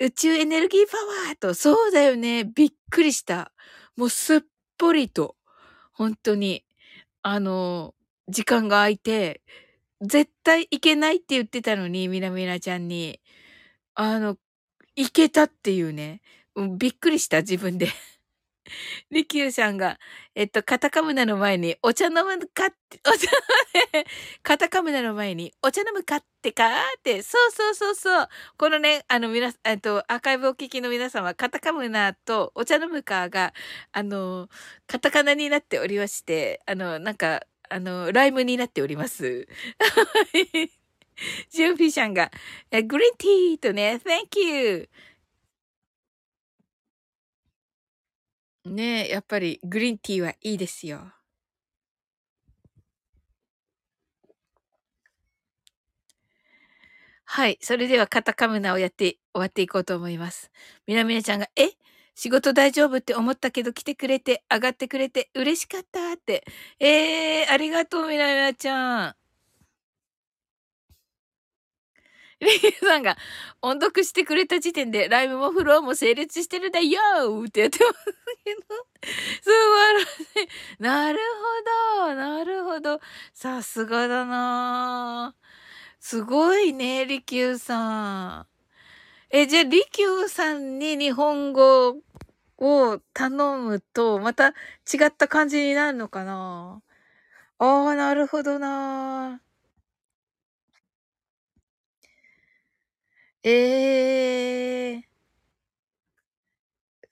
[0.00, 0.96] 宇宙エネルギーパ
[1.28, 3.52] ワーと、そうだよね、びっくりした。
[3.96, 4.40] もうすっ
[4.78, 5.36] ぽりと、
[5.92, 6.64] 本当に、
[7.22, 7.94] あの、
[8.28, 9.42] 時間が空いて、
[10.02, 13.20] 絶対行けないって言ってたのに、みなみなちゃんに。
[13.94, 14.36] あの、
[14.96, 16.22] 行けたっていうね。
[16.56, 17.88] うびっくりした、自分で。
[19.10, 19.98] リキューさんが、
[20.34, 23.28] えっと、カタカムナの前に、お茶飲むかって、お茶、
[24.42, 26.68] カタカムナの前に、お茶飲むかってか
[26.98, 28.28] って、そうそうそうそう。
[28.58, 33.52] このね、あの、みな、えっと、アーカイブお聞きの皆様、カタカムナとお茶飲むかが、
[33.92, 34.48] あの、
[34.86, 37.42] カタカナになっておりまして、あの、なんか、
[37.72, 39.48] あの、ライムになっております。
[41.50, 42.30] ジュンフィシャンが、
[42.70, 44.88] グリーンティーとね、Thank you!
[48.64, 51.12] ねえ、やっぱりグリーンティーはいいですよ。
[57.24, 57.58] はい。
[57.62, 60.50] それではカタカムナをやって終わっていこうと思います。
[60.86, 61.70] みなみなちゃんが、え
[62.14, 66.44] 仕事大丈夫って思ったけど来てくれて、上がってくれて嬉しかったって。
[66.80, 69.16] えー、ありがとうみなみなちゃん。
[72.42, 73.16] リキさんが、
[73.62, 78.04] 音読してくれた時点で、ライブもフローも成立してるだよーってやってます
[78.44, 78.60] けど。
[79.42, 80.06] 素晴らし
[80.44, 80.48] い。
[80.82, 81.18] なる
[81.98, 82.14] ほど。
[82.14, 83.00] なるほど。
[83.32, 85.34] さすがだな
[86.00, 88.51] すごいね、リキューさん。
[89.34, 91.96] え、じゃあ、リキューさんに日本語
[92.58, 94.52] を頼むと、また違
[95.06, 96.82] った感じになるのかな？
[97.58, 99.42] ああ、なるほどな
[103.44, 105.02] ええ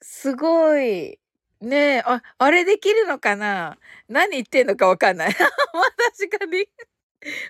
[0.01, 1.19] すごい。
[1.61, 3.77] ねえ、あ、あれできるのかな？
[4.09, 5.29] 何言ってんのかわかんない。
[6.13, 6.67] 私がね、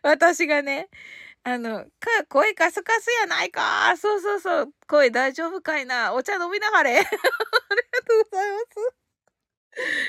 [0.04, 0.90] 私がね、
[1.44, 3.96] あの、か、声カスカスやないか。
[3.98, 4.74] そうそうそう。
[4.88, 6.14] 声大丈夫かいな。
[6.14, 6.98] お茶飲みなはれ。
[7.00, 7.12] ありが
[8.06, 8.66] とうございます。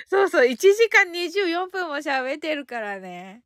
[0.09, 0.47] そうそう。
[0.47, 3.43] 1時間24分も喋ってるからね。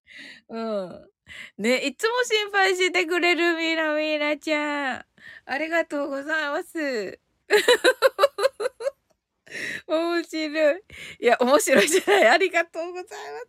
[0.48, 1.10] うん。
[1.58, 5.06] ね、いつも心配してくれるみなみなちゃん。
[5.44, 7.20] ありがとうございます。
[9.86, 10.82] 面白い。
[11.20, 12.28] いや、面白いじゃない。
[12.28, 13.48] ありがとうございます。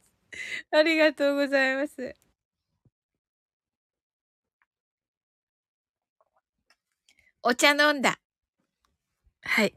[0.71, 2.15] ありがとうございます。
[7.49, 8.19] お茶飲んだ。
[9.41, 9.73] はい。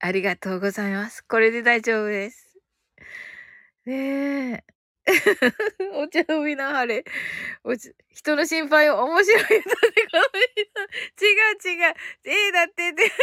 [0.00, 1.22] ありがとうございます。
[1.22, 2.58] これで大丈夫です。
[3.86, 4.64] ねえ。
[5.94, 7.04] お茶飲みなはれ。
[7.62, 9.68] おち人の心配を面白い歌でこの
[10.50, 10.62] 人。
[11.24, 11.94] 違う違う。
[12.24, 13.04] ええだってって。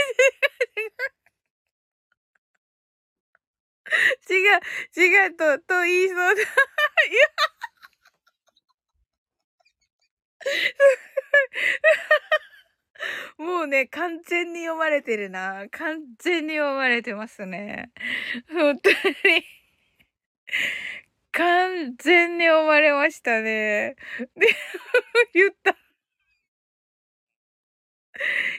[4.31, 4.61] 違う、
[4.95, 6.23] 違うと、と言いそうだ。
[6.41, 6.47] いや。
[13.37, 15.67] もうね、完全に読まれてるな。
[15.71, 17.91] 完全に読まれてますね。
[18.51, 18.95] 本当に。
[21.31, 23.95] 完全に読まれましたね。
[24.35, 24.47] で、
[25.33, 25.77] 言った。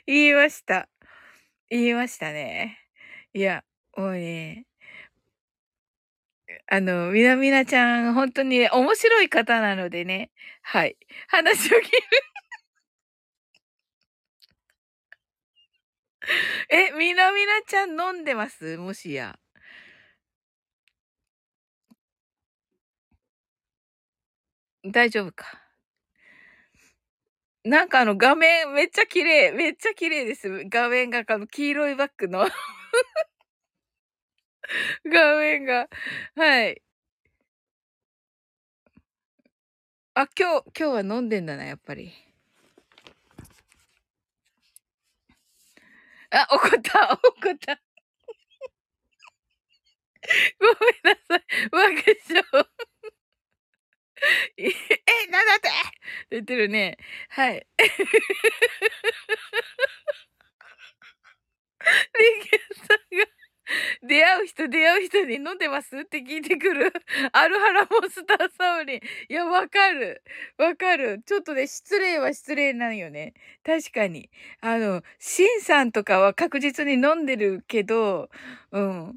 [0.06, 0.88] 言いました。
[1.68, 2.78] 言いましたね。
[3.32, 3.64] いや、
[3.96, 4.66] もうね。
[6.66, 10.30] あの、みなみなちゃん、本当に面白い方なのでね。
[10.62, 10.96] はい。
[11.28, 11.98] 話を聞いて
[16.70, 18.76] え、みなみなちゃん飲んでます？
[18.78, 19.38] もしや。
[24.84, 25.60] 大丈夫か。
[27.64, 29.52] なんかあの画面めっちゃ綺麗。
[29.52, 30.48] めっちゃ綺麗です。
[30.70, 32.46] 画面があの黄色いバッグの
[35.04, 35.88] 画面が。
[36.36, 36.82] はい。
[40.14, 42.12] あ、今日、今日は飲んでんだな、やっぱり。
[46.32, 47.80] あ、怒った、怒った。
[50.58, 51.44] ごめんなさい。
[51.72, 52.66] ワクション。
[54.58, 54.64] え、
[55.30, 55.68] なんだって？
[56.30, 56.96] 言ってるね。
[57.30, 57.66] はい。
[62.18, 63.26] リキューさんが、
[64.02, 65.96] 出会う人出会う人に飲んでます？
[65.96, 66.92] って聞いてくる。
[67.32, 69.00] アルハラモンスターサウリン。
[69.28, 70.22] いや、わかる。
[70.58, 71.22] わかる。
[71.24, 73.34] ちょっとね、失礼は失礼なんよね。
[73.64, 74.30] 確かに。
[74.60, 78.30] あの、シンさんとかは確実に飲んでるけど、
[78.72, 79.16] うん。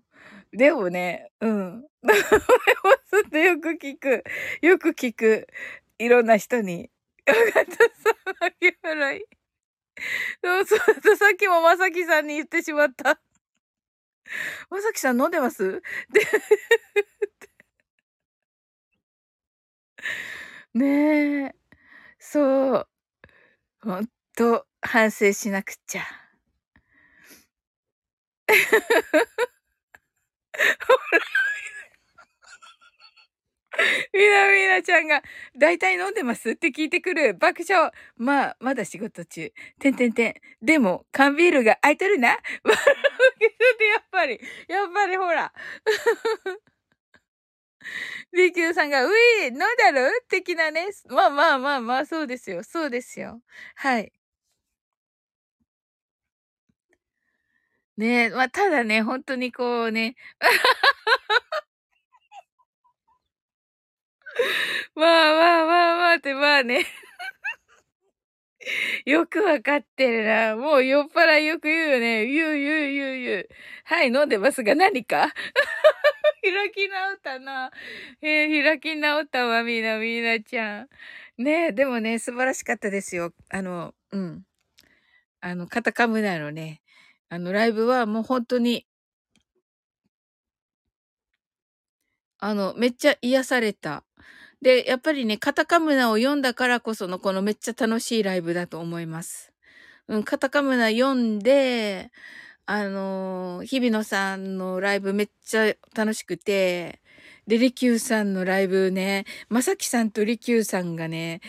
[0.51, 1.81] でもね、うん。
[2.03, 2.15] でも
[3.09, 4.23] ちょっとよく聞く。
[4.61, 5.47] よく聞く。
[5.99, 6.89] いろんな人に。
[7.25, 9.21] よかった、さ、泣き笑い。
[10.43, 13.19] そうそうそう、さっきもまさきさんに言ってしまった。
[14.70, 15.82] まさきさん飲んでます？
[16.12, 16.22] で、
[20.74, 21.56] ねえ。
[22.20, 22.88] そう。
[23.84, 26.02] ほんと、反省しなくちゃ。
[26.02, 26.08] ほ
[31.18, 31.24] ら
[34.14, 35.22] みなみなちゃんが、
[35.57, 36.51] だいたい飲んでます？
[36.51, 37.34] って聞いてくる。
[37.34, 37.91] 爆笑。
[38.18, 39.51] まあ、まだ仕事中。
[39.80, 40.34] てんてんてん。
[40.65, 42.30] でも、缶ビールが空いとるな。
[42.30, 42.38] や
[43.99, 45.51] っぱり、やっぱりほら。
[48.34, 50.88] リキューさんが、うい、飲んだろ的なね。
[51.10, 52.64] まあまあまあまあ、そうですよ。
[52.64, 53.41] そうですよ。
[53.76, 54.11] はい。
[57.97, 60.15] ねえ、まあ、ただね、本当にこうね。
[64.95, 66.85] まあまあまあまあって、まあね。
[69.05, 70.55] よくわかってるな。
[70.55, 72.26] もう酔っ払いよく言うよね。
[72.27, 73.49] 言う言う言う言う。
[73.85, 75.34] はい、飲んでますが何か？
[76.43, 77.72] 開き直ったな。
[78.22, 80.89] えー、開き直ったわ、みなみなちゃん。
[81.38, 83.34] ねえ、でもね、素晴らしかったですよ。
[83.49, 84.43] あの、うん。
[85.41, 86.81] あの、カタカムナのね、
[87.30, 88.88] あの、ライブはもう本当に、
[92.45, 94.03] あの、めっちゃ癒された。
[94.61, 99.53] で、やっぱりね、カタカムナを読んだからこそのこのめっちゃ楽しいライブだと思います。
[100.10, 102.11] うん、カタカムナ読んで、
[102.65, 106.99] あのー日比野さんのライブめっちゃ楽しくて、
[107.48, 111.40] で、リキューさんのライブね、まさきさんとリキューさんがね、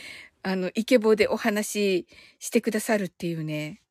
[0.44, 1.66] あの、イケボでお話
[2.06, 2.06] し
[2.38, 3.82] してくださるっていうね、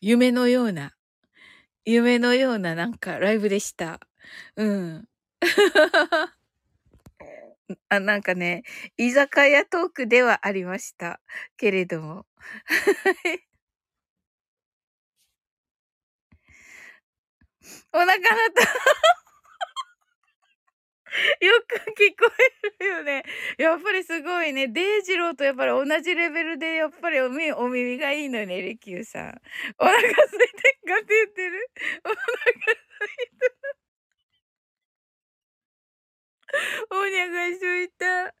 [0.00, 0.97] 夢のような、
[1.90, 3.98] 夢のようななんかライブでした。
[4.56, 5.08] うん。
[7.88, 8.62] あ、なんかね、
[8.96, 11.20] 居酒屋トークではありました。
[11.56, 12.26] けれども。
[17.92, 18.18] お腹鳴っ
[18.54, 19.27] た。
[21.40, 22.30] よく聞こ
[22.80, 23.22] えるよね。
[23.58, 24.68] やっぱりすごいね。
[24.68, 29.40] デイジローとやっぱり同じレベルで、やっぱりお耳お耳がいいのね、リキューさん。
[29.78, 31.70] お腹空いてんかって言ってる？
[32.04, 33.78] お腹空いてる。
[36.90, 38.34] お腹すいた。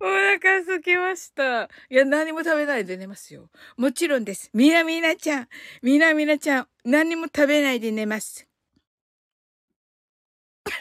[0.00, 1.64] お腹空きました。
[1.90, 3.50] いや、何も食べないで寝ますよ。
[3.76, 4.50] もちろんです。
[4.54, 5.48] みなみなちゃん。
[5.82, 6.68] みなみなちゃん。
[6.84, 8.47] 何も食べないで寝ます。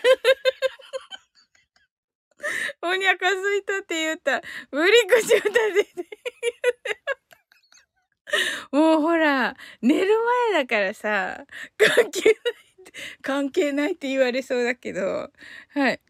[2.84, 4.41] おにゃかすいたって言った。
[4.71, 6.09] ぶり口を立てて。
[8.71, 10.13] もうほら、寝る
[10.53, 11.45] 前だからさ、
[11.77, 12.35] 関係ない、
[13.21, 15.31] 関係ないって言われそうだけど、
[15.69, 16.01] はい。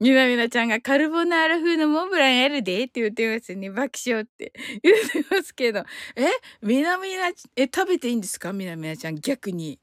[0.00, 3.70] みなみなちゃんがカルボナーラ風のモンブランやるでって言ってますね。
[3.70, 4.52] 爆笑って
[4.82, 5.80] 言ってますけど。
[6.16, 6.26] え？
[6.62, 8.52] みなみな、え、食べていいんですか？
[8.52, 9.16] みなみなちゃん。
[9.20, 9.80] 逆に。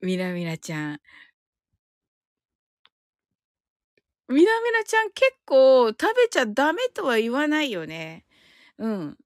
[0.00, 1.00] みなみなちゃん。
[4.32, 8.24] みなみなちゃん結構食べちゃダメとは言わないよね。
[8.78, 9.16] うん。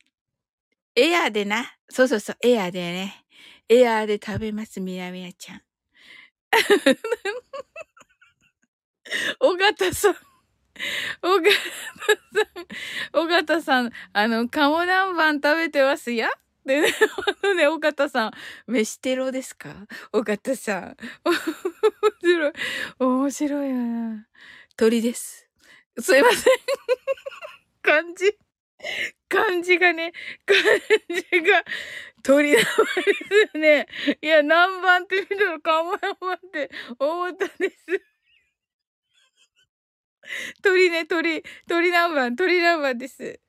[0.96, 1.64] エアーでな。
[1.88, 3.24] そうそうそう、エアーでね。
[3.68, 5.62] エアーで食べます、みなみなちゃん。
[9.40, 10.16] 尾形さん。
[11.22, 11.50] 尾形
[13.12, 13.24] さん。
[13.24, 16.12] 尾形さん、あの、鴨南蛮食べてます？
[16.12, 16.30] や
[16.64, 16.88] でね、
[17.42, 18.32] あのね、尾形さん、
[18.66, 19.86] 飯テロですか？
[20.12, 20.96] 尾形さん。
[21.24, 21.34] 面
[22.22, 22.52] 白い。
[22.98, 24.26] 面白いよな。
[24.76, 25.48] 鳥です。
[25.98, 26.52] すいません。
[27.80, 28.38] 漢字。
[29.28, 30.12] 漢字がね、
[30.44, 30.60] 漢
[31.08, 31.64] 字が
[32.22, 33.86] 鳥なんですよね。
[34.20, 37.86] いや、何番って見たら鴨南蛮って思ったんです。
[40.62, 43.40] 鳥ね、鳥、鳥何番、鳥何番です。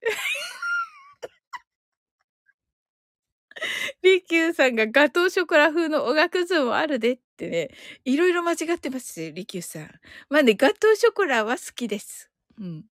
[4.03, 7.69] リキューさんがガトーショコラ風のおがくずもあるでってね、
[8.05, 9.89] いろいろ間違ってますリキューさん。
[10.29, 12.29] まあね、ガトーショコラは好きです。
[12.59, 12.85] うん。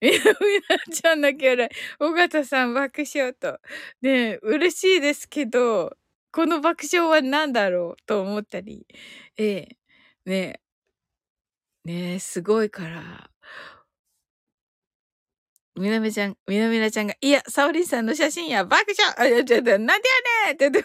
[0.00, 0.20] みなみ
[0.88, 2.04] なちゃんだけ笑い。
[2.04, 3.58] 尾形さん爆笑と。
[4.02, 5.96] ね嬉しいですけど、
[6.32, 8.86] この爆笑は何だろうと思ったり。
[9.36, 9.68] ええ
[10.26, 10.60] ね
[11.86, 13.30] えねえ、すごいから。
[15.76, 20.08] みなみちゃん、みなみなちゃんが、いや、サオリンさんの写真や爆笑あ、いや、ちょっと、なんで
[20.46, 20.82] やねんって、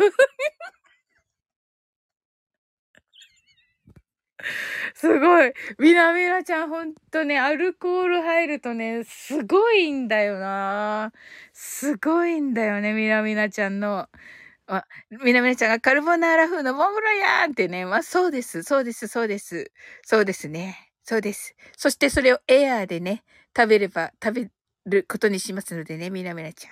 [4.95, 5.53] すごい。
[5.79, 11.11] みなみなちゃん、ほんとね、アルコール入るとね、すごいんだよな。
[11.53, 14.07] すごいんだよね、みなみなちゃんの。
[14.67, 14.85] あ、
[15.23, 17.85] みなみなちゃんがカルボナーラ風のモンブランやんってね。
[17.85, 18.63] まあ、そうです。
[18.63, 19.07] そうです。
[19.07, 19.71] そうです。
[20.03, 20.91] そうですね。
[21.03, 21.55] そうです。
[21.77, 23.23] そしてそれをエアーでね、
[23.55, 24.49] 食べれば、食べ
[24.85, 26.69] ることにしますのでね、みなみなちゃ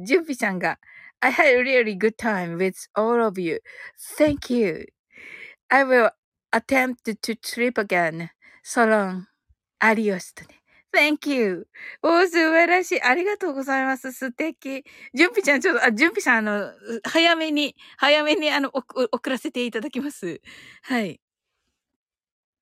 [0.00, 0.04] ん。
[0.04, 0.78] ジュンピさんが、
[1.20, 3.62] I had a really good time with all of you.
[4.18, 4.86] Thank you.
[5.68, 6.10] I will
[6.52, 8.30] attempt to trip again.
[8.64, 9.26] So long.
[9.80, 10.62] Adios とね。
[10.94, 11.66] Thank you.
[12.02, 13.02] おー素晴らしい。
[13.02, 14.12] ありがとうございます。
[14.12, 14.84] 素敵。
[15.14, 16.72] ジュンピちゃん、ちょっと、あ、ジュンピさん、あの、
[17.04, 20.42] 早めに、早めに、あの、送らせていただきます。
[20.82, 21.18] はい。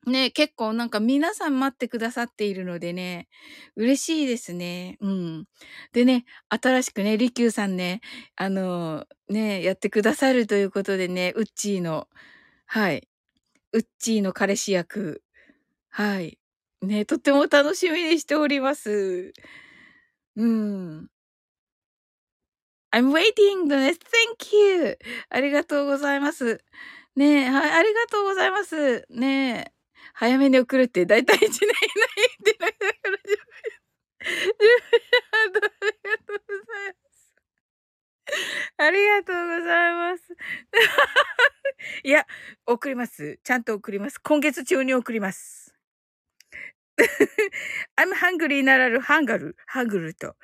[0.06, 3.28] ね、結構なんか皆さん待ってくださっているのでね、
[3.76, 4.96] 嬉しいですね。
[5.00, 5.44] うん。
[5.92, 8.00] でね、新しくね、リキューさんね、
[8.36, 12.08] あの、ね、やってくださるということでね、ウッチーの、
[12.66, 13.09] はい。
[13.72, 15.22] ウッチーの彼氏役。
[15.90, 16.38] はい。
[16.82, 19.32] ね、とっても楽しみにしております。
[20.36, 21.10] うん。
[22.92, 24.98] I'm waiting のね、Thank you!
[25.28, 26.60] ありがとうございます。
[27.16, 29.06] ねはい、ありがとうございます。
[29.10, 29.72] ね
[30.14, 33.18] 早めに送るって大体1年以内ってないだから、
[35.32, 37.09] ありがとうございます。
[38.78, 40.36] ありがとうございます。
[42.04, 42.26] いや、
[42.66, 43.38] 送ります。
[43.42, 44.18] ちゃんと送ります。
[44.18, 45.74] 今月中に送ります。
[47.96, 50.36] I'm hungry ならぬハンガル、ハングルと。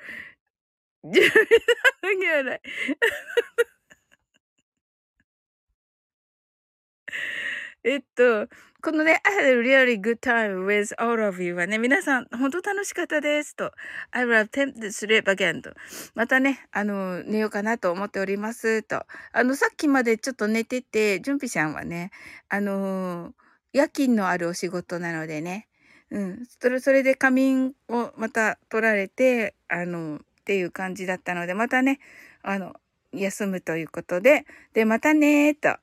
[7.83, 8.47] えっと、
[8.87, 13.73] このね、I had a really good time with all of you はね、皆さん、本当楽しかったですと。
[14.11, 15.73] I will attempt to sleep again と。
[16.15, 19.05] またね、あの、寝ようかなと思っておりますと。
[19.33, 22.11] あの、さっきまでちょっと寝てて、純ぴちゃんはね、
[22.47, 23.33] あの、
[23.73, 25.67] 夜勤のあるお仕事なのでね、
[26.09, 31.99] うん、それ、それで仮眠をまた取られて、あの、っていう感じだったので、またね、
[32.41, 32.73] あの、
[33.11, 35.77] 休むということで、で、またねーと。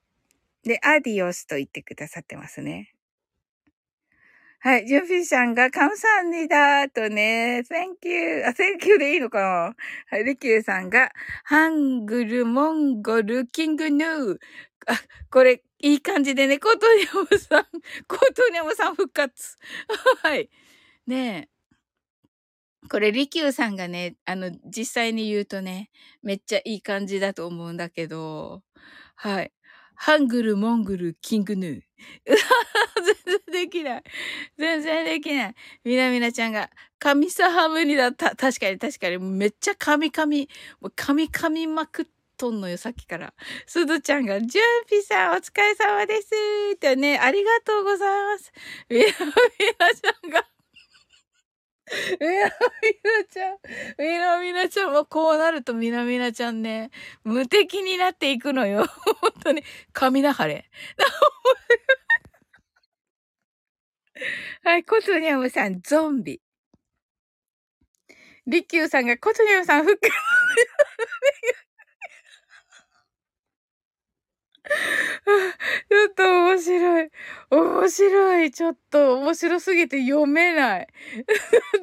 [0.62, 2.93] で、アディオスと言ってくださってますね。
[4.64, 4.86] はい。
[4.86, 8.46] ジュンフィーさんが、カムサンニだとね、Thank you.
[8.46, 9.76] あ、Thank you でいいのかな
[10.08, 10.24] はい。
[10.24, 11.10] リキューさんが、
[11.44, 14.38] ハングル、モンゴル、キングヌー。
[14.86, 14.94] あ、
[15.30, 17.64] これ、いい感じでね、コートニャムさん、
[18.08, 19.58] コートニャムさん復活。
[20.24, 20.48] はい。
[21.06, 21.48] ね
[22.86, 22.88] え。
[22.88, 25.90] これ、リキューさんがね、あの、実際に言うとね、
[26.22, 28.62] めっちゃいい感じだと思うんだけど、
[29.16, 29.52] はい。
[30.04, 31.80] ハングル、モングル、キングヌー。
[32.26, 32.36] 全
[33.24, 34.02] 然できない。
[34.58, 35.54] 全然できない。
[35.82, 36.68] みなみなちゃんが、
[36.98, 38.36] 神サハムニだった。
[38.36, 39.16] 確かに確かに。
[39.16, 40.46] めっちゃ神神、
[40.82, 42.06] もう神神まくっ
[42.36, 43.32] とんのよ、さっきから。
[43.66, 46.28] すずちゃんが、ジュンピさん、お疲れ様です。
[46.74, 48.52] ってね、ありがとうございます。
[48.90, 49.14] みなみな
[49.94, 50.46] ちゃんが、
[52.20, 52.50] みなみな
[53.30, 53.56] ちゃん、
[53.98, 56.90] みなみなちゃんもこうなるとみなみなちゃんね、
[57.24, 58.86] 無敵になっていくのよ。
[59.20, 59.62] 本当に、
[59.92, 60.70] 神なはれ。
[64.62, 66.40] はい、コトニャムさん、ゾンビ。
[68.46, 70.12] リキューさんが、コトニャムさん、復活。
[75.90, 77.10] ちょっと面白い。
[77.50, 78.50] 面白い。
[78.50, 80.88] ちょっと面白すぎて読めない。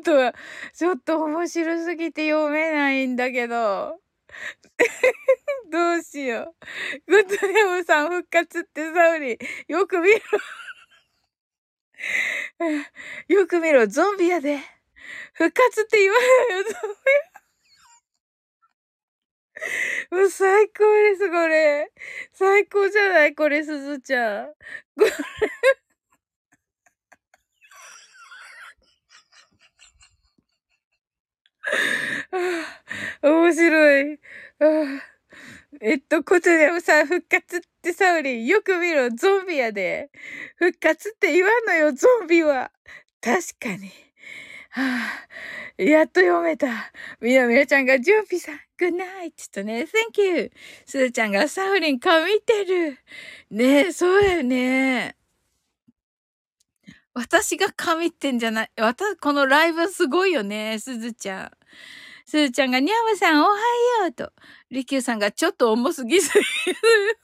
[0.03, 0.37] ちょっと、
[0.73, 3.99] ちょっと面白すぎて読めないんだけど。
[5.71, 6.55] どうしよ
[7.07, 7.11] う。
[7.11, 9.37] グッドネムさん復活ってサウリ。
[9.67, 10.19] よく見ろ。
[13.27, 13.85] よく見ろ。
[13.87, 14.59] ゾンビやで。
[15.33, 17.30] 復活って言わないよ、ゾンビ。
[20.11, 21.91] もう最高です、これ。
[22.33, 23.35] 最高じゃない？
[23.35, 24.47] これ、すずちゃん。
[24.97, 25.11] これ
[33.21, 34.19] 面白い。
[35.81, 40.09] えっと、コトレムさ、復活ってサウリ、よく見ろ、ゾンビやで。
[40.57, 42.71] 復活って言わんのよ、ゾンビは。
[43.21, 43.91] 確かに。
[44.73, 44.81] は
[45.77, 46.91] あ、やっと読めた。
[47.19, 50.51] みなみなちゃんが、ジュンピさん、グッナイトとね、Thank you!
[50.85, 52.97] すずちゃんが、サウリン、髪てる。
[53.49, 55.17] ねえ、そうだよね。
[57.13, 58.71] 私が髪ってんじゃない。
[58.77, 61.51] 私、このライブすごいよね、すずちゃん。
[62.25, 63.57] すずちゃんが、にゃむさん、おは
[64.03, 64.31] ようと。
[64.69, 66.39] りきゅうさんが、ちょっと重すぎすぎ
[66.73, 67.19] る。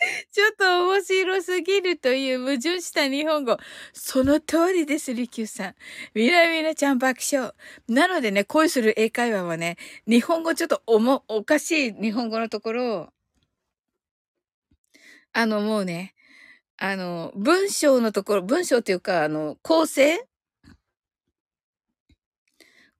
[0.32, 3.56] ちょっと面白すぎるという矛盾した日本語。
[3.92, 5.74] その通りです、りきゅうさん。
[6.14, 7.52] みなみなちゃん爆笑。
[7.88, 9.76] なのでね、恋する英会話はね、
[10.06, 13.08] 日本語ちょっとおも、おかしい日本語のところを
[15.32, 16.14] あの、もうね、
[16.78, 20.26] あの、文章のところ、文章っていうか、あの、構成？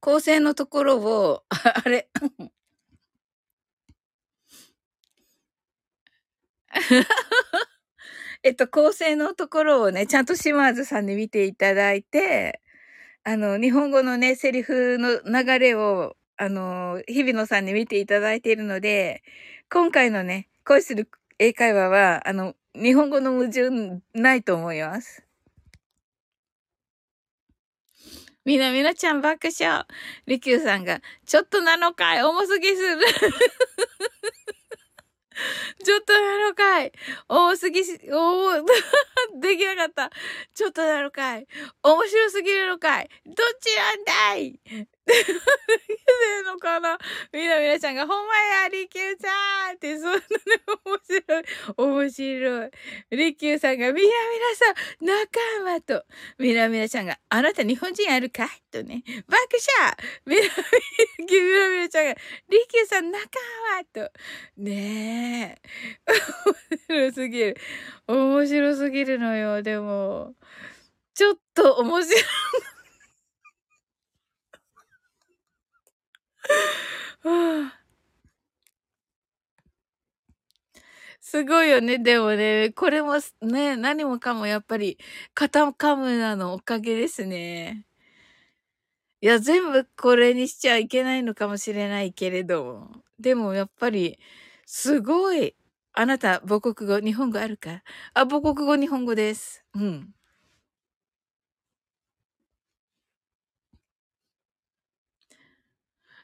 [0.01, 2.09] 構成のところを、あれ？
[8.43, 12.61] えっと、構成のところをね、ちゃんと島津さんに見ていただいて、
[13.25, 19.23] あの、日本語のね、セリフの流れを、あの、日比野さんに見ていただいているので、
[19.71, 23.71] 今回のね、恋する英会話は、あの、日本語の矛盾
[24.15, 25.25] ないと思います。
[28.45, 29.85] みなみなちゃん爆笑。
[30.27, 32.99] りきゅうさんが、ちょっとなのかい重すぎする。
[35.85, 36.93] ちょっとなのかい
[37.29, 38.63] 多すぎし、お
[39.41, 40.11] できなかった。
[40.55, 41.47] ちょっとなのかい
[41.83, 44.61] 面白すぎるのかいどっちなんだい
[45.07, 45.33] でき
[46.45, 46.99] のかな
[47.33, 50.23] みなみなちゃんが、ほんまや、りきゅうさんって、そんなね、
[50.85, 50.88] 面。
[52.03, 52.71] 面白い。
[53.11, 54.11] りきゅうさんが、みなみな
[54.55, 56.05] さん、仲間と、
[56.39, 58.49] みなみなちゃんが、あなた日本人あるかい？
[58.71, 59.37] とね、爆
[59.81, 59.97] 笑
[60.27, 60.55] みなみな、
[61.29, 62.15] みなみなちゃんが、
[62.49, 63.25] りきゅうさん仲
[63.95, 64.13] 間と、
[64.57, 65.59] ね
[66.09, 66.15] え。
[66.89, 67.57] 面白すぎる。
[68.07, 70.35] 面白すぎるのよ、でも。
[71.15, 72.23] ちょっと面白い。
[81.31, 81.99] すごいよね。
[81.99, 84.99] でもね、これもね、何もかもやっぱり、
[85.35, 87.85] カタカムナのおかげですね。
[89.23, 92.89] いや、全部これにしちゃいけないのかもしれないけれど、
[93.19, 94.17] でもやっぱり、
[94.65, 95.57] すごい。
[95.93, 97.83] あなた、母国語、日本語あるか？
[98.15, 99.65] あ、母国語、日本語です。
[99.75, 100.15] うん。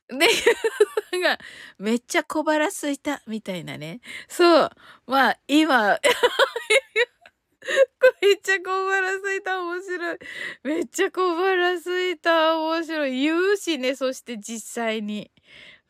[0.08, 0.26] で、
[1.22, 1.38] が、
[1.78, 4.00] めっちゃ小腹すいた、みたいなね。
[4.28, 4.70] そう。
[5.06, 5.98] まあ、今、
[8.20, 10.18] めっちゃ小腹すいた、面白い。
[10.62, 13.20] めっちゃ小腹すいた、面白い。
[13.22, 15.30] 言うしね、そして実際に。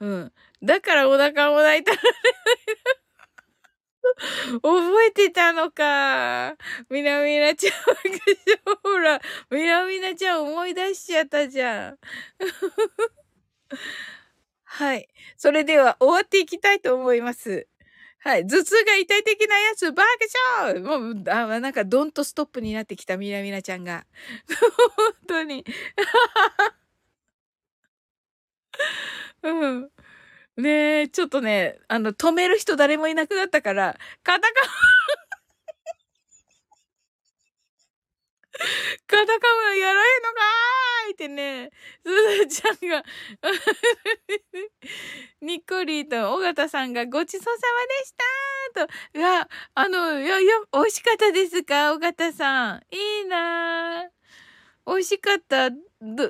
[0.01, 0.33] うん。
[0.63, 1.99] だからお腹も泣いたら
[4.63, 6.57] 覚えてたのか。
[6.91, 7.73] みなみなちゃん、
[8.83, 9.21] ほら、
[9.51, 11.99] みなみなちゃん思い出しちゃったじゃん。
[14.65, 15.09] はい。
[15.37, 17.69] それでは終わっていきたいと思います。
[18.21, 18.47] はい。
[18.47, 20.07] 頭痛が痛い的なやつ、バー
[20.67, 24.07] カショーもう、あ、なんか、ドンとストップになってきた、みなみなちゃんが。
[24.97, 25.65] 本当に。
[29.43, 29.91] うん。
[30.57, 34.47] ねえ、ちょっとね、あの、止める人誰もいなくなったから、カタカ
[39.07, 41.71] カタカムラやらへんのかーいってね、
[42.05, 43.05] すずちゃんが
[45.41, 52.83] にっこりと、尾形さんがごちそうさまでしたーと、いや、あの、いや、いや、美味しかったですか尾形さん。
[52.91, 54.15] いいなー。
[54.87, 55.71] 美味しかった。
[55.71, 55.79] ど、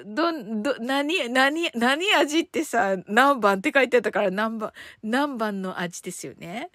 [0.05, 0.33] ど、
[0.63, 4.73] ど、何、何、何味ってさ、何番って書いてあったから何番、
[5.03, 6.71] 何番の味ですよね。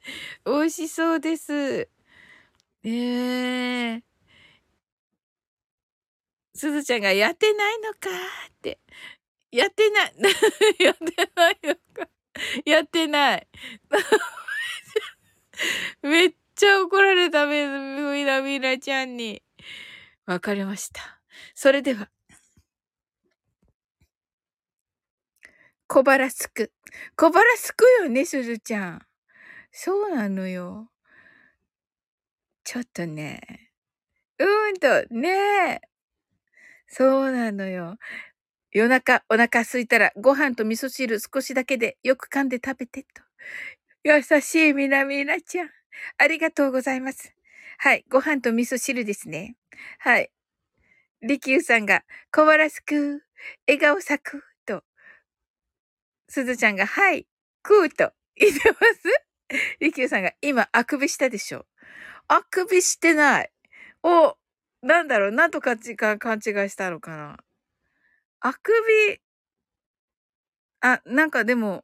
[0.45, 1.89] 美味しそうです。
[2.83, 2.89] え
[3.93, 4.08] えー。
[6.59, 8.09] すずちゃんがやってないのか
[8.49, 8.81] って。
[9.49, 10.13] やってない。
[10.83, 12.09] やってないのか。
[12.65, 13.47] やってない。
[16.03, 19.41] めっちゃ怒られた、みなみなちゃんに。
[20.25, 21.21] わかりました。
[21.55, 22.11] それでは。
[25.87, 26.73] 小腹すく。
[27.15, 29.07] 小腹すくよね、すずちゃん。
[29.71, 30.91] そうなのよ。
[32.65, 33.71] ちょっとね。
[34.39, 34.73] うーん
[35.07, 35.89] と、ねえ。
[36.89, 37.97] そうなのよ。
[38.71, 43.23] 夜中お腹空いたらご飯と味噌汁少しだけでよく噛んで食べてと。
[44.03, 45.69] 優しいみなみなちゃん。
[46.17, 47.33] ありがとうございます。
[47.77, 48.05] はい。
[48.09, 49.55] ご飯と味噌汁ですね。
[49.99, 50.31] はい。
[51.21, 53.23] りきゅうさんが小腹すく、
[53.67, 54.83] 笑顔咲くと。
[56.27, 57.27] すずちゃんがはい、
[57.63, 59.27] くーと言ってます
[59.79, 61.65] りきゅうさんが今あくびしたでしょ。
[62.27, 63.51] あくびしてない。
[64.03, 64.35] お、
[64.81, 67.37] なんだろう、なんとかちか勘違いしたのかな。
[68.41, 68.71] あく
[69.07, 69.21] び、
[70.81, 71.83] あ、なんかでも、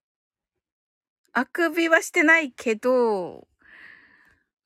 [1.34, 3.47] あくびはしてないけど、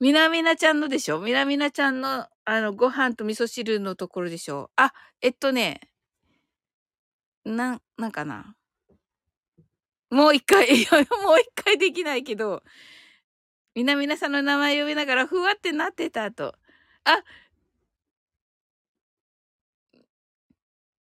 [0.01, 1.19] みなみなちゃんのでしょ？
[1.21, 4.69] みなみなちゃんの、あの、ご飯と味噌汁のところでしょ？
[4.75, 4.91] あ、
[5.21, 5.79] えっとね、
[7.43, 8.55] なん、なんかな。
[10.11, 10.67] もう一回、
[11.25, 12.63] もう一回できないけど、
[13.75, 16.55] みなみなさんの名前呼びながら、ふわってなってたと。
[17.05, 17.23] あ、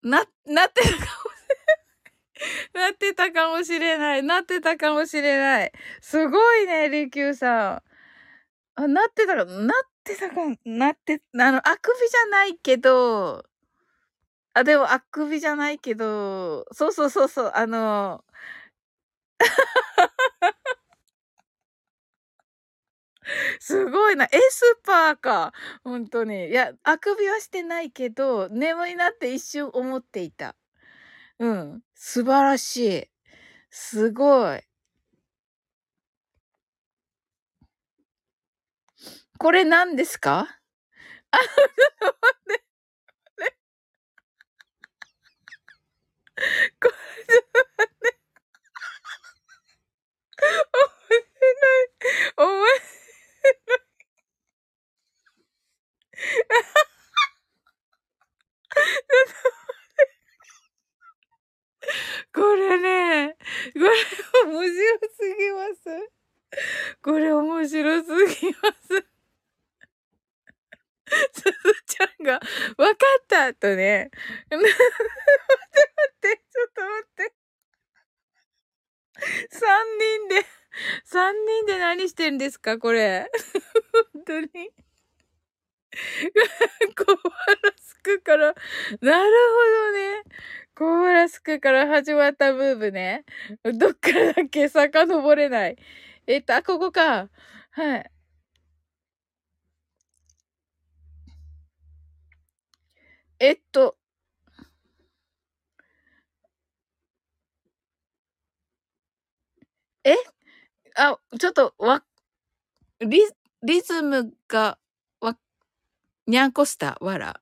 [0.09, 2.83] な、なってたかもしれない。
[2.83, 4.23] なってたかもしれない。
[4.23, 5.73] なってたかもしれない。
[6.01, 7.83] すごいね、琉球さ
[8.77, 8.83] ん。
[8.83, 13.45] あ、なってたか、なってたか、なって、あの、あくびじゃないけど、
[14.55, 18.25] あ、でも、あくびじゃないけど、そうそうそうそう、あの、
[23.61, 24.25] すごいな。
[24.27, 25.53] エスパーか。
[25.85, 26.49] 本当に。
[26.49, 30.57] いや、あくびはしてないけど、眠いなって一瞬思っていた。
[31.39, 31.83] うん。
[31.95, 33.11] 素晴らしい。
[33.71, 34.63] すごい。
[39.39, 40.49] これ何ですか？
[41.31, 41.47] あ、ちょっ
[42.01, 42.65] と待って。
[46.81, 46.95] これ、
[47.29, 48.19] ちょっと待って。
[50.75, 52.49] 面白い。
[52.49, 52.98] 面白い。
[62.35, 63.37] これね、
[63.73, 63.89] これ
[64.45, 66.11] 面白すぎます。
[67.03, 69.07] これ面白すぎます。
[71.33, 71.53] すず
[71.87, 72.47] ちゃんが、わか
[73.23, 74.11] ったとね。
[74.51, 74.75] 待って待
[76.11, 77.33] って、ちょっと待って。
[79.51, 80.47] 三人で、
[81.05, 83.29] 三人で何してんですかこれ。
[84.15, 84.49] 本当に。
[86.97, 88.55] 小腹すくから、
[89.01, 90.23] なるほどね。
[90.75, 93.25] 小腹すくから始まったムーブね。
[93.65, 94.69] どっからだっけ？
[94.69, 95.77] 遡れない。
[96.27, 97.29] えっと、あ、ここか。
[97.73, 98.11] はい。
[103.41, 103.97] えっと、
[110.05, 110.15] え？
[110.97, 112.05] あ、ちょっと、わ、
[113.01, 113.21] リ、
[113.63, 114.79] リズムが、
[116.29, 117.41] にゃんこスター、わら。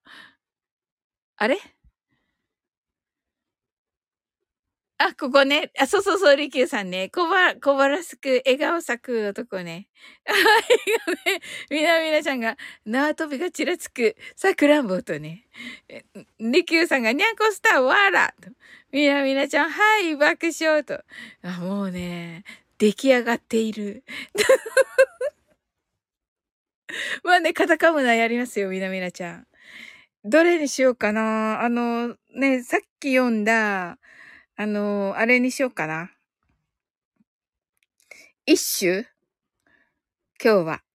[1.38, 1.58] あれ？
[4.98, 5.70] あ、ここね。
[5.78, 7.10] あ、そうそうそう、りきゅうさんね。
[7.10, 9.88] 小ば、小ばらすく、笑顔咲く男ね。
[10.24, 11.40] はい、ね。
[11.70, 12.56] みなみなちゃんが、
[12.86, 15.46] 縄跳びがちらつく、さくらんぼとね。
[16.40, 18.34] りきゅうさんが、にゃんこスター、わら。
[18.90, 21.02] みなみなちゃん、はい、爆笑と。
[21.42, 22.44] あ、もうね、
[22.78, 24.02] 出来上がっている。
[27.24, 29.46] まあね、カタカムナやりますよ、みなみなちゃん。
[30.24, 33.98] どれにしようかなあの、ね、さっき読んだ、
[34.56, 36.10] あのあれにしようかな。
[38.46, 39.04] 一首？
[40.38, 40.85] 今日は。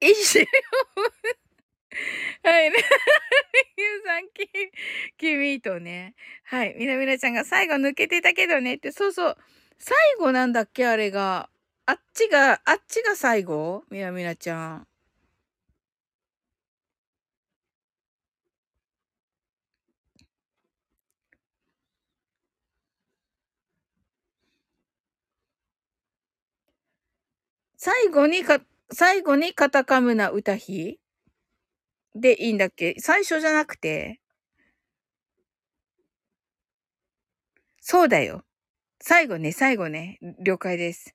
[0.00, 0.40] 一首
[2.42, 2.72] はい。
[3.76, 4.48] ゆうさん、き、
[5.18, 6.14] 君とね。
[6.44, 6.74] はい。
[6.78, 9.36] みなみなちゃんが最後抜けてたけどねって、そうそう。
[9.78, 11.48] 最後なんだっけあれが。
[11.86, 14.86] あっちが、あっちが最後みなみなちゃん。
[27.78, 28.60] 最後にか、
[28.92, 30.98] 最後にカタカムナ歌碑？
[32.14, 32.94] でいいんだっけ？
[33.00, 34.20] 最初じゃなくて？
[37.80, 38.42] そうだよ。
[39.00, 40.18] 最後ね、最後ね。
[40.42, 41.14] 了解です。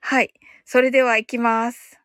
[0.00, 0.32] はい。
[0.64, 2.00] それでは行きます。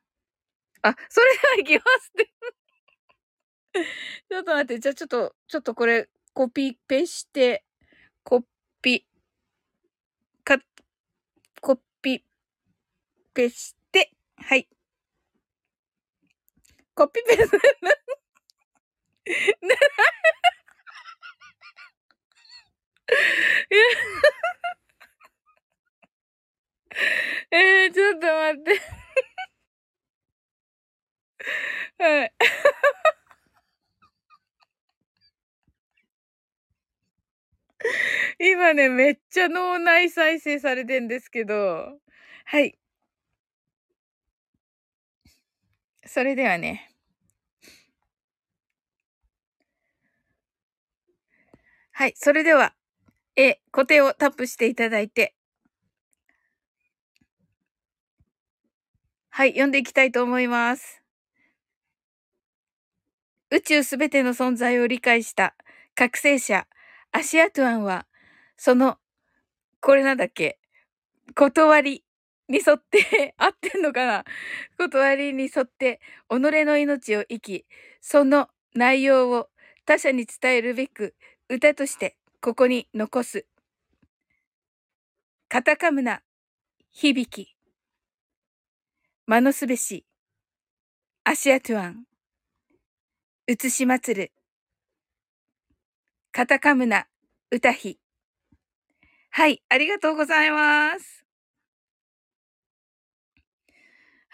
[0.83, 2.31] あ、それでは行きますって
[4.29, 7.63] ちょっと待って、じゃあちょっと、ちょっとこれ、コピペして、
[8.23, 8.43] コ
[8.81, 9.05] ピ、
[10.43, 10.57] か、
[11.61, 12.23] コピ
[13.33, 14.67] ペして、はい。
[16.95, 17.61] コピペする。
[27.51, 28.81] えー、ちょっと待って
[31.97, 32.31] はい。
[38.39, 41.99] 今ね、めっちゃ脳内再生されてんですけど。
[42.45, 42.77] はい。
[46.05, 46.91] それではね。
[51.91, 52.13] はい。
[52.15, 52.73] それでは、
[53.35, 55.33] え、固定をタップしていただいて。
[59.29, 59.49] はい。
[59.49, 61.01] 読んでいきたいと思います。
[63.51, 65.55] 宇宙すべての存在を理解した
[65.95, 66.67] 覚醒者、
[67.11, 68.05] アシアトゥアンは、
[68.57, 68.97] その、
[69.81, 70.59] これなんだっけ、
[71.35, 72.04] 断り
[72.47, 74.25] に沿って 合ってんのかな？
[74.77, 75.99] 断りに沿って、
[76.29, 77.65] 己の命を生き、
[78.01, 79.49] その内容を
[79.85, 81.15] 他者に伝えるべく、
[81.49, 83.45] 歌としてここに残す。
[85.47, 86.21] カタカムナ、
[86.91, 87.55] 響き。
[89.27, 90.05] マノスベシ、
[91.23, 92.05] アシアトゥアン、
[93.47, 94.31] 写し祭る。
[96.31, 97.07] カタカムナ、
[97.51, 97.99] 歌碑。
[99.31, 101.24] はい、ありがとうございます。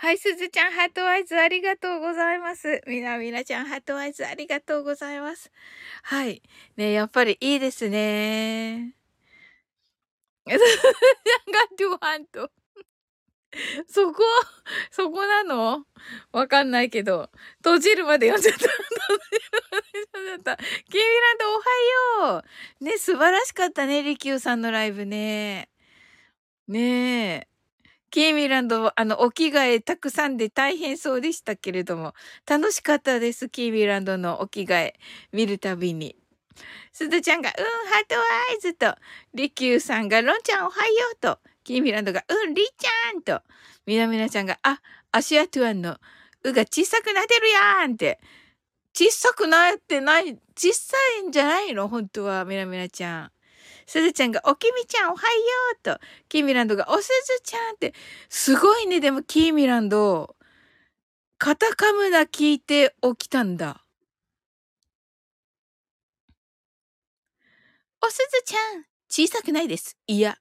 [0.02, 2.82] はい、すずちゃん、ハートアイズありがとうございます。
[2.88, 5.52] みなみなちゃん、ハートアイズありがとうございます。
[6.02, 6.41] はい。
[6.76, 8.95] ねやっぱりいいですね。
[10.49, 12.49] すずちゃんがハンと。
[13.88, 14.23] そこ、
[14.90, 15.86] そこなの？
[16.32, 17.30] わかんないけど。
[17.57, 18.68] 閉じるまで読んじゃった。
[18.68, 20.57] 閉じるまで読んじゃった。
[20.57, 20.65] キー
[20.95, 22.44] ミランドおはよ
[22.82, 25.69] うね、素晴らしかったね、リキューさんのライブね。
[26.68, 27.51] ねえ。
[28.11, 32.13] キーミランド、あの、お着替えたくさんで大変そうでしたけれども、
[32.45, 34.99] 楽しかったです、キーミランドのお着替え、
[35.31, 36.17] 見るたびに。
[36.91, 38.95] すずちゃんが、うん、ハートアイズと、
[39.33, 43.41] リキューさんが、ロンちゃんおはようと、キーミランドが、うん、リちゃんと、
[43.85, 44.81] みなみなちゃんが、あ、
[45.13, 45.97] アシアトゥアンの、
[46.43, 48.19] うが小さくなってるやんって、
[48.93, 51.88] 小さくなってない、小さいんじゃないの？
[51.88, 53.31] 本当は、みなみなちゃん。
[53.91, 55.22] すずちゃんが、おきみちゃんおはよ
[55.73, 55.99] うと、
[56.30, 57.93] キーミランドが、おすずちゃんって、
[58.30, 60.38] すごいね、でもキーミランド、
[61.38, 63.84] カタカムナ聞いて起きたんだ。
[68.01, 69.97] おすずちゃん、小さくないです。
[70.07, 70.38] いや、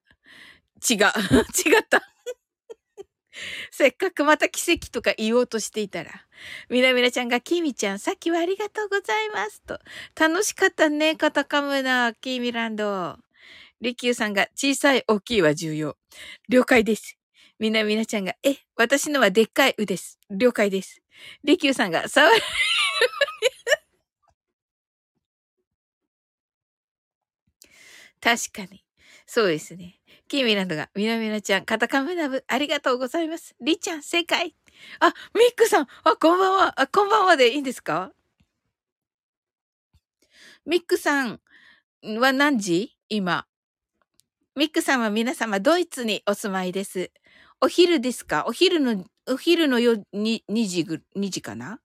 [0.89, 0.99] 違う。
[1.67, 2.03] 違った。
[3.73, 6.13] せっかくまた奇跡とか言おうとしていたら、
[6.69, 9.81] みなみなちゃんが、きみちゃん、さっきはありがとうございますと。
[10.15, 13.19] 楽しかったね、カタカムナ、キーミランド。
[13.81, 15.97] リキューさんが小さい大きいは重要。
[16.51, 17.17] 了解です。
[17.59, 20.19] みなみなちゃんが、え、私のはでっかいうです。
[20.31, 21.01] 了解です。
[21.45, 22.37] リキューさんが、触る。
[28.21, 28.85] 確かに。
[29.27, 29.99] そうですね。
[30.29, 33.55] キーミランドが、みなみなちゃん、カタカムナブ、ありがとうございます。
[33.61, 34.55] りちゃん、正解。
[35.01, 36.81] あ、ミックさん、あ、こんばんは。
[36.81, 38.13] あ、こんばんはでいいんですか？
[40.67, 41.41] ミックさん
[42.03, 42.97] は何時？
[43.09, 43.47] 今。
[44.57, 47.13] ミックさんは皆様ドイツにお住まいです。
[47.61, 48.45] お昼ですか？
[48.49, 51.81] お昼の、お昼のよ、に、2時ぐ、2時かな？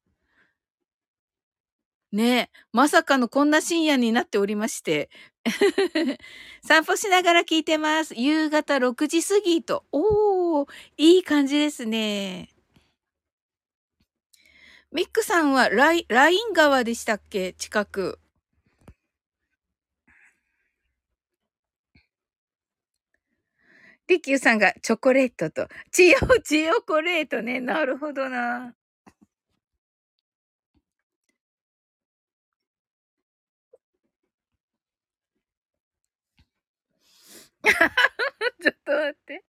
[2.11, 5.09] ねえ、まさかのこんな深夜になっておりまして。
[6.65, 8.15] 散歩しながら聞いてます。
[8.15, 9.85] 夕方6時過ぎと。
[9.91, 10.67] おー、
[10.97, 12.49] いい感じですね。
[14.91, 17.53] ミックさんはライライン川でしたっけ？
[17.53, 18.19] 近く。
[24.07, 25.67] リキューさんがチョコレートと。
[25.91, 27.59] チヨ、チヨコレートね。
[27.59, 28.75] なるほどな。
[38.61, 39.43] ちょっと待って。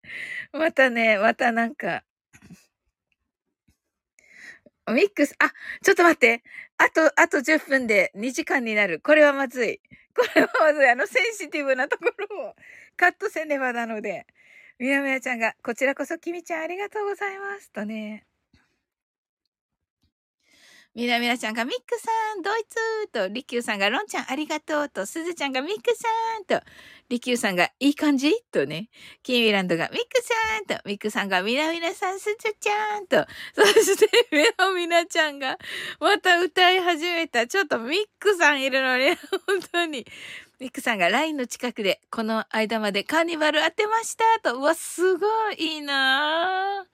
[0.53, 2.05] またね、またなんか。
[4.93, 5.51] ミックス、あ、
[5.83, 6.43] ちょっと待って。
[6.79, 9.01] あと、あと10分で2時間になる。
[9.01, 9.81] これはまずい。
[10.15, 10.89] これはまずい。
[10.91, 12.55] あの、センシティブなところを
[12.97, 14.27] カットせねばなので。
[14.85, 17.71] みなみなちゃんが、こちらこそ、きみちゃんありがとうございます。
[17.71, 18.27] とね。
[20.95, 26.07] みなみなちゃんがミックさん、ドイツと、りきゅうさんがロンちゃんありがとうと、すずちゃんがミックさ
[26.39, 26.63] んと、
[27.09, 28.33] りきゅうさんがいい感じ？
[28.53, 28.91] とね、
[29.23, 35.59] キーミランドがミックさんと、ミックさんがみなみなさん、すずちゃんと、そしてみなみなちゃんが
[35.99, 37.47] また歌い始めた。
[37.47, 39.17] ちょっとミックさんいるのに、
[39.47, 40.07] 本当に。
[40.61, 44.59] ミックさんが LINE の近くでこの間までカーニバル当てましたと。
[44.59, 46.87] うわ、すごいいいな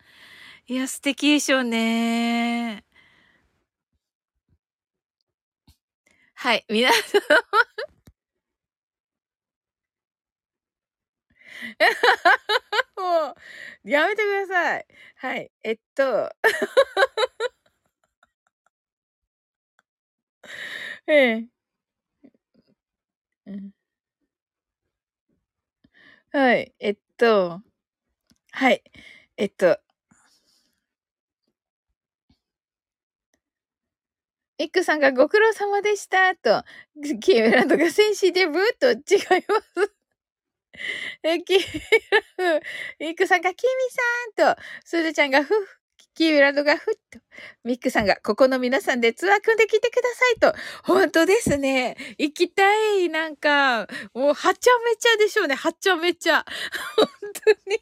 [0.69, 2.85] いや、素敵でしょうね。
[6.35, 7.21] はい、皆さん
[12.97, 13.35] も
[13.85, 14.87] う、やめてください。
[15.17, 16.31] はい、えっと。
[21.07, 21.60] ええ。
[26.33, 27.61] はい、えっと、
[28.53, 28.83] はい、
[29.37, 29.81] えっと。
[34.59, 36.63] ミックさんがご苦労様でしたと、
[37.21, 39.95] キーメランドが戦士デブーと違います。
[41.23, 41.61] え、キー
[42.39, 42.67] ランド、
[43.07, 43.71] ミックさんがキミ
[44.37, 45.80] さんと、スズちゃんがふ。
[46.21, 47.19] キーメランドがふっと、
[47.65, 50.03] ミックさんがここの皆さんでツアー組んできてくだ
[50.43, 51.97] さいと、本当ですね。
[52.19, 52.63] 行きた
[52.99, 53.09] い。
[53.09, 55.55] なんか、もうはちゃめちゃでしょうね。
[55.55, 56.45] はちゃめちゃ。
[56.95, 57.09] 本
[57.65, 57.81] 当に。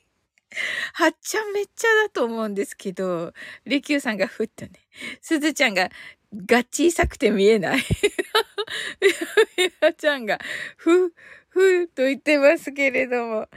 [0.93, 3.33] はっちゃめっちゃだと思うんですけど、
[3.67, 4.71] りきゅうさんがふっとね、
[5.21, 5.91] すずちゃんが
[6.47, 7.79] が小さくて見えない。
[9.57, 10.39] みなちゃんが、
[10.77, 11.13] ふ、
[11.49, 13.49] ふと言ってますけれども。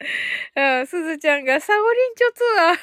[0.56, 2.78] あすずちゃんがサオリンチョツアー。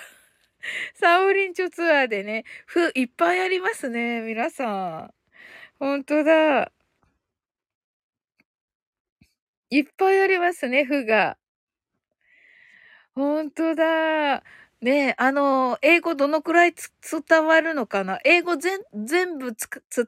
[0.95, 4.65] サオリンチョツアーでね、ふ、いっぱいありますね、皆さ
[5.09, 5.13] ん。
[5.79, 6.71] ほんとだ。
[9.71, 11.37] いっぱいありますね、ふが。
[13.15, 14.41] ほんとだ。
[14.81, 16.73] ねえ、あの、英語どのくらい
[17.29, 18.19] 伝わるのかな？
[18.25, 19.55] 英語全、全部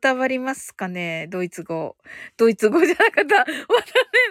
[0.01, 1.27] 伝わりますかね？
[1.29, 1.95] ドイツ語。
[2.37, 3.37] ドイツ語じゃなかった。
[3.45, 3.55] またね、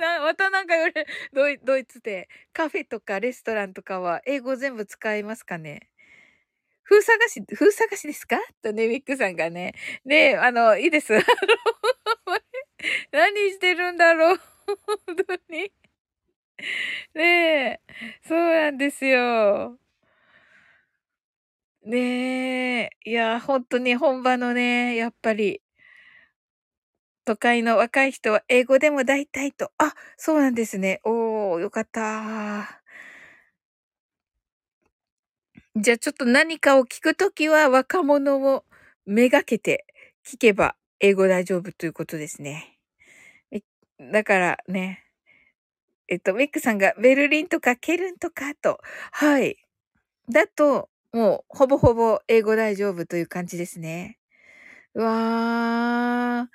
[0.00, 5.88] な、またなんか言われドイ、ドイツで、カフェとかレストランとかは英語全部使いますかね？
[6.84, 8.38] 風探し、風探しですか？
[8.62, 9.74] とね、ミックさんがね。
[10.04, 11.12] ねえ、あの、いいです。
[13.12, 14.40] 何してるんだろう？
[15.06, 15.72] 本当に。
[17.14, 17.24] ね
[17.72, 17.80] え、
[18.26, 19.78] そうなんですよ。
[21.84, 22.90] ねえ。
[23.04, 25.60] いや、ほんとに本場のね、やっぱり。
[27.24, 29.70] 都会の若い人は英語でも大体と。
[29.78, 31.00] あ、そうなんですね。
[31.04, 32.82] おー、よかった。
[35.76, 38.64] じゃあちょっと何かを聞くときは若者を
[39.06, 39.86] めがけて
[40.26, 42.78] 聞けば英語大丈夫ということですね。
[44.12, 45.04] だからね。
[46.08, 48.80] えっと、ミックさんがベルリンとかケルンとかと。
[49.12, 49.56] はい。
[50.30, 54.18] だと、もう、ほぼほぼ英語大丈夫という感じですね。
[54.94, 56.52] うわー。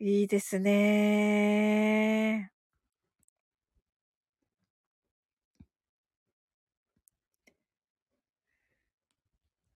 [0.00, 2.50] いいですね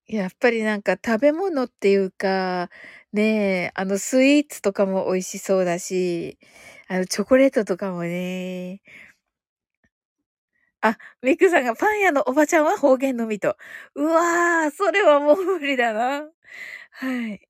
[0.09, 2.69] やっぱりなんか食べ物っていうか、
[3.13, 3.23] ね
[3.67, 6.39] え、あのスイーツとかも美味しそうだし、
[6.89, 8.81] あのチョコレートとかもね。
[10.83, 13.57] あ、ミクさんがパン屋のおばちゃんは方言のみと。
[13.95, 16.27] うわー、それはもう無理だな。
[16.93, 17.41] はい。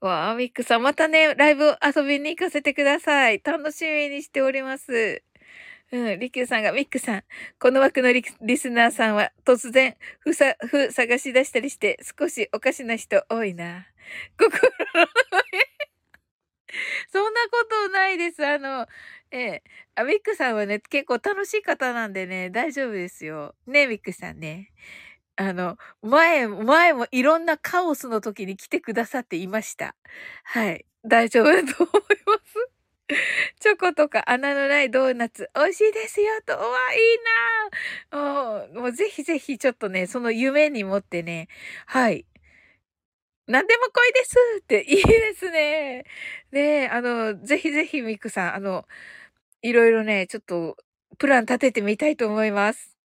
[0.00, 3.40] わあ、ミックさん、またね、ライブ遊びに行かせてください。
[3.42, 5.22] 楽しみにしております。
[5.92, 7.24] うん、リキューさんが、ミックさん、
[7.60, 8.24] この枠のリ
[8.58, 13.86] スナーさんは突然、ふさ、ふ探し出したりして、少しおかしな人多いな。
[14.38, 14.50] 心
[14.94, 15.06] の
[17.12, 18.46] そんなことないです。
[18.46, 18.86] あの、
[19.30, 19.62] ええ、
[19.94, 23.54] あ、ミックさんはね、結構楽しい方なんでね、大丈夫ですよ。
[23.66, 24.72] ね、ミックさんね。
[25.36, 29.94] あの、前、前もいろんなカオスの時に来てくださっていました。
[30.44, 30.86] はい。
[31.04, 32.76] 大丈夫だと思います。
[33.60, 37.18] チョコとか穴のないドーナツ、美味しいですよと、うわ、いい
[38.10, 41.48] なもう、ぜひぜひちょっとね、その夢に持ってね、
[41.86, 42.26] はい。
[43.46, 46.04] 何でも来いですって いいですね。
[46.52, 48.86] ねあの、ぜひぜひミクさん、あの、
[49.62, 50.76] いろいろね、ちょっと、
[51.18, 52.96] プラン立ててみたいと思います。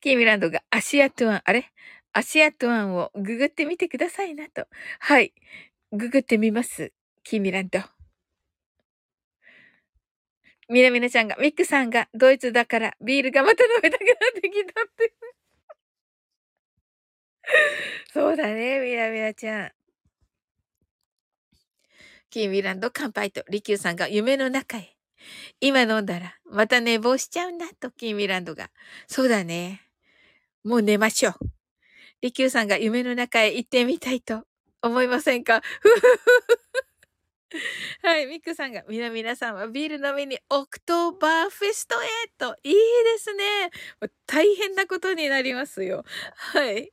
[0.00, 1.70] キーミランドがアシアトゥアン、あれ？
[2.12, 4.66] 足跡案をググってみてくださいなと。
[4.98, 5.32] はい。
[5.92, 6.92] ググってみます。
[7.22, 7.99] キーミランド。
[10.70, 14.06] みなみなちゃんが、ミックさんがドイツだからビールがまた飲めたくな
[14.38, 15.12] ってきたって。
[18.12, 19.72] そうだね、みなみなちゃん。
[22.30, 24.96] キーミランド乾杯と、リキューさんが夢の中へ。
[25.60, 28.70] 今飲んだら、また寝坊しちゃうんだと、キーミランドが。
[29.08, 29.82] そうだね。
[30.62, 31.34] もう寝ましょう。
[32.20, 34.44] リキューさんが夢の中へ行ってみたいと
[34.82, 35.62] 思いませんか？
[35.80, 36.89] ふふ。
[38.02, 42.06] はい、ミックさんが、みなみなさんはビール飲みにオクトーバーフェストへ
[42.38, 42.80] と、いいで
[43.18, 43.70] すね。
[44.26, 46.04] 大変なことになりますよ。
[46.34, 46.92] はい。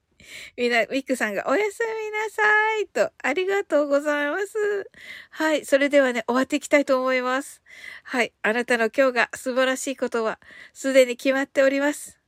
[0.58, 4.90] みな、ミックさんがおやすみなさいと、ありがとうございます。
[5.30, 5.66] はい。
[5.66, 7.62] それではね、終わっていきたいと思います。
[8.04, 8.34] はい。
[8.42, 10.40] あなたの今日が素晴らしいことは、
[10.74, 12.20] すでに決まっております。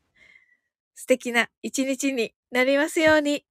[0.94, 3.46] 素敵な一日になりますように。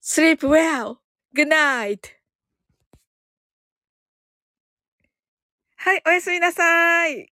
[0.00, 0.98] sleep well.
[1.34, 2.21] Good night.
[5.84, 7.31] はい、おやすみなさい。